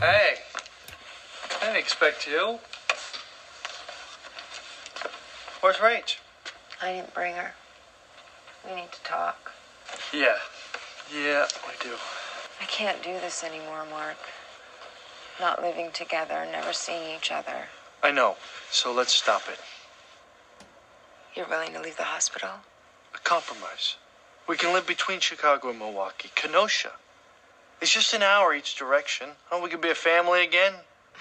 Hey, 0.00 0.36
I 1.60 1.64
didn't 1.64 1.76
expect 1.76 2.26
you. 2.28 2.58
Where's 5.60 5.76
Rach? 5.76 6.18
I 6.80 6.92
didn't 6.92 7.12
bring 7.14 7.34
her. 7.34 7.52
We 8.68 8.76
need 8.76 8.92
to 8.92 9.02
talk. 9.02 9.52
Yeah, 10.12 10.36
yeah, 11.12 11.46
we 11.66 11.74
do. 11.82 11.94
I 12.60 12.64
can't 12.66 13.02
do 13.02 13.12
this 13.14 13.42
anymore, 13.42 13.84
Mark. 13.90 14.16
Not 15.40 15.62
living 15.62 15.90
together, 15.92 16.46
never 16.50 16.72
seeing 16.72 17.14
each 17.16 17.30
other. 17.30 17.66
I 18.02 18.10
know, 18.10 18.36
so 18.70 18.92
let's 18.92 19.12
stop 19.12 19.42
it. 19.48 19.58
You're 21.34 21.48
willing 21.48 21.72
to 21.74 21.80
leave 21.80 21.96
the 21.96 22.04
hospital? 22.04 22.50
A 23.14 23.18
compromise. 23.18 23.96
We 24.48 24.56
can 24.56 24.72
live 24.72 24.86
between 24.86 25.20
Chicago 25.20 25.70
and 25.70 25.78
Milwaukee, 25.78 26.30
Kenosha. 26.34 26.92
It's 27.80 27.92
just 27.92 28.14
an 28.14 28.22
hour 28.22 28.54
each 28.54 28.76
direction. 28.76 29.28
Oh, 29.52 29.62
we 29.62 29.68
could 29.70 29.80
be 29.80 29.90
a 29.90 29.94
family 29.94 30.42
again. 30.42 30.72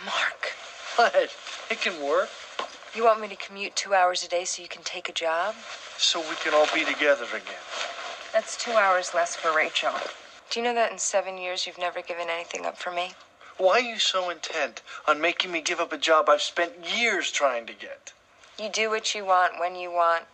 Mark, 0.06 0.54
What? 0.96 1.36
It 1.70 1.82
can 1.82 2.02
work. 2.04 2.30
you 2.96 3.04
want 3.04 3.22
me 3.22 3.28
to 3.28 3.36
commute 3.36 3.76
two 3.76 3.94
hours 3.94 4.24
a 4.24 4.28
day 4.28 4.46
so 4.46 4.62
you 4.64 4.68
can 4.68 4.82
take 4.84 5.10
a 5.10 5.14
job? 5.14 5.54
So 5.98 6.20
we 6.22 6.36
can 6.44 6.54
all 6.54 6.68
be 6.74 6.84
together 6.86 7.26
again. 7.30 7.62
That's 8.34 8.58
two 8.58 8.72
hours 8.72 9.14
less 9.14 9.36
for 9.36 9.56
Rachel. 9.56 9.92
Do 10.50 10.60
you 10.60 10.64
know 10.66 10.74
that 10.74 10.92
in 10.92 10.98
seven 10.98 11.38
years 11.38 11.68
you've 11.68 11.78
never 11.78 12.02
given 12.02 12.30
anything 12.30 12.66
up 12.66 12.78
for 12.78 12.92
me? 12.92 13.12
Why 13.58 13.78
are 13.78 13.80
you 13.80 13.98
so 13.98 14.30
intent 14.30 14.84
on 15.08 15.20
making 15.20 15.52
me 15.52 15.62
give 15.62 15.80
up 15.80 15.92
a 15.92 15.98
job 15.98 16.30
I've 16.30 16.44
spent 16.44 16.74
years 16.96 17.32
trying 17.32 17.66
to 17.66 17.74
get? 17.74 18.14
You 18.60 18.70
do 18.70 18.90
what 18.92 19.16
you 19.16 19.26
want 19.26 19.60
when 19.60 19.76
you 19.76 19.92
want, 19.92 20.26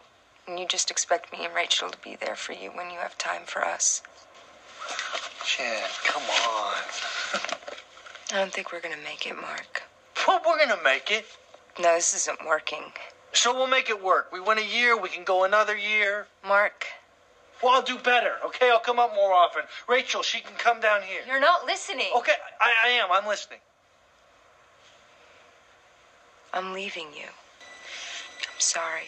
and 0.45 0.59
you 0.59 0.67
just 0.67 0.91
expect 0.91 1.31
me 1.31 1.45
and 1.45 1.55
Rachel 1.55 1.89
to 1.89 1.97
be 1.99 2.17
there 2.17 2.35
for 2.35 2.51
you 2.51 2.69
when 2.71 2.91
you 2.91 2.97
have 2.99 3.17
time 3.17 3.43
for 3.45 3.63
us. 3.63 4.01
Jen, 5.45 5.83
come 6.03 6.23
on. 6.23 6.73
I 8.33 8.39
don't 8.39 8.51
think 8.51 8.73
we're 8.73 8.81
gonna 8.81 8.95
make 9.03 9.25
it, 9.25 9.35
Mark. 9.35 9.83
Well, 10.27 10.41
we're 10.45 10.59
gonna 10.59 10.81
make 10.83 11.09
it. 11.09 11.25
No, 11.79 11.95
this 11.95 12.13
isn't 12.13 12.45
working. 12.45 12.91
So 13.31 13.53
we'll 13.53 13.67
make 13.67 13.89
it 13.89 14.03
work. 14.03 14.31
We 14.33 14.39
win 14.41 14.57
a 14.57 14.61
year, 14.61 14.97
we 14.99 15.09
can 15.09 15.23
go 15.23 15.43
another 15.43 15.77
year. 15.77 16.27
Mark, 16.45 16.85
Well, 17.61 17.73
I'll 17.73 17.81
do 17.81 17.97
better, 17.97 18.33
okay? 18.47 18.69
I'll 18.69 18.79
come 18.79 18.99
up 18.99 19.13
more 19.15 19.31
often. 19.33 19.61
Rachel, 19.87 20.21
she 20.23 20.41
can 20.41 20.55
come 20.57 20.79
down 20.81 21.01
here. 21.03 21.21
you're 21.27 21.39
not 21.39 21.65
listening. 21.65 22.07
Okay, 22.17 22.33
I, 22.59 22.87
I 22.87 22.89
am. 22.93 23.09
I'm 23.11 23.25
listening. 23.27 23.59
I'm 26.53 26.73
leaving 26.73 27.07
you. 27.15 27.25
I'm 27.25 28.59
sorry. 28.59 29.03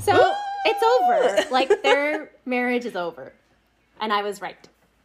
So 0.00 0.34
it's 0.64 0.82
over. 0.82 1.38
Like 1.52 1.82
their 1.82 2.30
marriage 2.44 2.84
is 2.84 2.96
over. 2.96 3.32
And 4.00 4.12
I 4.12 4.22
was 4.22 4.40
right. 4.40 4.56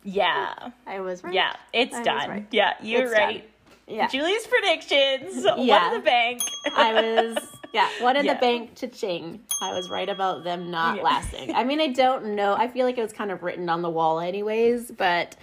Yeah. 0.03 0.69
I 0.85 0.99
was 1.01 1.23
right. 1.23 1.33
Yeah, 1.33 1.53
it's 1.73 1.95
I 1.95 2.03
done. 2.03 2.29
right. 2.29 2.47
Yeah, 2.51 2.73
you're 2.81 3.03
It's 3.03 3.11
done. 3.13 3.21
right. 3.21 3.49
Yeah. 3.87 4.07
Julie's 4.07 4.47
predictions. 4.47 5.43
One 5.45 5.65
Yeah. 5.65 5.89
in 5.89 5.93
the 5.99 6.03
bank. 6.05 6.41
I 6.75 6.93
was 6.93 7.37
yeah, 7.73 7.89
one 8.01 8.15
in 8.15 8.25
Yeah. 8.25 8.33
the 8.35 8.39
bank 8.39 8.75
to 8.75 8.87
ching. 8.87 9.41
I 9.61 9.73
was 9.73 9.89
right 9.89 10.09
about 10.09 10.43
them 10.43 10.71
not 10.71 10.97
Yeah. 10.97 11.03
lasting. 11.03 11.53
I 11.55 11.63
mean, 11.63 11.79
I 11.81 11.87
don't 11.87 12.35
know. 12.35 12.53
I 12.55 12.67
feel 12.67 12.85
like 12.85 12.97
it 12.97 13.01
was 13.01 13.13
kind 13.13 13.31
of 13.31 13.43
written 13.43 13.69
on 13.69 13.81
the 13.81 13.89
wall 13.89 14.19
anyways, 14.19 14.91
but 14.91 15.35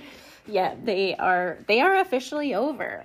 yeah, 0.47 0.75
they 0.83 1.15
are 1.17 1.59
they 1.67 1.81
are 1.81 1.97
officially 1.97 2.55
over. 2.55 3.05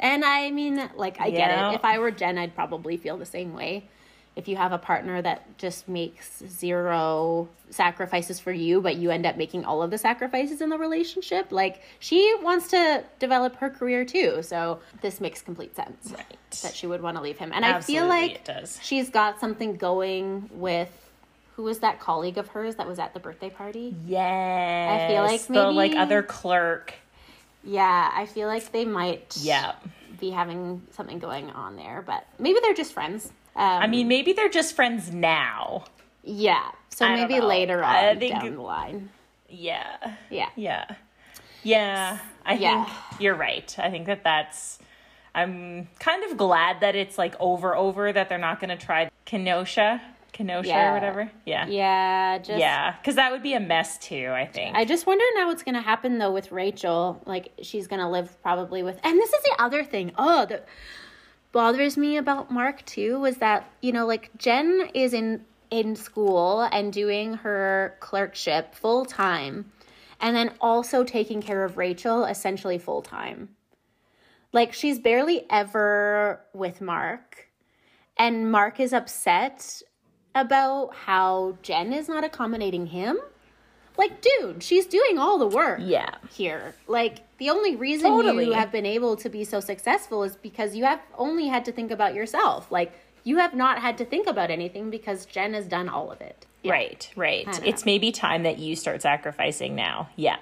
And 0.00 0.24
I 0.24 0.50
mean, 0.50 0.90
like 0.96 1.20
I 1.20 1.30
get 1.30 1.50
it. 1.50 1.74
If 1.76 1.84
I 1.84 1.98
were 1.98 2.10
Jen, 2.10 2.36
I'd 2.38 2.54
probably 2.54 2.96
feel 2.96 3.16
the 3.16 3.26
same 3.26 3.54
way. 3.54 3.88
If 4.36 4.46
you 4.46 4.54
have 4.56 4.70
a 4.72 4.78
partner 4.78 5.20
that 5.22 5.58
just 5.58 5.88
makes 5.88 6.42
zero 6.46 7.48
sacrifices 7.70 8.38
for 8.38 8.52
you, 8.52 8.80
but 8.80 8.94
you 8.96 9.10
end 9.10 9.26
up 9.26 9.36
making 9.36 9.64
all 9.64 9.82
of 9.82 9.90
the 9.90 9.98
sacrifices 9.98 10.60
in 10.60 10.68
the 10.70 10.78
relationship, 10.78 11.50
like 11.50 11.82
she 11.98 12.34
wants 12.40 12.68
to 12.68 13.02
develop 13.18 13.56
her 13.56 13.68
career 13.68 14.04
too. 14.04 14.42
So 14.42 14.78
this 15.00 15.20
makes 15.20 15.42
complete 15.42 15.74
sense 15.74 16.12
Right. 16.16 16.50
that 16.62 16.74
she 16.74 16.86
would 16.86 17.02
want 17.02 17.16
to 17.16 17.22
leave 17.22 17.36
him. 17.38 17.50
And 17.52 17.64
I 17.64 17.80
feel 17.80 18.06
like 18.06 18.48
she's 18.80 19.10
got 19.10 19.40
something 19.40 19.76
going 19.76 20.48
with 20.52 20.90
who 21.56 21.64
was 21.64 21.80
that 21.80 21.98
colleague 21.98 22.38
of 22.38 22.46
hers 22.46 22.76
that 22.76 22.86
was 22.86 23.00
at 23.00 23.14
the 23.14 23.18
birthday 23.20 23.50
party? 23.50 23.92
Yes. 24.06 25.02
I 25.02 25.08
feel 25.08 25.22
like 25.24 25.50
maybe 25.50 25.64
the 25.66 25.72
like 25.72 25.96
other 25.96 26.22
clerk. 26.22 26.94
Yeah, 27.64 28.12
I 28.14 28.26
feel 28.26 28.46
like 28.46 28.70
they 28.70 28.84
might 28.84 29.36
Yeah. 29.40 29.74
be 30.20 30.30
having 30.30 30.86
something 30.92 31.18
going 31.18 31.50
on 31.50 31.74
there, 31.74 32.04
but 32.06 32.24
maybe 32.38 32.60
they're 32.62 32.74
just 32.74 32.92
friends. 32.92 33.32
Um, 33.58 33.82
I 33.82 33.86
mean, 33.88 34.08
maybe 34.08 34.32
they're 34.32 34.48
just 34.48 34.74
friends 34.76 35.12
now. 35.12 35.84
yeah. 36.22 36.70
So 36.90 37.04
I 37.06 37.14
maybe 37.14 37.40
later 37.40 37.82
on 37.84 37.94
I 37.94 38.14
think- 38.16 38.34
down 38.40 38.54
the 38.56 38.60
line. 38.62 39.10
Yeah. 39.48 40.14
Yeah. 40.30 40.48
Yeah. 40.56 40.84
Yeah. 41.62 42.18
I 42.44 42.54
Yeah. 42.54 42.84
think 42.84 42.96
you're 43.20 43.34
right. 43.36 43.74
I 43.78 43.90
think 43.90 44.06
that 44.06 44.24
that's. 44.24 44.78
I'm 45.34 45.86
kind 46.00 46.24
of 46.24 46.36
glad 46.36 46.80
that 46.80 46.96
it's 46.96 47.16
like 47.18 47.34
over, 47.38 47.76
over 47.76 48.12
that 48.12 48.28
they're 48.28 48.38
not 48.38 48.58
going 48.60 48.76
to 48.76 48.84
try 48.84 49.10
Kenosha, 49.26 50.00
Kenosha 50.32 50.68
Yeah. 50.68 50.90
or 50.90 50.94
whatever. 50.94 51.30
Yeah. 51.46 51.66
Yeah, 51.68 52.38
just 52.38 52.58
Yeah. 52.58 52.92
Because 53.00 53.14
that 53.14 53.30
would 53.30 53.42
be 53.44 53.54
a 53.54 53.60
mess 53.60 53.98
too, 53.98 54.30
I 54.34 54.46
think. 54.46 54.76
I 54.76 54.84
just 54.84 55.06
wonder 55.06 55.24
now 55.36 55.46
what's 55.46 55.62
going 55.62 55.74
to 55.76 55.80
happen 55.80 56.18
though 56.18 56.32
with 56.32 56.50
Rachel. 56.50 57.22
Like 57.26 57.52
she's 57.62 57.86
going 57.86 58.00
to 58.00 58.08
live 58.08 58.40
probably 58.42 58.82
with 58.82 58.98
And 59.04 59.16
this 59.18 59.32
is 59.32 59.42
the 59.44 59.54
other 59.62 59.84
thing. 59.84 60.10
Oh, 60.18 60.46
that 60.46 60.66
bothers 61.52 61.96
me 61.96 62.16
about 62.16 62.50
Mark 62.50 62.84
too 62.84 63.18
was 63.20 63.38
that, 63.38 63.70
you 63.80 63.92
know, 63.92 64.06
like 64.06 64.30
Jen 64.36 64.90
is 64.94 65.12
in 65.12 65.44
in 65.70 65.94
school 65.94 66.62
and 66.72 66.92
doing 66.92 67.34
her 67.34 67.96
clerkship 68.00 68.74
full 68.74 69.04
time 69.04 69.70
and 70.20 70.34
then 70.34 70.50
also 70.60 71.04
taking 71.04 71.42
care 71.42 71.64
of 71.64 71.76
Rachel 71.76 72.24
essentially 72.24 72.78
full 72.78 73.02
time. 73.02 73.50
Like 74.52 74.72
she's 74.72 74.98
barely 74.98 75.44
ever 75.50 76.40
with 76.54 76.80
Mark 76.80 77.48
and 78.16 78.50
Mark 78.50 78.80
is 78.80 78.92
upset 78.92 79.82
about 80.34 80.94
how 80.94 81.56
Jen 81.62 81.92
is 81.92 82.08
not 82.08 82.24
accommodating 82.24 82.86
him. 82.86 83.18
Like, 83.98 84.22
dude, 84.22 84.62
she's 84.62 84.86
doing 84.86 85.18
all 85.18 85.38
the 85.38 85.46
work 85.48 85.80
yeah. 85.82 86.14
here. 86.32 86.74
Like, 86.86 87.18
the 87.38 87.50
only 87.50 87.74
reason 87.74 88.08
Totally. 88.08 88.46
you 88.46 88.52
have 88.52 88.70
been 88.70 88.86
able 88.86 89.16
to 89.16 89.28
be 89.28 89.44
so 89.44 89.58
successful 89.58 90.22
is 90.22 90.36
because 90.36 90.76
you 90.76 90.84
have 90.84 91.00
only 91.18 91.48
had 91.48 91.64
to 91.64 91.72
think 91.72 91.90
about 91.90 92.14
yourself. 92.14 92.70
Like, 92.70 92.92
you 93.24 93.38
have 93.38 93.54
not 93.54 93.80
had 93.80 93.98
to 93.98 94.04
think 94.04 94.28
about 94.28 94.50
anything 94.50 94.88
because 94.88 95.26
Jen 95.26 95.52
has 95.52 95.66
done 95.66 95.88
all 95.88 96.12
of 96.12 96.20
it. 96.20 96.46
Yeah. 96.62 96.72
Right, 96.72 97.10
right. 97.16 97.66
It's 97.66 97.84
maybe 97.84 98.12
time 98.12 98.44
that 98.44 98.58
you 98.58 98.76
start 98.76 99.02
sacrificing 99.02 99.74
now. 99.74 100.08
Yeah. 100.16 100.38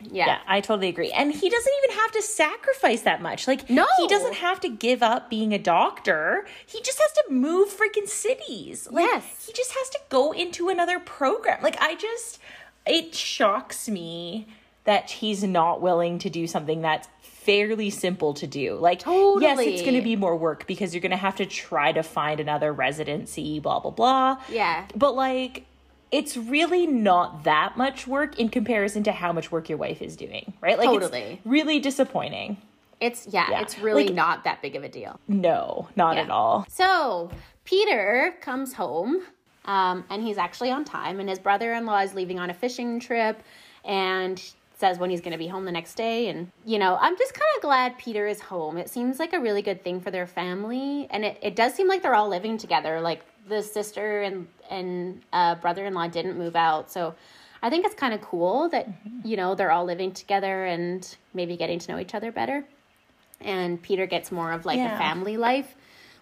Yeah. 0.00 0.26
Yeah, 0.26 0.38
I 0.46 0.60
totally 0.60 0.88
agree. 0.88 1.10
And 1.12 1.32
he 1.32 1.48
doesn't 1.48 1.72
even 1.84 1.96
have 1.98 2.12
to 2.12 2.22
sacrifice 2.22 3.02
that 3.02 3.22
much. 3.22 3.46
Like, 3.46 3.68
No. 3.70 3.86
he 3.98 4.08
doesn't 4.08 4.34
have 4.34 4.60
to 4.60 4.68
give 4.68 5.02
up 5.02 5.30
being 5.30 5.52
a 5.52 5.58
doctor. 5.58 6.46
He 6.66 6.80
just 6.82 6.98
has 6.98 7.12
to 7.12 7.24
move 7.30 7.68
freaking 7.68 8.08
cities. 8.08 8.88
Like, 8.90 9.06
Yes. 9.06 9.44
he 9.46 9.52
just 9.52 9.72
has 9.72 9.88
to 9.90 10.00
go 10.08 10.32
into 10.32 10.68
another 10.68 10.98
program. 10.98 11.62
Like, 11.62 11.80
I 11.80 11.94
just, 11.94 12.40
it 12.86 13.14
shocks 13.14 13.88
me 13.88 14.46
that 14.84 15.10
he's 15.10 15.42
not 15.44 15.80
willing 15.80 16.18
to 16.18 16.30
do 16.30 16.46
something 16.46 16.82
that's 16.82 17.08
fairly 17.20 17.90
simple 17.90 18.34
to 18.34 18.46
do. 18.46 18.74
Like, 18.76 19.04
yes, 19.06 19.58
it's 19.60 19.82
going 19.82 19.94
to 19.94 20.02
be 20.02 20.16
more 20.16 20.36
work 20.36 20.66
because 20.66 20.94
you're 20.94 21.00
going 21.00 21.10
to 21.10 21.16
have 21.16 21.36
to 21.36 21.46
try 21.46 21.92
to 21.92 22.02
find 22.02 22.40
another 22.40 22.72
residency, 22.72 23.58
blah, 23.60 23.80
blah, 23.80 23.90
blah. 23.90 24.38
Yeah. 24.50 24.86
But, 24.94 25.14
like, 25.14 25.64
it's 26.12 26.36
really 26.36 26.86
not 26.86 27.44
that 27.44 27.76
much 27.76 28.06
work 28.06 28.38
in 28.38 28.48
comparison 28.48 29.02
to 29.04 29.12
how 29.12 29.32
much 29.32 29.50
work 29.50 29.68
your 29.68 29.78
wife 29.78 30.02
is 30.02 30.14
doing, 30.16 30.52
right? 30.60 30.76
Like 30.76 30.86
Totally. 30.88 31.20
it's 31.20 31.46
really 31.46 31.78
disappointing. 31.80 32.58
It's, 33.00 33.26
yeah, 33.28 33.50
Yeah. 33.50 33.60
it's 33.62 33.78
really 33.78 34.04
Like- 34.04 34.14
not 34.14 34.44
that 34.44 34.60
big 34.62 34.76
of 34.76 34.84
a 34.84 34.88
deal. 34.88 35.18
No, 35.26 35.88
not 35.96 36.16
Yeah. 36.16 36.22
at 36.24 36.30
all. 36.30 36.66
So 36.68 37.30
Peter 37.64 38.34
comes 38.42 38.74
home, 38.74 39.22
um, 39.64 40.04
and 40.10 40.22
he's 40.22 40.38
actually 40.38 40.70
on 40.70 40.84
time, 40.84 41.20
and 41.20 41.28
his 41.28 41.38
brother-in-law 41.38 42.00
is 42.00 42.14
leaving 42.14 42.38
on 42.38 42.50
a 42.50 42.54
fishing 42.54 43.00
trip, 43.00 43.42
and 43.84 44.42
says 44.76 44.98
when 44.98 45.10
he's 45.10 45.20
going 45.20 45.32
to 45.32 45.38
be 45.38 45.46
home 45.46 45.64
the 45.64 45.70
next 45.72 45.94
day. 45.94 46.28
And 46.28 46.50
you 46.64 46.78
know, 46.78 46.98
I'm 47.00 47.16
just 47.16 47.34
kind 47.34 47.46
of 47.56 47.62
glad 47.62 47.98
Peter 47.98 48.26
is 48.26 48.40
home. 48.40 48.76
It 48.78 48.88
seems 48.88 49.18
like 49.20 49.32
a 49.32 49.38
really 49.40 49.62
good 49.62 49.84
thing 49.84 50.00
for 50.00 50.10
their 50.10 50.26
family, 50.26 51.06
and 51.10 51.24
it, 51.24 51.38
it 51.40 51.54
does 51.56 51.74
seem 51.74 51.86
like 51.88 52.02
they're 52.02 52.14
all 52.14 52.28
living 52.28 52.58
together. 52.58 53.00
Like 53.00 53.22
the 53.48 53.62
sister 53.62 54.22
and 54.22 54.48
and 54.70 55.22
uh, 55.32 55.54
brother-in-law 55.56 56.08
didn't 56.08 56.36
move 56.38 56.56
out, 56.56 56.90
so. 56.90 57.14
I 57.64 57.70
think 57.70 57.86
it's 57.86 57.94
kind 57.94 58.12
of 58.12 58.20
cool 58.22 58.68
that 58.70 58.88
you 59.24 59.36
know 59.36 59.54
they're 59.54 59.70
all 59.70 59.84
living 59.84 60.10
together 60.10 60.64
and 60.64 61.16
maybe 61.32 61.56
getting 61.56 61.78
to 61.78 61.92
know 61.92 62.00
each 62.00 62.12
other 62.12 62.32
better. 62.32 62.64
And 63.40 63.80
Peter 63.80 64.04
gets 64.04 64.32
more 64.32 64.50
of 64.50 64.66
like 64.66 64.78
Yeah. 64.78 64.96
a 64.96 64.98
family 64.98 65.36
life, 65.36 65.76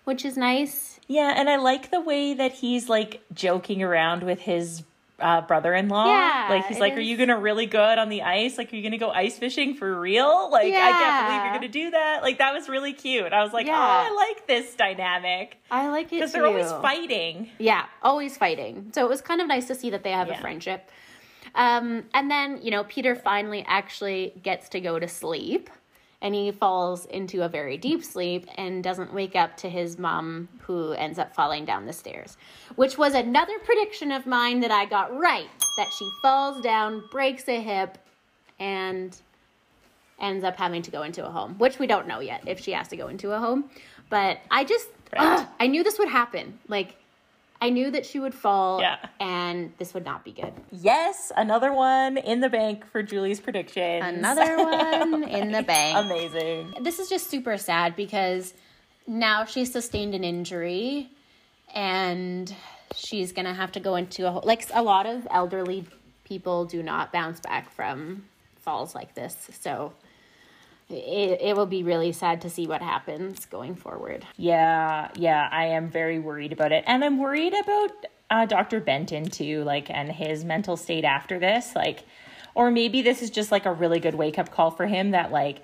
which 0.04 0.26
is 0.26 0.36
nice. 0.36 0.99
Yeah, 1.10 1.34
and 1.36 1.50
I 1.50 1.56
like 1.56 1.90
the 1.90 2.00
way 2.00 2.34
that 2.34 2.52
he's 2.52 2.88
like 2.88 3.20
joking 3.34 3.82
around 3.82 4.22
with 4.22 4.38
his 4.38 4.84
uh, 5.18 5.40
brother-in-law. 5.40 6.06
Yeah, 6.06 6.46
like 6.48 6.66
he's 6.66 6.78
like, 6.78 6.94
"Are 6.96 7.00
you 7.00 7.16
gonna 7.16 7.36
really 7.36 7.66
good 7.66 7.98
on 7.98 8.10
the 8.10 8.22
ice? 8.22 8.56
Like, 8.56 8.72
are 8.72 8.76
you 8.76 8.82
gonna 8.84 8.96
go 8.96 9.10
ice 9.10 9.36
fishing 9.36 9.74
for 9.74 9.98
real? 10.00 10.48
Like, 10.52 10.72
I 10.72 10.92
can't 10.92 11.26
believe 11.26 11.42
you're 11.44 11.54
gonna 11.54 11.68
do 11.68 11.90
that. 11.90 12.22
Like, 12.22 12.38
that 12.38 12.54
was 12.54 12.68
really 12.68 12.92
cute. 12.92 13.32
I 13.32 13.42
was 13.42 13.52
like, 13.52 13.66
Yeah. 13.66 13.76
oh, 13.76 14.08
I 14.08 14.14
like 14.28 14.46
this 14.46 14.72
dynamic 14.76 15.58
I 15.68 15.88
like 15.88 16.06
it 16.06 16.10
because 16.12 16.30
they're 16.32 16.46
always 16.46 16.70
fighting. 16.70 17.50
Yeah, 17.58 17.86
always 18.04 18.36
fighting. 18.36 18.92
So 18.94 19.04
it 19.04 19.08
was 19.08 19.20
kind 19.20 19.40
of 19.40 19.48
nice 19.48 19.66
to 19.66 19.74
see 19.74 19.90
that 19.90 20.04
they 20.04 20.12
have 20.12 20.28
Yeah. 20.28 20.38
a 20.38 20.40
friendship. 20.40 20.88
Um, 21.56 22.04
and 22.14 22.30
then, 22.30 22.60
you 22.62 22.70
know, 22.70 22.84
Peter 22.84 23.16
finally 23.16 23.64
actually 23.66 24.34
gets 24.44 24.68
to 24.68 24.80
go 24.80 25.00
to 25.00 25.08
sleep 25.08 25.70
and 26.22 26.34
he 26.34 26.50
falls 26.50 27.06
into 27.06 27.42
a 27.42 27.48
very 27.48 27.76
deep 27.78 28.04
sleep 28.04 28.46
and 28.56 28.84
doesn't 28.84 29.12
wake 29.12 29.34
up 29.34 29.56
to 29.58 29.68
his 29.70 29.98
mom 29.98 30.48
who 30.62 30.92
ends 30.92 31.18
up 31.18 31.34
falling 31.34 31.64
down 31.64 31.86
the 31.86 31.92
stairs, 31.92 32.36
which 32.76 32.98
was 32.98 33.14
another 33.14 33.58
prediction 33.64 34.12
of 34.12 34.26
mine 34.26 34.60
that 34.60 34.70
I 34.70 34.84
got 34.84 35.16
right 35.16 35.48
that 35.76 35.88
she 35.98 36.08
falls 36.20 36.60
down, 36.62 37.02
breaks 37.10 37.48
a 37.48 37.60
hip, 37.60 37.96
and 38.58 39.16
ends 40.20 40.44
up 40.44 40.56
having 40.56 40.82
to 40.82 40.90
go 40.90 41.02
into 41.02 41.26
a 41.26 41.30
home, 41.30 41.54
which 41.58 41.78
we 41.78 41.86
don't 41.86 42.06
know 42.06 42.20
yet 42.20 42.42
if 42.46 42.60
she 42.60 42.72
has 42.72 42.88
to 42.88 42.96
go 42.96 43.08
into 43.08 43.32
a 43.32 43.38
home. 43.38 43.70
But 44.10 44.38
I 44.50 44.64
just, 44.64 44.88
Right. 45.12 45.40
ugh, 45.40 45.46
I 45.60 45.66
knew 45.66 45.82
this 45.82 45.98
would 45.98 46.08
happen. 46.08 46.58
Like, 46.68 46.96
I 47.62 47.68
knew 47.70 47.90
that 47.90 48.06
she 48.06 48.18
would 48.18 48.34
fall 48.34 48.80
Yeah. 48.80 48.96
and 49.20 49.72
this 49.78 49.92
would 49.92 50.04
not 50.04 50.24
be 50.24 50.32
good. 50.32 50.52
Yes, 50.70 51.30
another 51.36 51.72
one 51.72 52.16
in 52.16 52.40
the 52.40 52.48
bank 52.48 52.86
for 52.86 53.02
Julie's 53.02 53.38
prediction. 53.40 54.02
Another 54.02 54.56
one 54.64 55.24
in 55.24 55.52
the 55.52 55.62
bank. 55.62 55.98
Amazing. 55.98 56.74
This 56.80 56.98
is 56.98 57.08
just 57.10 57.28
super 57.28 57.58
sad 57.58 57.96
because 57.96 58.54
now 59.06 59.44
she's 59.44 59.70
sustained 59.72 60.14
an 60.14 60.24
injury 60.24 61.10
and 61.74 62.54
she's 62.94 63.32
going 63.32 63.46
to 63.46 63.52
have 63.54 63.72
to 63.72 63.80
go 63.80 63.94
into 63.96 64.26
a, 64.28 64.30
like 64.30 64.66
a 64.72 64.82
lot 64.82 65.06
of 65.06 65.26
elderly 65.30 65.84
people 66.24 66.64
do 66.64 66.82
not 66.82 67.12
bounce 67.12 67.40
back 67.40 67.70
from 67.72 68.24
falls 68.60 68.94
like 68.94 69.14
this. 69.14 69.48
So 69.60 69.92
it, 70.90 71.40
it 71.40 71.56
will 71.56 71.66
be 71.66 71.82
really 71.82 72.12
sad 72.12 72.40
to 72.42 72.50
see 72.50 72.66
what 72.66 72.82
happens 72.82 73.46
going 73.46 73.74
forward. 73.76 74.26
Yeah, 74.36 75.08
yeah, 75.16 75.48
I 75.50 75.66
am 75.66 75.88
very 75.88 76.18
worried 76.18 76.52
about 76.52 76.72
it. 76.72 76.84
And 76.86 77.04
I'm 77.04 77.18
worried 77.18 77.54
about 77.54 77.90
uh, 78.30 78.46
Dr. 78.46 78.80
Benton 78.80 79.24
too, 79.24 79.62
like, 79.64 79.88
and 79.90 80.10
his 80.10 80.44
mental 80.44 80.76
state 80.76 81.04
after 81.04 81.38
this. 81.38 81.74
Like, 81.74 82.00
or 82.54 82.70
maybe 82.70 83.02
this 83.02 83.22
is 83.22 83.30
just 83.30 83.50
like 83.52 83.66
a 83.66 83.72
really 83.72 84.00
good 84.00 84.14
wake 84.14 84.38
up 84.38 84.50
call 84.50 84.70
for 84.70 84.86
him 84.86 85.12
that, 85.12 85.30
like, 85.32 85.62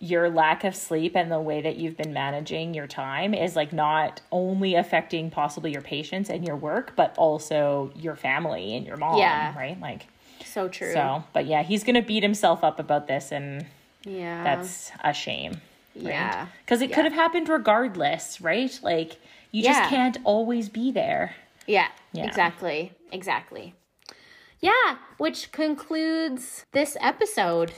your 0.00 0.28
lack 0.28 0.64
of 0.64 0.74
sleep 0.76 1.16
and 1.16 1.30
the 1.30 1.40
way 1.40 1.62
that 1.62 1.76
you've 1.76 1.96
been 1.96 2.12
managing 2.12 2.74
your 2.74 2.86
time 2.86 3.32
is 3.32 3.56
like 3.56 3.72
not 3.72 4.20
only 4.32 4.74
affecting 4.74 5.30
possibly 5.30 5.72
your 5.72 5.80
patients 5.80 6.28
and 6.28 6.44
your 6.46 6.56
work, 6.56 6.92
but 6.96 7.14
also 7.16 7.90
your 7.94 8.16
family 8.16 8.76
and 8.76 8.84
your 8.86 8.96
mom, 8.98 9.18
Yeah. 9.18 9.56
right? 9.56 9.80
Like, 9.80 10.06
So 10.44 10.68
true. 10.68 10.92
so, 10.92 11.24
but 11.32 11.46
yeah, 11.46 11.62
he's 11.62 11.84
going 11.84 11.94
to 11.94 12.02
beat 12.02 12.22
himself 12.24 12.62
up 12.64 12.78
about 12.80 13.06
this, 13.06 13.32
and 13.32 13.64
yeah. 14.04 14.42
that's 14.44 14.90
a 15.02 15.12
shame. 15.12 15.60
yeah. 15.94 16.46
Because 16.64 16.82
it 16.82 16.90
Yeah. 16.90 16.96
could 16.96 17.04
have 17.04 17.14
happened 17.14 17.48
regardless, 17.48 18.40
right? 18.40 18.78
Like, 18.82 19.16
you 19.52 19.62
Yeah. 19.62 19.72
just 19.80 19.90
can't 19.90 20.18
always 20.24 20.68
be 20.68 20.90
there. 20.90 21.34
Yeah, 21.66 21.88
Yeah. 22.12 22.24
exactly. 22.26 22.92
Exactly. 23.12 23.74
Yeah, 24.60 24.96
which 25.18 25.52
concludes 25.52 26.64
this 26.72 26.96
episode 27.00 27.72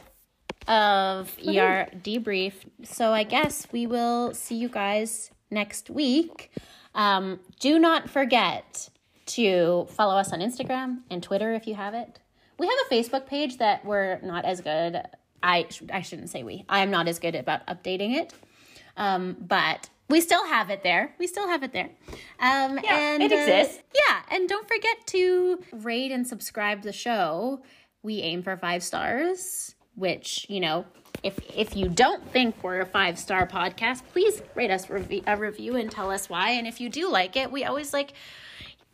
of 0.69 1.37
ER 1.47 1.89
Debrief. 2.03 2.55
So 2.85 3.13
I 3.13 3.23
guess 3.25 3.67
we 3.73 3.87
will 3.87 4.35
see 4.35 4.55
you 4.57 4.69
guys 4.69 5.31
next 5.51 5.91
week. 5.91 6.51
Um, 6.95 7.41
do 7.61 7.79
not 7.79 8.09
forget 8.09 8.89
to 9.27 9.87
follow 9.91 10.17
us 10.17 10.33
on 10.33 10.41
Instagram 10.41 11.03
and 11.11 11.23
Twitter 11.23 11.53
if 11.55 11.67
you 11.67 11.75
have 11.75 11.95
it. 11.95 12.19
We 12.59 12.67
have 12.67 12.77
a 12.91 12.95
Facebook 12.95 13.27
page 13.27 13.59
that 13.59 13.85
we're 13.85 14.19
not 14.23 14.45
as 14.45 14.61
good. 14.61 15.03
I 15.43 15.67
sh- 15.71 15.83
I 15.93 16.03
shouldn't 16.03 16.31
say 16.31 16.43
we. 16.43 16.65
I 16.69 16.81
am 16.81 16.91
not 16.91 17.09
as 17.09 17.19
good 17.19 17.35
about 17.35 17.67
updating 17.67 18.15
it. 18.17 18.33
Um, 18.97 19.37
but 19.41 19.91
we 20.09 20.21
still 20.21 20.47
have 20.47 20.71
it 20.71 20.83
there. 20.83 21.15
We 21.19 21.27
still 21.27 21.49
have 21.49 21.63
it 21.63 21.73
there. 21.73 21.91
Um, 22.41 22.79
Yeah, 22.83 22.97
and, 22.97 23.23
it 23.23 23.33
uh, 23.33 23.37
exists. 23.37 23.83
yeah, 23.95 24.23
and 24.31 24.49
don't 24.49 24.67
forget 24.69 25.07
to 25.09 25.63
rate 25.73 26.13
and 26.13 26.27
subscribe 26.27 26.83
the 26.83 26.93
show. 26.93 27.63
We 28.03 28.21
aim 28.23 28.43
for 28.43 28.57
five 28.57 28.83
stars, 28.83 29.75
which 29.97 30.47
you 30.49 30.61
know, 30.61 30.85
if 31.23 31.39
if 31.55 31.77
you 31.77 31.89
don't 31.89 32.27
think 32.31 32.55
we're 32.63 32.81
a 32.81 32.87
five 32.87 33.19
star 33.19 33.47
podcast, 33.47 34.03
please 34.13 34.43
rate 34.55 34.71
us 34.71 34.89
rev- 34.89 35.23
a 35.27 35.37
review 35.37 35.77
and 35.77 35.91
tell 35.91 36.11
us 36.11 36.29
why. 36.31 36.51
And 36.51 36.67
if 36.67 36.81
you 36.81 36.89
do 36.89 37.11
like 37.11 37.37
it, 37.37 37.51
we 37.53 37.65
always 37.65 37.93
like 37.93 38.13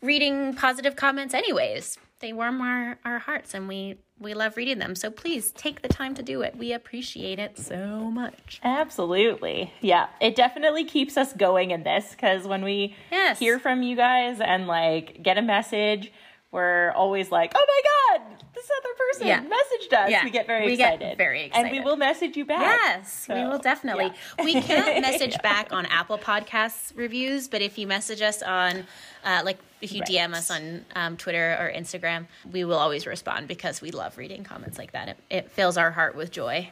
reading 0.00 0.54
positive 0.54 0.96
comments. 0.96 1.34
Anyways, 1.34 1.98
they 2.22 2.32
warm 2.32 2.62
our 2.62 2.98
our 3.04 3.18
hearts, 3.18 3.52
and 3.52 3.68
we 3.68 3.98
we 4.18 4.32
love 4.32 4.56
reading 4.56 4.78
them. 4.78 4.94
So 4.94 5.10
please 5.10 5.50
take 5.50 5.82
the 5.82 5.88
time 5.88 6.14
to 6.14 6.22
do 6.22 6.40
it. 6.42 6.56
We 6.56 6.72
appreciate 6.72 7.38
it 7.40 7.58
so 7.58 8.08
much. 8.10 8.60
Absolutely. 8.62 9.72
Yeah. 9.80 10.06
It 10.20 10.36
definitely 10.36 10.84
keeps 10.84 11.16
us 11.16 11.32
going 11.32 11.72
in 11.72 11.82
this 11.82 12.12
because 12.12 12.46
when 12.46 12.62
we 12.62 12.94
Yes. 13.10 13.40
hear 13.40 13.58
from 13.58 13.82
you 13.82 13.96
guys 13.96 14.40
and 14.40 14.68
like 14.68 15.22
get 15.24 15.38
a 15.38 15.42
message, 15.42 16.12
we're 16.52 16.92
always 16.92 17.32
like, 17.32 17.52
oh 17.56 17.66
my 17.66 18.18
God, 18.20 18.36
this 18.54 18.70
other 18.78 18.94
person 19.10 19.26
Yeah. 19.26 19.40
messaged 19.42 19.92
us. 20.04 20.10
Yeah. 20.10 20.22
We 20.24 20.30
get 20.30 20.46
very 20.46 20.66
We 20.66 20.76
get 20.76 21.02
excited. 21.02 21.50
And 21.54 21.70
we 21.72 21.80
will 21.80 21.96
message 21.96 22.36
you 22.36 22.44
back. 22.44 22.60
Yes, 22.60 23.26
we 23.28 23.42
will 23.42 23.58
definitely. 23.58 24.12
yeah. 24.38 24.44
We 24.44 24.60
can't 24.62 25.00
message 25.08 25.36
back 25.42 25.72
on 25.72 25.86
Apple 25.86 26.18
Podcasts 26.18 26.92
reviews, 26.96 27.48
but 27.48 27.60
if 27.60 27.76
you 27.76 27.88
message 27.88 28.22
us 28.22 28.40
on, 28.42 28.86
uh, 29.24 29.42
like, 29.44 29.58
if 29.82 29.92
you 29.92 30.02
DM 30.02 30.32
us 30.32 30.50
on 30.50 30.84
um, 30.94 31.16
Twitter 31.16 31.56
or 31.60 31.70
Instagram, 31.70 32.26
we 32.50 32.64
will 32.64 32.78
always 32.78 33.06
respond 33.06 33.48
because 33.48 33.82
we 33.82 33.90
love 33.90 34.16
reading 34.16 34.44
comments 34.44 34.78
like 34.78 34.92
that. 34.92 35.08
It, 35.08 35.16
it 35.28 35.50
fills 35.50 35.76
our 35.76 35.90
heart 35.90 36.14
with 36.14 36.30
joy. 36.30 36.70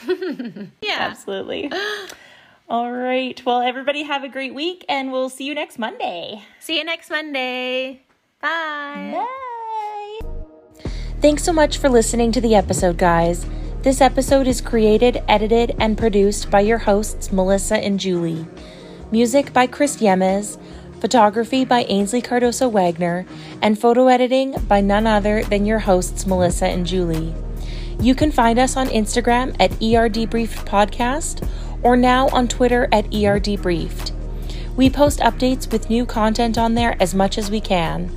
yeah. 0.06 0.68
Absolutely. 0.98 1.70
All 2.68 2.92
right. 2.92 3.40
Well, 3.46 3.60
everybody 3.60 4.02
have 4.02 4.24
a 4.24 4.28
great 4.28 4.54
week 4.54 4.84
and 4.88 5.12
we'll 5.12 5.28
see 5.30 5.44
you 5.44 5.54
next 5.54 5.78
Monday. 5.78 6.42
See 6.58 6.76
you 6.76 6.84
next 6.84 7.10
Monday. 7.10 8.02
Bye. 8.42 9.12
Bye. 9.14 10.20
Thanks 11.20 11.44
so 11.44 11.52
much 11.52 11.78
for 11.78 11.88
listening 11.88 12.32
to 12.32 12.40
the 12.40 12.56
episode, 12.56 12.98
guys. 12.98 13.46
This 13.82 14.00
episode 14.00 14.48
is 14.48 14.60
created, 14.60 15.22
edited, 15.28 15.76
and 15.78 15.96
produced 15.96 16.50
by 16.50 16.60
your 16.60 16.78
hosts, 16.78 17.30
Melissa 17.30 17.76
and 17.76 18.00
Julie. 18.00 18.46
Music 19.12 19.52
by 19.52 19.68
Chris 19.68 19.98
Yemes, 19.98 20.60
photography 21.06 21.64
by 21.64 21.84
Ainsley 21.84 22.20
Cardoso 22.20 22.68
Wagner, 22.68 23.24
and 23.62 23.78
photo 23.78 24.08
editing 24.08 24.56
by 24.66 24.80
none 24.80 25.06
other 25.06 25.44
than 25.44 25.64
your 25.64 25.78
hosts, 25.78 26.26
Melissa 26.26 26.66
and 26.66 26.84
Julie. 26.84 27.32
You 28.00 28.16
can 28.16 28.32
find 28.32 28.58
us 28.58 28.76
on 28.76 28.88
Instagram 28.88 29.54
at 29.60 29.70
ER 29.74 30.10
Podcast 30.10 31.48
or 31.84 31.96
now 31.96 32.26
on 32.30 32.48
Twitter 32.48 32.88
at 32.90 33.04
ER 33.06 33.38
Debriefed. 33.38 34.15
We 34.76 34.90
post 34.90 35.20
updates 35.20 35.70
with 35.72 35.90
new 35.90 36.04
content 36.04 36.58
on 36.58 36.74
there 36.74 36.96
as 37.00 37.14
much 37.14 37.38
as 37.38 37.50
we 37.50 37.60
can. 37.60 38.10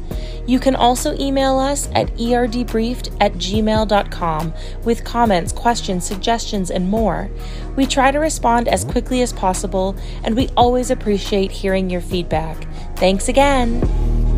You 0.45 0.60
can 0.60 0.76
also 0.76 1.15
email 1.19 1.60
us 1.60 1.88
at 1.94 2.07
erdbriefed 2.18 3.15
at 3.22 3.34
gmail.com 3.34 4.53
with 4.84 5.03
comments, 5.03 5.52
questions, 5.52 6.06
suggestions, 6.06 6.72
and 6.72 6.90
more. 6.90 7.30
We 7.76 7.86
try 7.86 8.11
to 8.11 8.19
respond 8.19 8.68
as 8.68 8.84
quickly 8.84 9.22
as 9.22 9.31
possible, 9.31 9.95
and 10.23 10.36
we 10.36 10.49
always 10.57 10.90
appreciate 10.90 11.52
hearing 11.52 11.90
your 11.90 12.02
feedback. 12.02 12.68
Thanks 12.95 13.30
again! 13.30 14.28